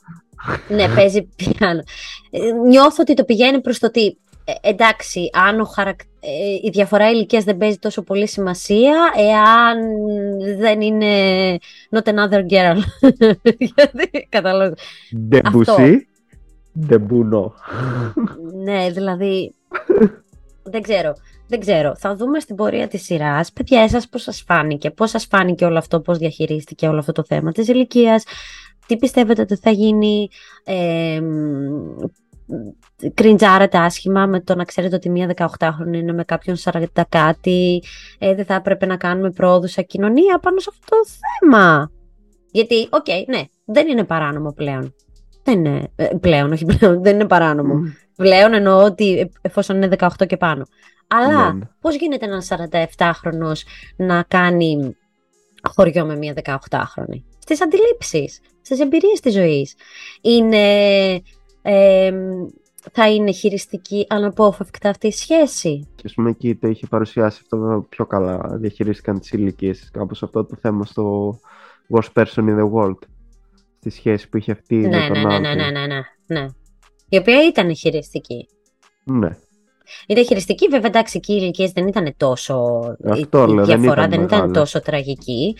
Ναι, 0.68 0.88
παίζει 0.88 1.22
πιάνο. 1.22 1.82
Ε, 2.30 2.38
Νιώθω 2.68 2.96
ότι 2.98 3.14
το 3.14 3.24
πηγαίνει 3.24 3.60
προς 3.60 3.78
το 3.78 3.86
ότι 3.86 4.18
ε, 4.48 4.68
εντάξει, 4.68 5.30
αν 5.32 5.60
ο 5.60 5.64
χαρακ... 5.64 6.00
ε, 6.00 6.28
η 6.62 6.70
διαφορά 6.72 7.10
ηλικίας 7.10 7.44
δεν 7.44 7.56
παίζει 7.56 7.78
τόσο 7.78 8.02
πολύ 8.02 8.28
σημασία, 8.28 9.12
εάν 9.16 9.78
δεν 10.58 10.80
είναι 10.80 11.06
not 11.90 12.08
another 12.08 12.40
girl. 12.40 12.78
Γιατί, 13.74 14.26
κατάλαβες. 14.28 14.78
Ντεμπουσί, 15.28 16.06
ντεμπουνό. 16.86 17.54
ναι, 18.64 18.90
δηλαδή, 18.90 19.54
δεν 20.62 20.82
ξέρω. 20.82 21.14
Δεν 21.48 21.60
ξέρω. 21.60 21.96
Θα 21.96 22.16
δούμε 22.16 22.40
στην 22.40 22.56
πορεία 22.56 22.88
της 22.88 23.04
σειράς. 23.04 23.52
Παιδιά, 23.52 23.80
εσάς 23.80 24.08
πώς 24.08 24.22
σας 24.22 24.44
φάνηκε. 24.46 24.90
Πώς 24.90 25.10
σας 25.10 25.26
φάνηκε 25.30 25.64
όλο 25.64 25.78
αυτό, 25.78 26.00
πώς 26.00 26.18
διαχειρίστηκε 26.18 26.88
όλο 26.88 26.98
αυτό 26.98 27.12
το 27.12 27.24
θέμα 27.26 27.52
της 27.52 27.68
ηλικίας. 27.68 28.24
Τι 28.86 28.96
πιστεύετε 28.96 29.42
ότι 29.42 29.56
θα 29.56 29.70
γίνει. 29.70 30.28
Ε, 30.64 31.20
κριντζάρετε 33.14 33.78
άσχημα 33.78 34.26
με 34.26 34.40
το 34.40 34.54
να 34.54 34.64
ξέρετε 34.64 34.96
ότι 34.96 35.10
μία 35.10 35.34
18χρονη 35.36 35.94
είναι 35.94 36.12
με 36.12 36.24
κάποιον 36.24 36.56
40 36.64 36.84
κάτι. 37.08 37.82
Ε, 38.18 38.34
δεν 38.34 38.44
θα 38.44 38.54
έπρεπε 38.54 38.86
να 38.86 38.96
κάνουμε 38.96 39.30
πρόοδο 39.30 39.68
σαν 39.68 39.84
κοινωνία 39.86 40.38
πάνω 40.38 40.58
σε 40.58 40.70
αυτό 40.72 40.96
το 40.96 41.06
θέμα; 41.06 41.90
Γιατί, 42.50 42.88
οκ, 42.90 43.06
ναι, 43.28 43.42
δεν 43.64 43.88
είναι 43.88 44.04
παράνομο 44.04 44.52
πλέον. 44.52 44.94
Δεν 45.42 45.64
είναι, 45.64 45.88
ε, 45.96 46.08
πλέον, 46.20 46.52
όχι 46.52 46.64
πλέον, 46.64 47.02
δεν 47.02 47.14
είναι 47.14 47.26
παράνομο. 47.26 47.74
Πλέον 48.16 48.54
εννοώ 48.54 48.84
ότι 48.84 49.18
ε, 49.18 49.28
εφόσον 49.40 49.76
είναι 49.76 49.96
18 49.98 50.08
και 50.26 50.36
πάνω. 50.36 50.64
Αλλά 51.06 51.52
Ναι, 51.52 51.58
ναι. 51.58 51.64
πώς 51.80 51.96
γίνεται 51.96 52.26
ένας 52.26 52.48
47χρονος 52.98 53.60
να 53.96 54.22
κάνει 54.22 54.96
χωριό 55.74 56.04
με 56.04 56.16
μια 56.16 56.34
18χρονη. 56.44 57.22
Στις 57.48 57.62
αντιλήψεις, 57.62 58.40
στις 58.62 58.80
εμπειρίες 58.80 59.20
της 59.20 59.32
ζωής. 59.32 59.74
Είναι, 60.20 61.12
ε, 61.62 62.12
θα 62.92 63.10
είναι 63.12 63.32
χειριστική 63.32 64.06
αναπόφευκτα 64.08 64.88
αυτή 64.88 65.06
η 65.06 65.12
σχέση; 65.12 65.88
Και 65.94 66.02
ας 66.06 66.14
πούμε 66.14 66.30
εκεί 66.30 66.54
το 66.54 66.68
είχε 66.68 66.86
παρουσιάσει 66.86 67.38
αυτό 67.42 67.86
πιο 67.88 68.06
καλά. 68.06 68.40
Διαχειρίστηκαν 68.52 69.20
τις 69.20 69.30
ηλικίες. 69.30 69.90
Κάπως 69.92 70.22
αυτό 70.22 70.44
το 70.44 70.56
θέμα 70.60 70.84
στο 70.84 71.38
Worst 71.94 72.12
Person 72.22 72.42
in 72.42 72.58
the 72.58 72.70
World. 72.72 72.98
Στη 73.78 73.90
σχέση 73.90 74.28
που 74.28 74.36
είχε 74.36 74.52
αυτή 74.52 74.76
Ναι, 74.76 74.88
με 74.88 74.98
ναι, 74.98 75.08
τον 75.08 75.22
ναι, 75.22 75.34
άλλο. 75.34 75.40
ναι, 75.40 75.54
ναι, 75.54 75.70
ναι, 75.70 75.86
ναι, 75.86 76.00
ναι. 76.26 76.46
Η 77.08 77.16
οποία 77.16 77.46
ήταν 77.46 77.76
χειριστική. 77.76 78.48
Ναι. 79.04 79.28
Ήταν 80.06 80.24
χειριστική, 80.24 80.68
βέβαια 80.68 80.86
εντάξει, 80.88 81.16
εκεί 81.16 81.32
οι 81.32 81.38
ηλικίε 81.40 81.70
δεν 81.74 81.86
ήταν 81.86 82.14
τόσο. 82.16 82.64
Αυτό 83.08 83.42
η 83.48 83.54
λέω, 83.54 83.64
δεν 83.64 83.80
διαφορά 83.80 84.00
ήταν 84.04 84.10
δεν 84.10 84.20
ήταν 84.22 84.38
μεγάλη. 84.38 84.52
τόσο 84.52 84.80
τραγική. 84.80 85.56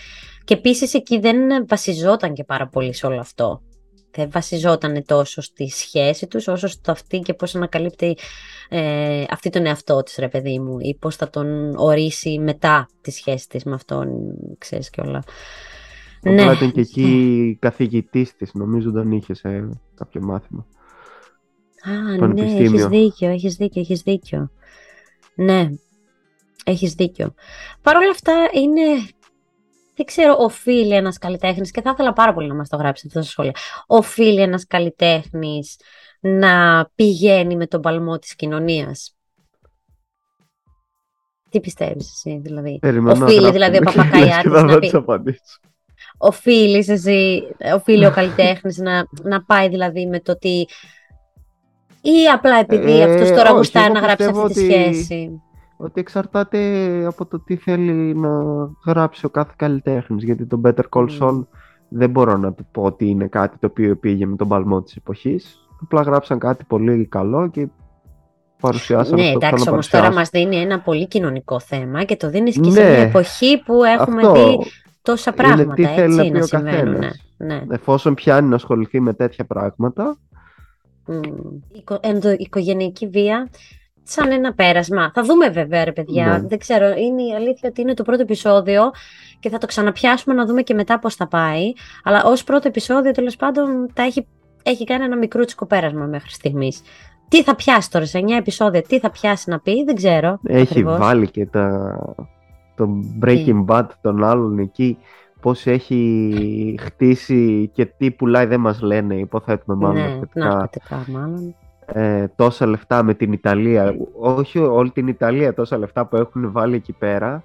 Και 0.47 0.55
επίσης 0.55 0.95
εκεί 0.95 1.19
δεν 1.19 1.67
βασιζόταν 1.69 2.35
και 2.35 2.45
πάρα 2.45 2.69
πολύ 2.69 2.93
σε 2.93 3.07
όλο 3.07 3.21
αυτό. 3.21 3.63
Δεν 4.11 4.31
βασιζόταν 4.31 5.05
τόσο 5.07 5.41
στη 5.41 5.69
σχέση 5.69 6.27
τους 6.27 6.49
όσο 6.49 6.67
στο 6.67 6.93
αυτή 6.93 7.19
και 7.19 7.35
πώς 7.35 7.55
ανακαλύπτει 7.55 8.17
ε, 8.69 9.25
αυτή 9.31 9.51
τον 9.51 9.67
εαυτό 9.67 10.03
της 10.03 10.17
ρε 10.17 10.29
παιδί 10.29 10.59
μου 10.59 10.79
ή 10.81 10.97
πώς 11.01 11.17
θα 11.17 11.31
τον 11.31 11.77
ορίσει 11.77 12.39
μετά 12.39 12.89
τη 13.01 13.11
σχέση 13.11 13.49
της 13.49 13.65
με 13.65 13.75
αυτόν, 13.75 14.09
ξέρεις 14.59 14.91
και 14.91 15.01
όλα. 15.01 15.23
Απλά 16.23 16.53
ήταν 16.53 16.73
και 16.73 16.81
εκεί 16.81 17.57
καθηγητής 17.61 18.37
της, 18.37 18.55
νομίζω 18.55 18.91
τον 18.93 19.13
είχε 19.13 19.35
σε 19.35 19.69
κάποιο 19.95 20.23
μάθημα. 20.23 20.67
Α, 21.83 22.11
ναι, 22.11 22.19
πανεπιστήμιο. 22.19 22.65
έχεις 22.65 22.87
δίκιο, 22.87 23.29
έχεις 23.29 23.55
δίκιο, 23.57 23.81
έχεις 23.81 24.01
δίκιο. 24.01 24.51
Ναι, 25.35 25.71
έχεις 26.65 26.95
δίκιο. 26.95 27.35
Παρ' 27.83 27.97
όλα 27.97 28.11
αυτά 28.11 28.49
είναι, 28.53 28.83
δεν 29.97 30.07
ξέρω, 30.07 30.37
οφείλει 30.39 30.95
ένας 30.95 31.19
καλλιτέχνης 31.19 31.71
και 31.71 31.81
θα 31.81 31.91
ήθελα 31.91 32.13
πάρα 32.13 32.35
πολύ 32.35 32.49
να 32.49 32.55
μας 32.55 32.69
το 32.69 32.77
γράψετε 32.77 33.09
αυτά 33.09 33.21
στα 33.23 33.31
σχόλια. 33.31 33.53
Οφείλει 33.87 34.41
ένας 34.41 34.67
καλλιτέχνης 34.67 35.77
να 36.21 36.87
πηγαίνει 36.95 37.57
με 37.57 37.67
τον 37.67 37.81
παλμό 37.81 38.19
της 38.19 38.35
κοινωνίας; 38.35 39.17
Τι 41.49 41.61
πιστεύεις 41.61 42.11
εσύ, 42.13 42.39
δηλαδή; 42.43 42.79
Περιμένω 42.81 43.19
να 43.19 43.25
Οφείλει 43.25 43.39
γράψω 43.41 43.53
δηλαδή 43.53 43.77
ο 43.77 43.81
μερικές 43.81 43.95
Παπακαλιάτης 44.05 44.43
και 44.43 44.49
θα 44.49 44.63
να 44.63 44.73
δω 44.73 44.75
πει- 44.79 44.81
τις 44.81 44.95
απαντήσεις. 44.95 45.61
Οφείλεις 46.19 46.89
εσύ, 46.89 47.43
οφείλει 47.75 48.07
ο 48.07 48.11
καλλιτέχνης 48.19 48.77
να, 48.79 49.07
να 49.23 49.45
πάει 49.45 49.69
δηλαδή 49.69 50.07
με 50.07 50.21
το 50.21 50.33
ότι 50.33 50.67
ή 52.01 52.27
απλά 52.35 52.59
επειδή 52.59 53.01
Ε, 53.01 53.03
αυτός 53.15 53.29
τώρα 53.29 53.43
όχι, 53.49 53.57
γουστάει 53.57 53.85
εγώ 53.85 53.93
να 53.93 54.01
γράψει 54.01 54.25
αυτή 54.25 54.43
πιστεύω 54.43 54.55
τη 54.55 54.61
ότι- 54.65 54.73
σχέση; 54.95 55.43
Ότι 55.77 56.01
εξαρτάται 56.01 56.59
από 57.07 57.27
το 57.27 57.41
τι 57.41 57.57
θέλει 57.57 58.15
να 58.15 58.31
γράψει 58.87 59.27
ο 59.27 59.29
κάθε 59.31 59.53
καλλιτέχνης. 59.57 60.25
Γιατί 60.25 60.47
το 60.47 60.61
Better 60.65 60.85
Call 60.91 61.07
Μμμ. 61.11 61.17
Saul 61.21 61.47
δεν 61.89 62.11
μπορώ 62.11 62.37
να 62.37 62.53
του 62.53 62.67
πω 62.73 62.83
ότι 62.83 63.09
είναι 63.09 63.27
κάτι 63.27 63.59
το 63.59 63.67
οποίο 63.67 63.97
πήγε 63.97 64.27
με 64.27 64.37
τον 64.37 64.49
παλμό 64.49 64.83
της 64.83 64.97
εποχής. 64.97 65.59
Απλά 65.83 66.03
γράψαν 66.03 66.39
κάτι 66.39 66.65
πολύ 66.65 67.07
καλό 67.07 67.49
και 67.49 67.69
παρουσιάσαν 68.61 69.15
Ναι, 69.15 69.21
αυτό 69.27 69.39
που 69.39 69.45
εντάξει, 69.45 69.49
θέλουν 69.57 69.65
να 69.65 69.73
όμως 69.73 69.89
τώρα 69.89 70.03
παρουσιάσουν. 70.05 70.15
μας 70.15 70.31
δίνει 70.51 70.63
ένα 70.73 70.81
πολύ 70.81 71.07
κοινωνικό 71.07 71.61
θέμα 71.61 72.05
και 72.05 72.17
το 72.17 72.31
δίνεις 72.31 72.55
και 72.55 72.61
Ναι. 72.61 72.71
σε 72.71 72.81
μια 72.81 72.99
εποχή 72.99 73.63
που 73.65 73.85
έχουμε 73.85 74.21
Αυτό 74.27 74.33
δει 74.33 74.59
τόσα 75.03 75.33
είναι 75.37 75.47
πράγματα, 75.47 75.75
τι 75.75 75.85
θέλει 75.85 76.15
να 76.15 76.21
έτσι, 76.23 76.31
πει 76.33 76.39
να 76.39 76.43
ο 76.45 76.47
συμβαίνουν. 76.47 76.95
καθένας. 76.95 77.21
Ναι. 77.37 77.63
Εφόσον 77.69 78.15
πιάνει 78.15 78.49
να 78.49 78.55
ασχοληθεί 78.55 79.01
με 79.01 79.13
τέτοια 79.15 79.45
πράγματα, 79.45 80.17
Μμ. 81.07 81.21
Οικο- 81.73 81.99
ενδοοικογενειακή 82.03 83.07
βία 83.09 83.49
σαν 84.09 84.31
ένα 84.31 84.55
πέρασμα. 84.55 85.11
Θα 85.15 85.23
δούμε 85.23 85.49
βέβαια 85.49 85.85
ρε 85.85 85.93
παιδιά. 85.93 86.27
Ναι. 86.27 86.49
Δεν 86.49 86.59
ξέρω. 86.59 86.87
Είναι 86.89 87.23
η 87.23 87.35
αλήθεια 87.35 87.69
ότι 87.69 87.81
είναι 87.81 87.95
το 87.95 88.03
πρώτο 88.03 88.23
επεισόδιο 88.23 88.91
και 89.41 89.49
θα 89.49 89.59
το 89.59 89.67
ξαναπιάσουμε 89.67 90.35
να 90.35 90.47
δούμε 90.47 90.63
και 90.63 90.75
μετά 90.75 90.99
πώς 90.99 91.15
θα 91.15 91.27
πάει. 91.29 91.73
Αλλά 92.05 92.25
ως 92.25 92.45
πρώτο 92.45 92.69
επεισόδιο 92.69 93.11
τέλος 93.13 93.37
πάντων 93.37 93.91
τα 93.95 94.03
έχει, 94.03 94.27
έχει 94.63 94.85
κάνει 94.85 95.05
ένα 95.05 95.17
μικρούτσικο 95.17 95.67
πέρασμα 95.67 96.05
μέχρι 96.07 96.31
στιγμής. 96.31 96.83
Τι 97.29 97.43
θα 97.43 97.55
πιάσει 97.55 97.91
τώρα 97.91 98.05
σε 98.05 98.19
9 98.19 98.31
επεισόδια, 98.39 98.83
τι 98.83 98.99
θα 98.99 99.11
πιάσει 99.11 99.51
να 99.51 99.61
πει, 99.61 99.85
δεν 99.85 99.95
ξέρω. 99.95 100.39
έχει 100.47 100.63
ακριβώς. 100.63 100.99
βάλει 100.99 101.31
και 101.31 101.47
τα... 101.47 101.97
το 102.77 102.89
Breaking 103.23 103.65
Bad 103.67 103.87
των 104.01 104.25
άλλων 104.25 104.59
εκεί 104.59 104.99
πώς 105.41 105.67
έχει 105.67 106.75
χτίσει 106.81 107.71
και 107.75 107.87
τι 107.87 108.11
πουλάει 108.11 108.47
δεν 108.47 108.61
μας 108.61 108.81
λένε 108.81 109.15
υποθέτουμε 109.15 109.77
μάλλον 109.77 109.95
Ναι, 110.03 110.09
ναρκωτικά. 110.09 110.45
ναρκωτικά 110.47 111.05
μάλλον. 111.09 111.55
Ε, 111.93 112.25
τόσα 112.37 112.67
λεφτά 112.67 113.03
με 113.03 113.15
την 113.15 113.33
Ιταλία 113.33 113.95
όχι 114.21 114.59
όλη 114.59 114.91
την 114.91 115.07
Ιταλία 115.09 115.55
τόσα 115.55 115.79
λεφτά 115.79 116.07
που 116.07 116.17
έχουν 116.17 116.53
βάλει 116.53 116.75
εκεί 116.75 116.93
πέρα 116.93 117.43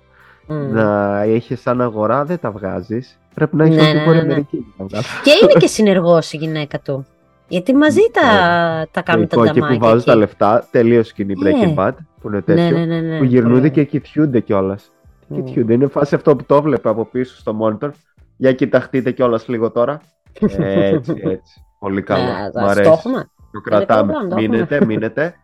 Μμ. 0.48 0.74
να 0.74 1.20
έχεις 1.22 1.62
σαν 1.62 1.82
αγορά 1.82 2.26
δεν 2.26 2.40
τα 2.40 2.52
βγάζεις 2.52 3.20
πρέπει 3.34 3.56
να 3.56 3.64
έχεις 3.64 3.76
Ναι, 3.76 3.82
όλη 3.82 3.92
την 3.92 4.00
ναι, 4.00 4.06
Βόρεια 4.06 4.22
ναι, 4.22 4.28
ναι. 4.28 4.34
Αμερική 4.34 4.58
για 4.58 4.74
να 4.78 4.86
βγάλεις. 4.86 5.08
Και 5.24 5.32
είναι 5.44 5.54
και 5.60 5.68
συνεργός 5.68 6.32
η 6.34 6.38
γυναίκα 6.38 6.80
του. 6.80 7.06
Γιατί 7.48 7.76
μαζί 7.76 8.02
τα, 8.12 8.22
τα 8.92 9.02
κάνουν 9.02 9.28
τα 9.28 9.36
Λογικό, 9.38 9.50
εκεί 9.52 9.60
νταμάκια. 9.60 9.80
που 9.80 9.86
βάζουν 9.86 10.06
τα 10.06 10.12
εκεί. 10.12 10.20
λεφτά 10.20 10.68
τελείως 10.72 11.08
σκηνή 11.08 11.34
Ναι. 11.34 11.52
Breaking 11.52 11.76
Bad 11.80 11.92
που 12.22 12.28
είναι 12.28 12.42
τέτοιο 12.42 12.64
Ναι, 12.64 12.86
ναι, 12.86 12.86
ναι, 12.86 13.00
ναι. 13.00 13.18
που 13.18 13.24
γυρνούνται 13.24 13.58
Πολύ 13.60 13.72
και 13.72 13.84
κοιτιούνται 13.84 14.40
κιόλας. 14.40 14.92
Μμ. 15.28 15.36
Κοιτιούνται. 15.44 15.74
Είναι 15.74 15.88
φάση 15.88 16.16
αυτό 16.16 16.36
που 16.36 16.44
το 16.44 16.62
βλέπω 16.62 16.90
από 16.90 17.06
πίσω 17.06 17.36
στο 17.38 17.58
monitor. 17.62 17.90
Για 18.38 18.54
κοιταχτείτε 18.54 19.12
κιόλας 19.12 19.48
λίγο 19.48 19.72
τώρα. 19.72 20.02
Έτσι, 20.40 21.14
έτσι. 21.24 21.64
Πολύ 21.80 22.02
καλό. 22.02 22.22
Ε, 22.24 22.50
Μ' 22.54 22.60
το 22.60 22.66
αρέσει. 22.66 22.90
Έχουμε. 23.54 23.62
Το 23.64 23.86
κρατάμε. 23.86 24.14
καλό, 24.14 24.28
το 24.28 24.36
έχουμε. 24.36 24.48
Μείνετε, 24.48 24.86
μείνετε. 24.86 25.36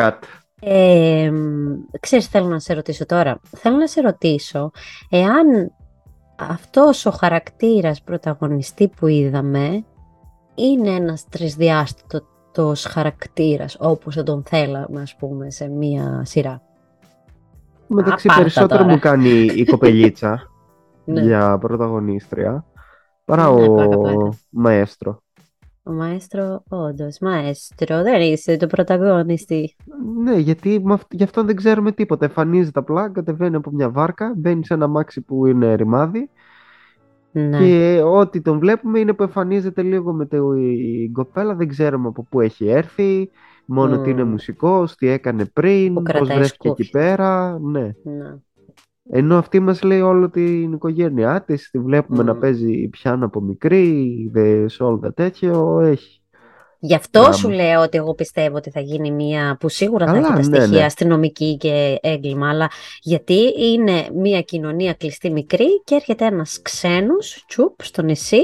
Cut. 0.00 0.18
Ε, 0.60 1.30
ξέρεις, 2.00 2.26
θέλω 2.26 2.46
να 2.46 2.58
σε 2.58 2.74
ρωτήσω 2.74 3.06
τώρα. 3.06 3.40
Θέλω 3.56 3.76
να 3.76 3.86
σε 3.86 4.00
ρωτήσω 4.00 4.70
εάν 5.10 5.72
αυτός 6.38 7.06
ο 7.06 7.10
χαρακτήρας 7.10 8.02
πρωταγωνιστή 8.02 8.88
που 8.88 9.06
είδαμε 9.06 9.84
είναι 10.54 10.90
ένας 10.90 11.24
τρισδιάστατος 11.28 12.84
χαρακτήρας 12.84 13.76
όπως 13.80 14.14
θα 14.14 14.22
τον 14.22 14.42
θέλαμε 14.46 15.00
ας 15.02 15.16
πούμε 15.16 15.50
σε 15.50 15.68
μία 15.68 16.22
σειρά. 16.24 16.62
Μεταξύ 17.86 18.28
περισσότερο 18.36 18.84
μου 18.84 18.98
κάνει 18.98 19.28
η 19.28 19.64
κοπελίτσα 19.70 20.50
ναι. 21.04 21.20
για 21.20 21.58
πρωταγωνίστρια 21.58 22.64
παρά 23.24 23.52
ναι, 23.52 23.66
ο 23.66 24.34
Μαέστρο. 24.50 25.22
Ο 25.88 25.92
Μαέστρο, 25.92 26.62
όντως, 26.68 27.18
Μαέστρο, 27.18 28.02
δεν 28.02 28.20
είσαι 28.20 28.56
το 28.56 28.66
πρωταγωνιστή. 28.66 29.76
Ναι, 30.22 30.36
γιατί 30.36 30.82
γι' 31.10 31.22
αυτό 31.22 31.44
δεν 31.44 31.56
ξέρουμε 31.56 31.92
τίποτα. 31.92 32.24
Εμφανίζεται 32.24 32.78
απλά, 32.78 33.08
κατεβαίνει 33.08 33.56
από 33.56 33.70
μια 33.70 33.90
βάρκα, 33.90 34.34
μπαίνει 34.36 34.64
σε 34.64 34.74
ένα 34.74 34.86
μάξι 34.86 35.20
που 35.20 35.46
είναι 35.46 35.74
ρημάδι 35.74 36.30
ναι. 37.32 37.58
Και 37.58 38.02
ό,τι 38.04 38.40
τον 38.40 38.58
βλέπουμε 38.58 38.98
είναι 38.98 39.12
που 39.12 39.22
εμφανίζεται 39.22 39.82
λίγο 39.82 40.12
με 40.12 40.26
την 40.26 41.12
κοπέλα, 41.12 41.54
δεν 41.54 41.68
ξέρουμε 41.68 42.08
από 42.08 42.22
πού 42.22 42.40
έχει 42.40 42.68
έρθει, 42.68 43.30
μόνο 43.64 43.94
mm. 43.94 43.98
ότι 43.98 44.10
είναι 44.10 44.24
μουσικός, 44.24 44.94
τι 44.94 45.08
έκανε 45.08 45.44
πριν, 45.44 45.94
πώς 45.94 46.28
βρέθηκε 46.28 46.68
εκεί 46.68 46.90
πέρα, 46.90 47.58
ναι. 47.58 47.92
ναι. 48.02 48.36
Ενώ 49.10 49.38
αυτή 49.38 49.60
μας 49.60 49.82
λέει 49.82 50.00
όλο 50.00 50.30
την 50.30 50.72
οικογένειά 50.72 51.44
της, 51.46 51.70
τη 51.70 51.78
βλέπουμε 51.78 52.22
να 52.22 52.36
παίζει 52.36 52.88
πιάνο 52.88 53.24
από 53.24 53.40
μικρή, 53.40 54.30
σε 54.66 54.82
όλα 54.82 54.98
τα 54.98 55.12
τέτοιο, 55.12 55.80
έχει. 55.80 56.20
Γι' 56.80 56.94
αυτό 56.94 57.32
σου 57.32 57.48
λέω 57.48 57.82
ότι 57.82 57.96
εγώ 57.96 58.14
πιστεύω 58.14 58.56
ότι 58.56 58.70
θα 58.70 58.80
γίνει 58.80 59.10
μία 59.10 59.56
που 59.60 59.68
σίγουρα 59.68 60.06
θα 60.06 60.16
έχει 60.16 60.26
τα 60.26 60.34
ναι, 60.34 60.42
στοιχεία 60.42 60.78
ναι. 60.78 60.84
αστυνομική 60.84 61.56
και 61.56 61.98
έγκλημα, 62.00 62.48
αλλά 62.48 62.70
γιατί 63.00 63.52
είναι 63.58 64.08
μία 64.14 64.42
κοινωνία 64.42 64.92
κλειστή 64.92 65.30
μικρή 65.30 65.82
και 65.84 65.94
έρχεται 65.94 66.24
ένας 66.24 66.62
ξένος, 66.62 67.44
τσουπ, 67.48 67.82
στο 67.82 68.02
νησί 68.02 68.42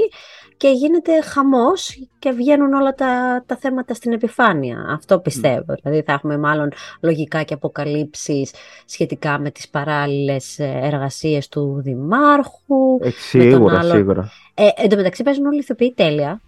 και 0.57 0.69
γίνεται 0.69 1.21
χαμός 1.21 2.07
και 2.19 2.31
βγαίνουν 2.31 2.73
όλα 2.73 2.93
τα, 2.93 3.43
τα 3.45 3.57
θέματα 3.57 3.93
στην 3.93 4.11
επιφάνεια. 4.11 4.85
Αυτό 4.89 5.19
πιστεύω. 5.19 5.75
Δηλαδή 5.81 6.01
θα 6.01 6.13
έχουμε 6.13 6.37
μάλλον 6.37 6.71
λογικά 7.01 7.43
και 7.43 7.53
αποκαλύψεις 7.53 8.51
σχετικά 8.85 9.39
με 9.39 9.51
τις 9.51 9.69
παράλληλες 9.69 10.59
ε, 10.59 10.79
εργασίες 10.83 11.47
του 11.47 11.81
Δημάρχου. 11.83 12.99
Ε, 13.01 13.09
σίγουρα, 13.09 13.81
σίγουρα. 13.81 14.31
Ε, 14.53 14.67
εν 14.75 14.89
τω 14.89 14.95
μεταξύ 14.95 15.23
παίζουν 15.23 15.45
όλοι 15.45 15.55
οι 15.55 15.59
ηθοποιοί 15.59 15.93
τέλεια 15.93 16.41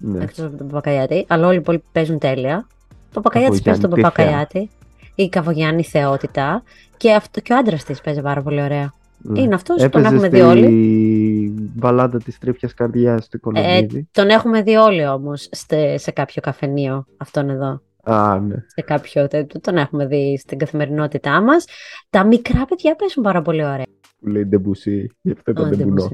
ναι. 0.00 0.22
εκτός 0.22 0.44
από 0.44 0.56
τον 0.56 0.66
Παπακαϊάτη, 0.66 1.24
αλλά 1.28 1.46
όλοι 1.46 1.56
οι 1.56 1.60
υπόλοιποι 1.60 1.84
παίζουν 1.92 2.18
τέλεια. 2.18 2.66
Ο 3.08 3.12
Παπακαϊάτη 3.12 3.60
παίζει 3.60 3.80
τον 3.80 3.90
Παπακαϊάτη, 3.90 4.70
η 5.14 5.28
Καβογιάννη 5.28 5.82
θεότητα 5.82 6.62
και, 6.96 7.12
αυτό, 7.12 7.40
και 7.40 7.52
ο 7.52 7.56
άντρας 7.56 7.84
της 7.84 8.00
παίζει 8.00 8.20
πάρα 8.20 8.42
πολύ 8.42 8.62
ωραία. 8.62 8.94
Ναι. 9.22 9.40
Είναι 9.40 9.54
αυτός, 9.54 9.88
τον 9.88 10.04
έχουμε 10.04 10.28
δει 10.28 10.40
όλοι. 10.40 10.66
Η 10.66 11.70
μπαλάντα 11.74 12.18
της 12.18 12.38
τρίπια 12.38 12.70
καρδιάς 12.76 13.28
του 13.28 13.36
Οικονομίδη. 13.36 13.98
Ε, 13.98 14.06
τον 14.12 14.28
έχουμε 14.28 14.62
δει 14.62 14.76
όλοι 14.76 15.06
όμως 15.06 15.48
σε 15.94 16.10
κάποιο 16.10 16.42
καφενείο 16.42 17.06
αυτόν 17.16 17.50
εδώ. 17.50 17.80
Α, 18.02 18.40
ναι. 18.40 18.54
Σε 18.66 18.82
κάποιο, 18.82 19.28
τον 19.60 19.76
έχουμε 19.76 20.06
δει 20.06 20.38
στην 20.38 20.58
καθημερινότητά 20.58 21.40
μας. 21.40 21.64
Τα 22.10 22.24
μικρά 22.24 22.64
παιδιά 22.64 22.96
παίζουν 22.96 23.22
πάρα 23.22 23.42
πολύ 23.42 23.64
ωραία 23.64 23.84
που 24.20 24.28
λέει 24.28 24.44
Ντεμπουσί, 24.44 25.10
γι' 25.20 25.32
αυτό 25.32 25.50
είπα 25.50 25.68
Ντεμπουνό. 25.68 26.10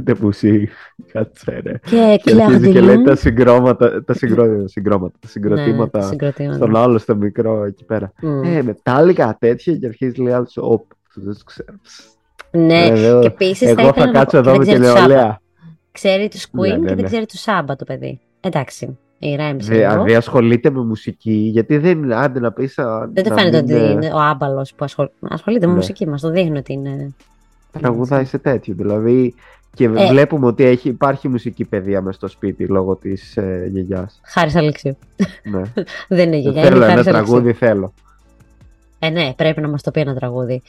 Ντεμπουσί, 0.00 0.68
κάτσε 1.12 1.60
ρε. 1.62 1.78
Και, 1.78 2.20
και 2.22 2.42
αρχίζει 2.42 2.72
και 2.72 2.80
λέει 2.80 3.02
τα 3.02 3.16
συγκρόματα, 3.16 4.04
τα 4.04 4.14
συγκρόματα, 4.14 5.18
τα 5.20 5.28
συγκροτήματα 5.28 6.14
ναι, 6.38 6.52
στον 6.52 6.76
άλλο 6.76 6.98
στο 6.98 7.16
μικρό 7.16 7.64
εκεί 7.64 7.84
πέρα. 7.84 8.12
Ε, 8.44 8.62
μετάλλικα 8.62 9.36
τέτοια 9.40 9.76
και 9.76 9.86
αρχίζει 9.86 10.22
λέει 10.22 10.32
άλλος, 10.32 10.56
όπ, 10.56 10.90
δεν 11.20 11.34
το 11.34 11.44
ξέρω. 11.44 11.76
Ναι, 12.50 12.90
και 13.20 13.26
επίσης 13.26 13.68
Εγώ 13.68 13.92
θα 13.92 14.06
κάτσω 14.06 14.36
εδώ 14.36 14.56
με 14.56 14.64
την 14.64 14.80
νεολαία. 14.80 15.40
Ξέρει 15.92 16.28
τους 16.28 16.46
Queen 16.46 16.78
ναι, 16.78 16.78
και 16.78 16.84
δεν 16.84 16.96
ναι. 16.96 17.02
ξέρει 17.02 17.26
τους 17.26 17.40
Σάμπα 17.40 17.76
το 17.76 17.84
παιδί. 17.84 18.20
Εντάξει. 18.40 18.98
Δηλαδή 19.56 20.14
ασχολείται 20.14 20.70
με 20.70 20.84
μουσική, 20.84 21.50
γιατί 21.52 21.78
δεν 21.78 22.02
είναι 22.02 22.14
άντε 22.16 22.40
να 22.40 22.52
πεις. 22.52 22.74
Δεν 23.12 23.24
το 23.24 23.34
φαίνεται 23.34 23.56
ότι 23.56 23.92
είναι 23.92 24.10
ο 24.14 24.18
άμπαλος 24.18 24.74
που 24.74 24.84
ασχολείται 25.20 25.66
με 25.66 25.72
ναι. 25.72 25.78
μουσική, 25.78 26.08
μας 26.08 26.20
το 26.20 26.30
δείχνει 26.30 26.58
ότι 26.58 26.72
είναι. 26.72 27.14
Τραγουδάει 27.70 28.24
σε 28.24 28.38
τέτοιο. 28.38 28.74
Δηλαδή 28.76 29.34
και 29.74 29.84
ε. 29.84 30.08
βλέπουμε 30.08 30.46
ότι 30.46 30.64
έχει, 30.64 30.88
υπάρχει 30.88 31.28
μουσική 31.28 31.64
παιδεία 31.64 32.00
μες 32.00 32.14
στο 32.14 32.28
σπίτι 32.28 32.66
λόγω 32.66 32.96
της 32.96 33.36
ε, 33.36 33.68
γιαγιάς. 33.72 34.20
Χάρης 34.24 34.56
Αλεξίου. 34.56 34.96
Ναι. 35.42 35.62
δεν 36.16 36.26
είναι 36.26 36.36
γιαγιά. 36.36 36.62
Θέλω 36.62 36.84
ένα 36.84 37.02
τραγούδι, 37.02 37.52
θέλω. 37.52 37.92
Ε, 39.04 39.10
ναι, 39.10 39.32
πρέπει 39.36 39.60
να 39.60 39.68
μας 39.68 39.82
το 39.82 39.90
πει 39.90 40.00
ένα 40.00 40.14
τραγούδι. 40.14 40.62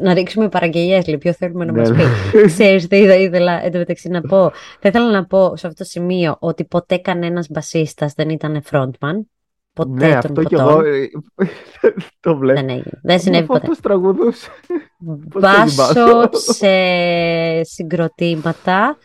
Να 0.00 0.14
ρίξουμε 0.14 0.48
παραγγελίε, 0.48 1.02
λέει, 1.06 1.18
ποιο 1.18 1.32
θέλουμε 1.32 1.64
να 1.64 1.72
ναι, 1.72 1.82
μα 1.82 1.96
πει. 1.96 2.02
Ναι. 2.36 2.46
Ξέρεις 2.46 2.86
τι 2.88 2.96
ήθελα 2.96 3.64
εν 3.64 3.72
τω 3.72 3.78
μεταξύ 3.78 4.08
να 4.08 4.20
πω. 4.20 4.52
Θα 4.80 4.88
ήθελα 4.88 5.10
να 5.10 5.24
πω 5.26 5.56
σε 5.56 5.66
αυτό 5.66 5.84
το 5.84 5.90
σημείο 5.90 6.36
ότι 6.38 6.64
ποτέ 6.64 6.98
κανένας 6.98 7.46
μπασίστας 7.50 8.12
δεν 8.14 8.28
ήταν 8.28 8.62
frontman. 8.70 9.20
Ποτέ 9.72 10.06
ναι, 10.06 10.14
αυτό 10.14 10.42
κι 10.42 10.54
εγώ 10.54 10.80
ε, 10.80 11.08
το 12.20 12.36
βλέπω. 12.36 12.60
Δεν 12.60 12.68
έγινε. 12.68 13.00
Δεν 13.02 13.20
συνέβη 13.20 13.46
ποτέ. 13.46 13.66
Πώς 13.66 13.80
τραγουδούσε. 13.80 14.50
Μπάσο 15.38 16.28
σε 16.32 16.68
συγκροτήματα. 17.62 18.96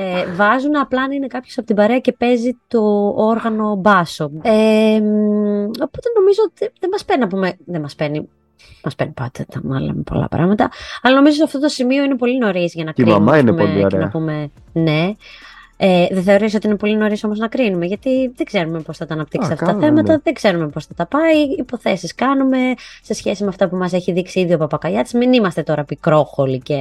Ε, 0.00 0.26
βάζουν 0.34 0.76
απλά 0.76 1.02
αν 1.02 1.10
είναι 1.10 1.26
κάποιος 1.26 1.58
από 1.58 1.66
την 1.66 1.76
παρέα 1.76 1.98
και 1.98 2.12
παίζει 2.12 2.58
το 2.68 3.12
όργανο 3.16 3.74
μπάσο. 3.74 4.30
Ε, 4.42 5.00
οπότε 5.82 6.08
νομίζω 6.16 6.40
ότι 6.44 6.72
δεν 6.80 6.88
μας 6.92 7.04
παίρνει 7.04 7.22
να 7.22 7.28
πούμε. 7.28 7.56
Δεν 7.66 7.80
μας 7.80 7.94
παίρνει. 7.94 8.28
Μας 8.84 8.94
παίρνει 8.94 9.12
πάντα 9.12 9.46
τα 9.48 9.60
μάλλον 9.62 9.96
με 9.96 10.02
πολλά 10.02 10.28
πράγματα. 10.28 10.70
Αλλά 11.02 11.14
νομίζω 11.14 11.36
σε 11.36 11.42
αυτό 11.42 11.60
το 11.60 11.68
σημείο 11.68 12.04
είναι 12.04 12.16
πολύ 12.16 12.38
νωρίς 12.38 12.74
για 12.74 12.84
να 12.84 12.92
και 12.92 13.02
κρίνουμε. 13.02 13.22
Η 13.22 13.26
μαμά 13.26 13.38
είναι 13.38 13.52
πολύ 13.52 13.84
ωραία. 13.84 14.00
να 14.00 14.08
πούμε 14.08 14.50
ναι. 14.72 15.12
Ε, 15.80 16.06
δεν 16.10 16.22
θεωρείς 16.22 16.54
ότι 16.54 16.66
είναι 16.66 16.76
πολύ 16.76 16.96
νωρίς 16.96 17.24
όμως 17.24 17.38
να 17.38 17.48
κρίνουμε, 17.48 17.86
γιατί 17.86 18.32
δεν 18.36 18.46
ξέρουμε 18.46 18.80
πώς 18.80 18.96
θα 18.96 19.06
τα 19.06 19.14
αναπτύξει 19.14 19.52
αυτά 19.52 19.66
τα 19.66 19.78
θέματα, 19.78 20.12
ναι. 20.12 20.18
δεν 20.22 20.34
ξέρουμε 20.34 20.68
πώς 20.68 20.86
θα 20.86 20.94
τα 20.94 21.06
πάει. 21.06 21.42
Υποθέσεις 21.58 22.14
κάνουμε 22.14 22.58
σε 23.02 23.14
σχέση 23.14 23.42
με 23.42 23.48
αυτά 23.48 23.68
που 23.68 23.76
μας 23.76 23.92
έχει 23.92 24.12
δείξει 24.12 24.40
ήδη 24.40 24.54
ο 24.54 24.58
Παπακαλιάτη. 24.58 25.16
Μην 25.16 25.32
είμαστε 25.32 25.62
τώρα 25.62 25.84
πικρόχολοι 25.84 26.58
και. 26.58 26.74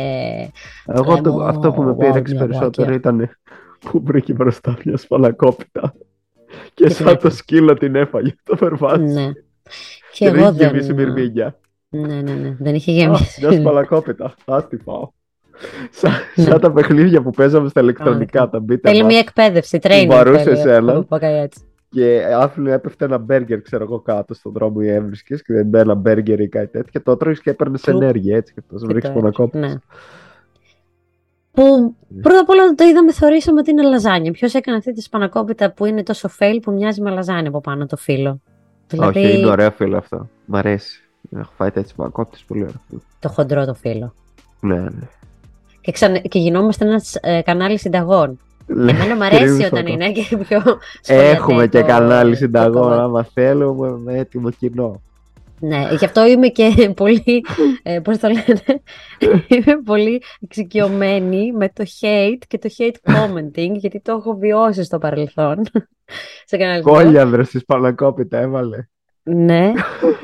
Εγώ 0.85 1.21
το, 1.21 1.43
αυτό 1.43 1.71
που 1.71 1.81
με 1.81 1.95
πήρεξε 1.95 2.35
περισσότερο 2.35 2.93
ήταν 2.93 3.29
που 3.79 4.01
βρήκε 4.03 4.33
μπροστά 4.33 4.77
μια 4.85 4.97
σπαλακόπιτα 4.97 5.93
και, 6.73 6.89
σαν 6.89 7.17
το 7.17 7.29
σκύλο 7.29 7.73
την 7.73 7.95
έφαγε 7.95 8.35
το 8.43 8.55
περβάτσι. 8.55 9.13
Ναι. 9.13 9.31
Και, 10.13 10.25
εγώ 10.25 10.51
δεν. 10.51 10.75
είχε 10.75 10.93
γεμίσει 10.93 11.53
Ναι, 11.89 12.21
ναι, 12.21 12.33
ναι. 12.33 12.55
Δεν 12.59 12.75
είχε 12.75 12.91
γεμίσει. 12.91 13.45
Μια 13.45 13.59
σπαλακόπιτα. 13.59 14.35
Α 14.45 14.67
τη 14.69 14.77
πάω. 14.77 15.09
Σαν, 15.89 16.11
σαν 16.35 16.59
τα 16.59 16.71
παιχνίδια 16.71 17.21
που 17.21 17.29
παίζαμε 17.29 17.69
στα 17.69 17.81
ηλεκτρονικά, 17.81 18.49
τα 18.49 18.59
μπείτε. 18.59 18.89
Θέλει 18.89 19.03
μια 19.03 19.19
εκπαίδευση, 19.19 19.79
training. 19.81 20.07
Βαρούσε 20.07 20.49
εσένα. 20.49 21.05
Και 21.89 22.23
άφηνε 22.33 22.71
έπεφτε 22.71 23.05
ένα 23.05 23.17
μπέργκερ, 23.17 23.61
ξέρω 23.61 23.83
εγώ, 23.83 23.99
κάτω 23.99 24.33
στον 24.33 24.51
δρόμο 24.51 24.75
ή 24.81 24.89
έβρισκες 24.89 25.41
και 25.41 25.53
δεν 25.53 25.65
μπαίνει 25.65 25.83
ένα 25.83 25.95
μπέργκερ 25.95 26.39
ή 26.39 26.47
κάτι 26.47 26.67
τέτοιο. 26.67 26.89
Και 26.91 26.99
το 26.99 27.17
τρώγει 27.17 27.39
και 27.39 27.49
έπαιρνες 27.49 27.83
ενέργεια 27.83 28.35
έτσι. 28.35 28.53
Και 28.53 28.61
το 28.69 28.85
βρίσκει 28.85 29.11
πονακόπτη. 29.11 29.57
Ναι. 29.57 29.73
Που 31.51 31.95
πρώτα 32.21 32.39
απ' 32.39 32.49
όλα 32.49 32.73
το 32.75 32.83
είδαμε, 32.83 33.11
θεωρήσαμε 33.11 33.59
ότι 33.59 33.71
είναι 33.71 33.83
λαζάνια. 33.83 34.31
Ποιος 34.31 34.53
έκανε 34.53 34.77
αυτή 34.77 34.93
τη 34.93 35.01
σπανακόπιτα 35.01 35.71
που 35.71 35.85
είναι 35.85 36.03
τόσο 36.03 36.27
φέιλ 36.27 36.59
που 36.59 36.71
μοιάζει 36.71 37.01
με 37.01 37.09
λαζάνια 37.09 37.49
από 37.49 37.61
πάνω 37.61 37.85
το 37.85 37.97
φύλλο; 37.97 38.41
Δηλαδή... 38.87 39.19
Όχι, 39.19 39.37
είναι 39.37 39.47
ωραίο 39.47 39.71
φύλλο 39.71 39.97
αυτό. 39.97 40.29
Μ' 40.45 40.55
αρέσει. 40.55 41.01
Έχω 41.37 41.51
φάει 41.55 41.71
τέτοιες 41.71 41.91
σπανακόπιτε 41.91 42.37
πολύ 42.47 42.61
ωραίο. 42.61 43.01
Το 43.19 43.29
χοντρό 43.29 43.65
το 43.65 43.73
φύλλο. 43.73 44.13
Ναι, 44.59 44.79
ναι 44.79 44.89
και, 45.87 45.93
ξαν... 45.93 46.21
και 46.21 46.39
γινόμαστε 46.39 46.85
ένας 46.85 47.15
ε, 47.21 47.41
κανάλι 47.41 47.77
συνταγών. 47.77 48.39
Εμένα 48.69 49.15
μου 49.15 49.23
αρέσει 49.23 49.63
όταν 49.63 49.87
είναι 49.87 50.11
και 50.11 50.37
πιο 50.37 50.61
Έχουμε 51.07 51.67
και 51.67 51.81
κανάλι 51.81 52.35
συνταγών, 52.35 52.93
άμα 52.93 53.23
θέλουμε, 53.33 53.89
με 53.89 54.17
έτοιμο 54.17 54.49
κοινό. 54.49 55.01
Ναι, 55.59 55.87
γι' 55.97 56.05
αυτό 56.05 56.25
είμαι 56.25 56.47
και 56.47 56.91
πολύ, 56.95 57.45
ε, 57.83 57.99
πώς 57.99 58.17
το 58.17 58.27
λένε, 58.27 58.81
είμαι 59.47 59.81
πολύ 59.85 60.21
εξοικειωμένη 60.39 61.51
με 61.51 61.69
το 61.69 61.83
hate 62.01 62.41
και 62.47 62.57
το 62.57 62.69
hate 62.77 63.11
commenting, 63.11 63.71
γιατί 63.71 63.99
το 63.99 64.11
έχω 64.11 64.33
βιώσει 64.33 64.83
στο 64.83 64.97
παρελθόν. 64.97 65.57
Κόλιανδρο 66.81 67.43
στη 67.43 67.59
Σπανακόπιτα 67.59 68.37
έβαλε. 68.37 68.87
Ναι. 69.27 69.71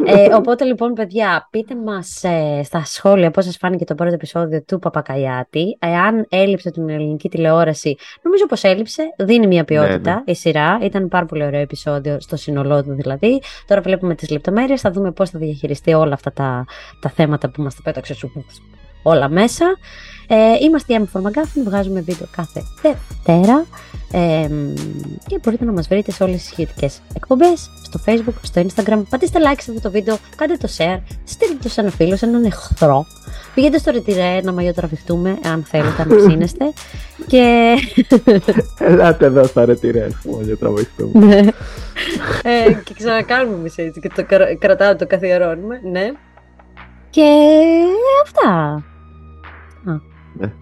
Ε, 0.06 0.34
οπότε 0.34 0.64
λοιπόν, 0.64 0.94
παιδιά, 0.94 1.48
πείτε 1.52 1.76
μας 1.76 2.24
ε, 2.24 2.62
στα 2.64 2.84
σχόλια 2.86 3.32
πώς 3.32 3.46
σας 3.46 3.58
φάνηκε 3.58 3.86
το 3.86 3.96
πρώτο 3.96 4.14
επεισόδιο 4.14 4.64
του 4.64 4.80
Παπακαλιάτη. 4.80 5.78
Εάν 5.80 6.26
έλειψε 6.30 6.72
την 6.72 6.90
ελληνική 6.90 7.30
τηλεόραση, 7.30 7.96
νομίζω 8.22 8.46
πως 8.46 8.64
έλειψε. 8.64 9.04
Δίνει 9.18 9.48
μια 9.48 9.64
ποιότητα 9.64 10.10
ναι, 10.10 10.16
ναι. 10.16 10.22
η 10.26 10.36
σειρά. 10.36 10.80
Ήταν 10.82 11.08
πάρα 11.08 11.26
πολύ 11.26 11.44
ωραίο 11.46 11.62
επεισόδιο 11.62 12.18
στο 12.20 12.36
σύνολό 12.36 12.84
του 12.84 12.94
δηλαδή. 12.94 13.42
Τώρα 13.68 13.82
βλέπουμε 13.82 14.16
τις 14.16 14.30
λεπτομέρειες. 14.30 14.82
Θα 14.82 14.92
δούμε 14.92 15.12
πώς 15.12 15.30
θα 15.30 15.40
διαχειριστεί 15.40 15.94
όλα 15.94 16.14
αυτά 16.14 16.32
τα, 16.32 16.66
τα 17.00 17.10
θέματα 17.10 17.50
που 17.52 17.62
μας 17.62 17.76
τα 17.76 17.82
πέταξε 17.84 18.14
όλα 19.04 19.30
μέσα. 19.30 19.66
Ε, 20.28 20.36
είμαστε 20.64 20.94
η 20.94 21.00
M 21.00 21.18
for 21.18 21.22
McGuffin, 21.22 21.64
βγάζουμε 21.66 22.02
βίντεο 22.02 22.28
κάθε 22.36 22.64
Δευτέρα 22.82 23.66
ε, 24.12 24.48
και 25.28 25.40
μπορείτε 25.44 25.66
να 25.66 25.72
μας 25.72 25.88
βρείτε 25.88 26.12
σε 26.12 26.24
όλες 26.24 26.36
τις 26.36 26.48
σχετικές 26.48 27.02
εκπομπές, 27.16 27.70
στο 27.84 28.00
facebook, 28.06 28.34
στο 28.42 28.62
instagram. 28.62 29.02
Πατήστε 29.10 29.40
like 29.40 29.60
σε 29.60 29.72
αυτό 29.72 29.82
το 29.82 29.92
βίντεο, 29.92 30.18
κάντε 30.36 30.58
το 30.58 30.68
share, 30.78 31.00
στείλτε 31.24 31.58
το 31.62 31.70
σε 31.70 31.82
ένα 31.82 31.90
φίλο, 31.90 32.16
σε 32.16 32.26
έναν 32.26 32.44
εχθρό. 32.44 33.06
Πηγαίνετε 33.56 33.80
στο 33.80 33.92
ρετυρέ 33.92 34.42
να 34.44 34.52
μαγειοτραβηχτούμε, 34.52 35.38
αν 35.54 35.64
θέλετε 35.64 36.06
να 36.06 36.16
ψήνεστε. 36.16 36.74
και... 37.32 37.76
Ελάτε 38.80 39.26
εδώ 39.26 39.44
στα 39.44 39.66
ρετυρέ, 39.66 40.08
να 40.24 40.32
μαγειοτραβηχτούμε. 40.36 41.26
ναι. 41.26 41.38
ε, 42.44 42.74
και 42.84 42.94
ξανακάνουμε 42.98 43.56
εμείς 43.56 43.78
έτσι 43.78 44.00
και 44.00 44.10
το 44.16 44.26
κρα- 44.26 44.58
κρατάω 44.60 44.96
το 44.96 45.08
καθιερώνουμε, 45.08 45.80
ναι. 45.92 46.12
Και 47.10 47.24
αυτά. 48.24 48.84
Α. 50.42 50.48
Ναι. 50.48 50.54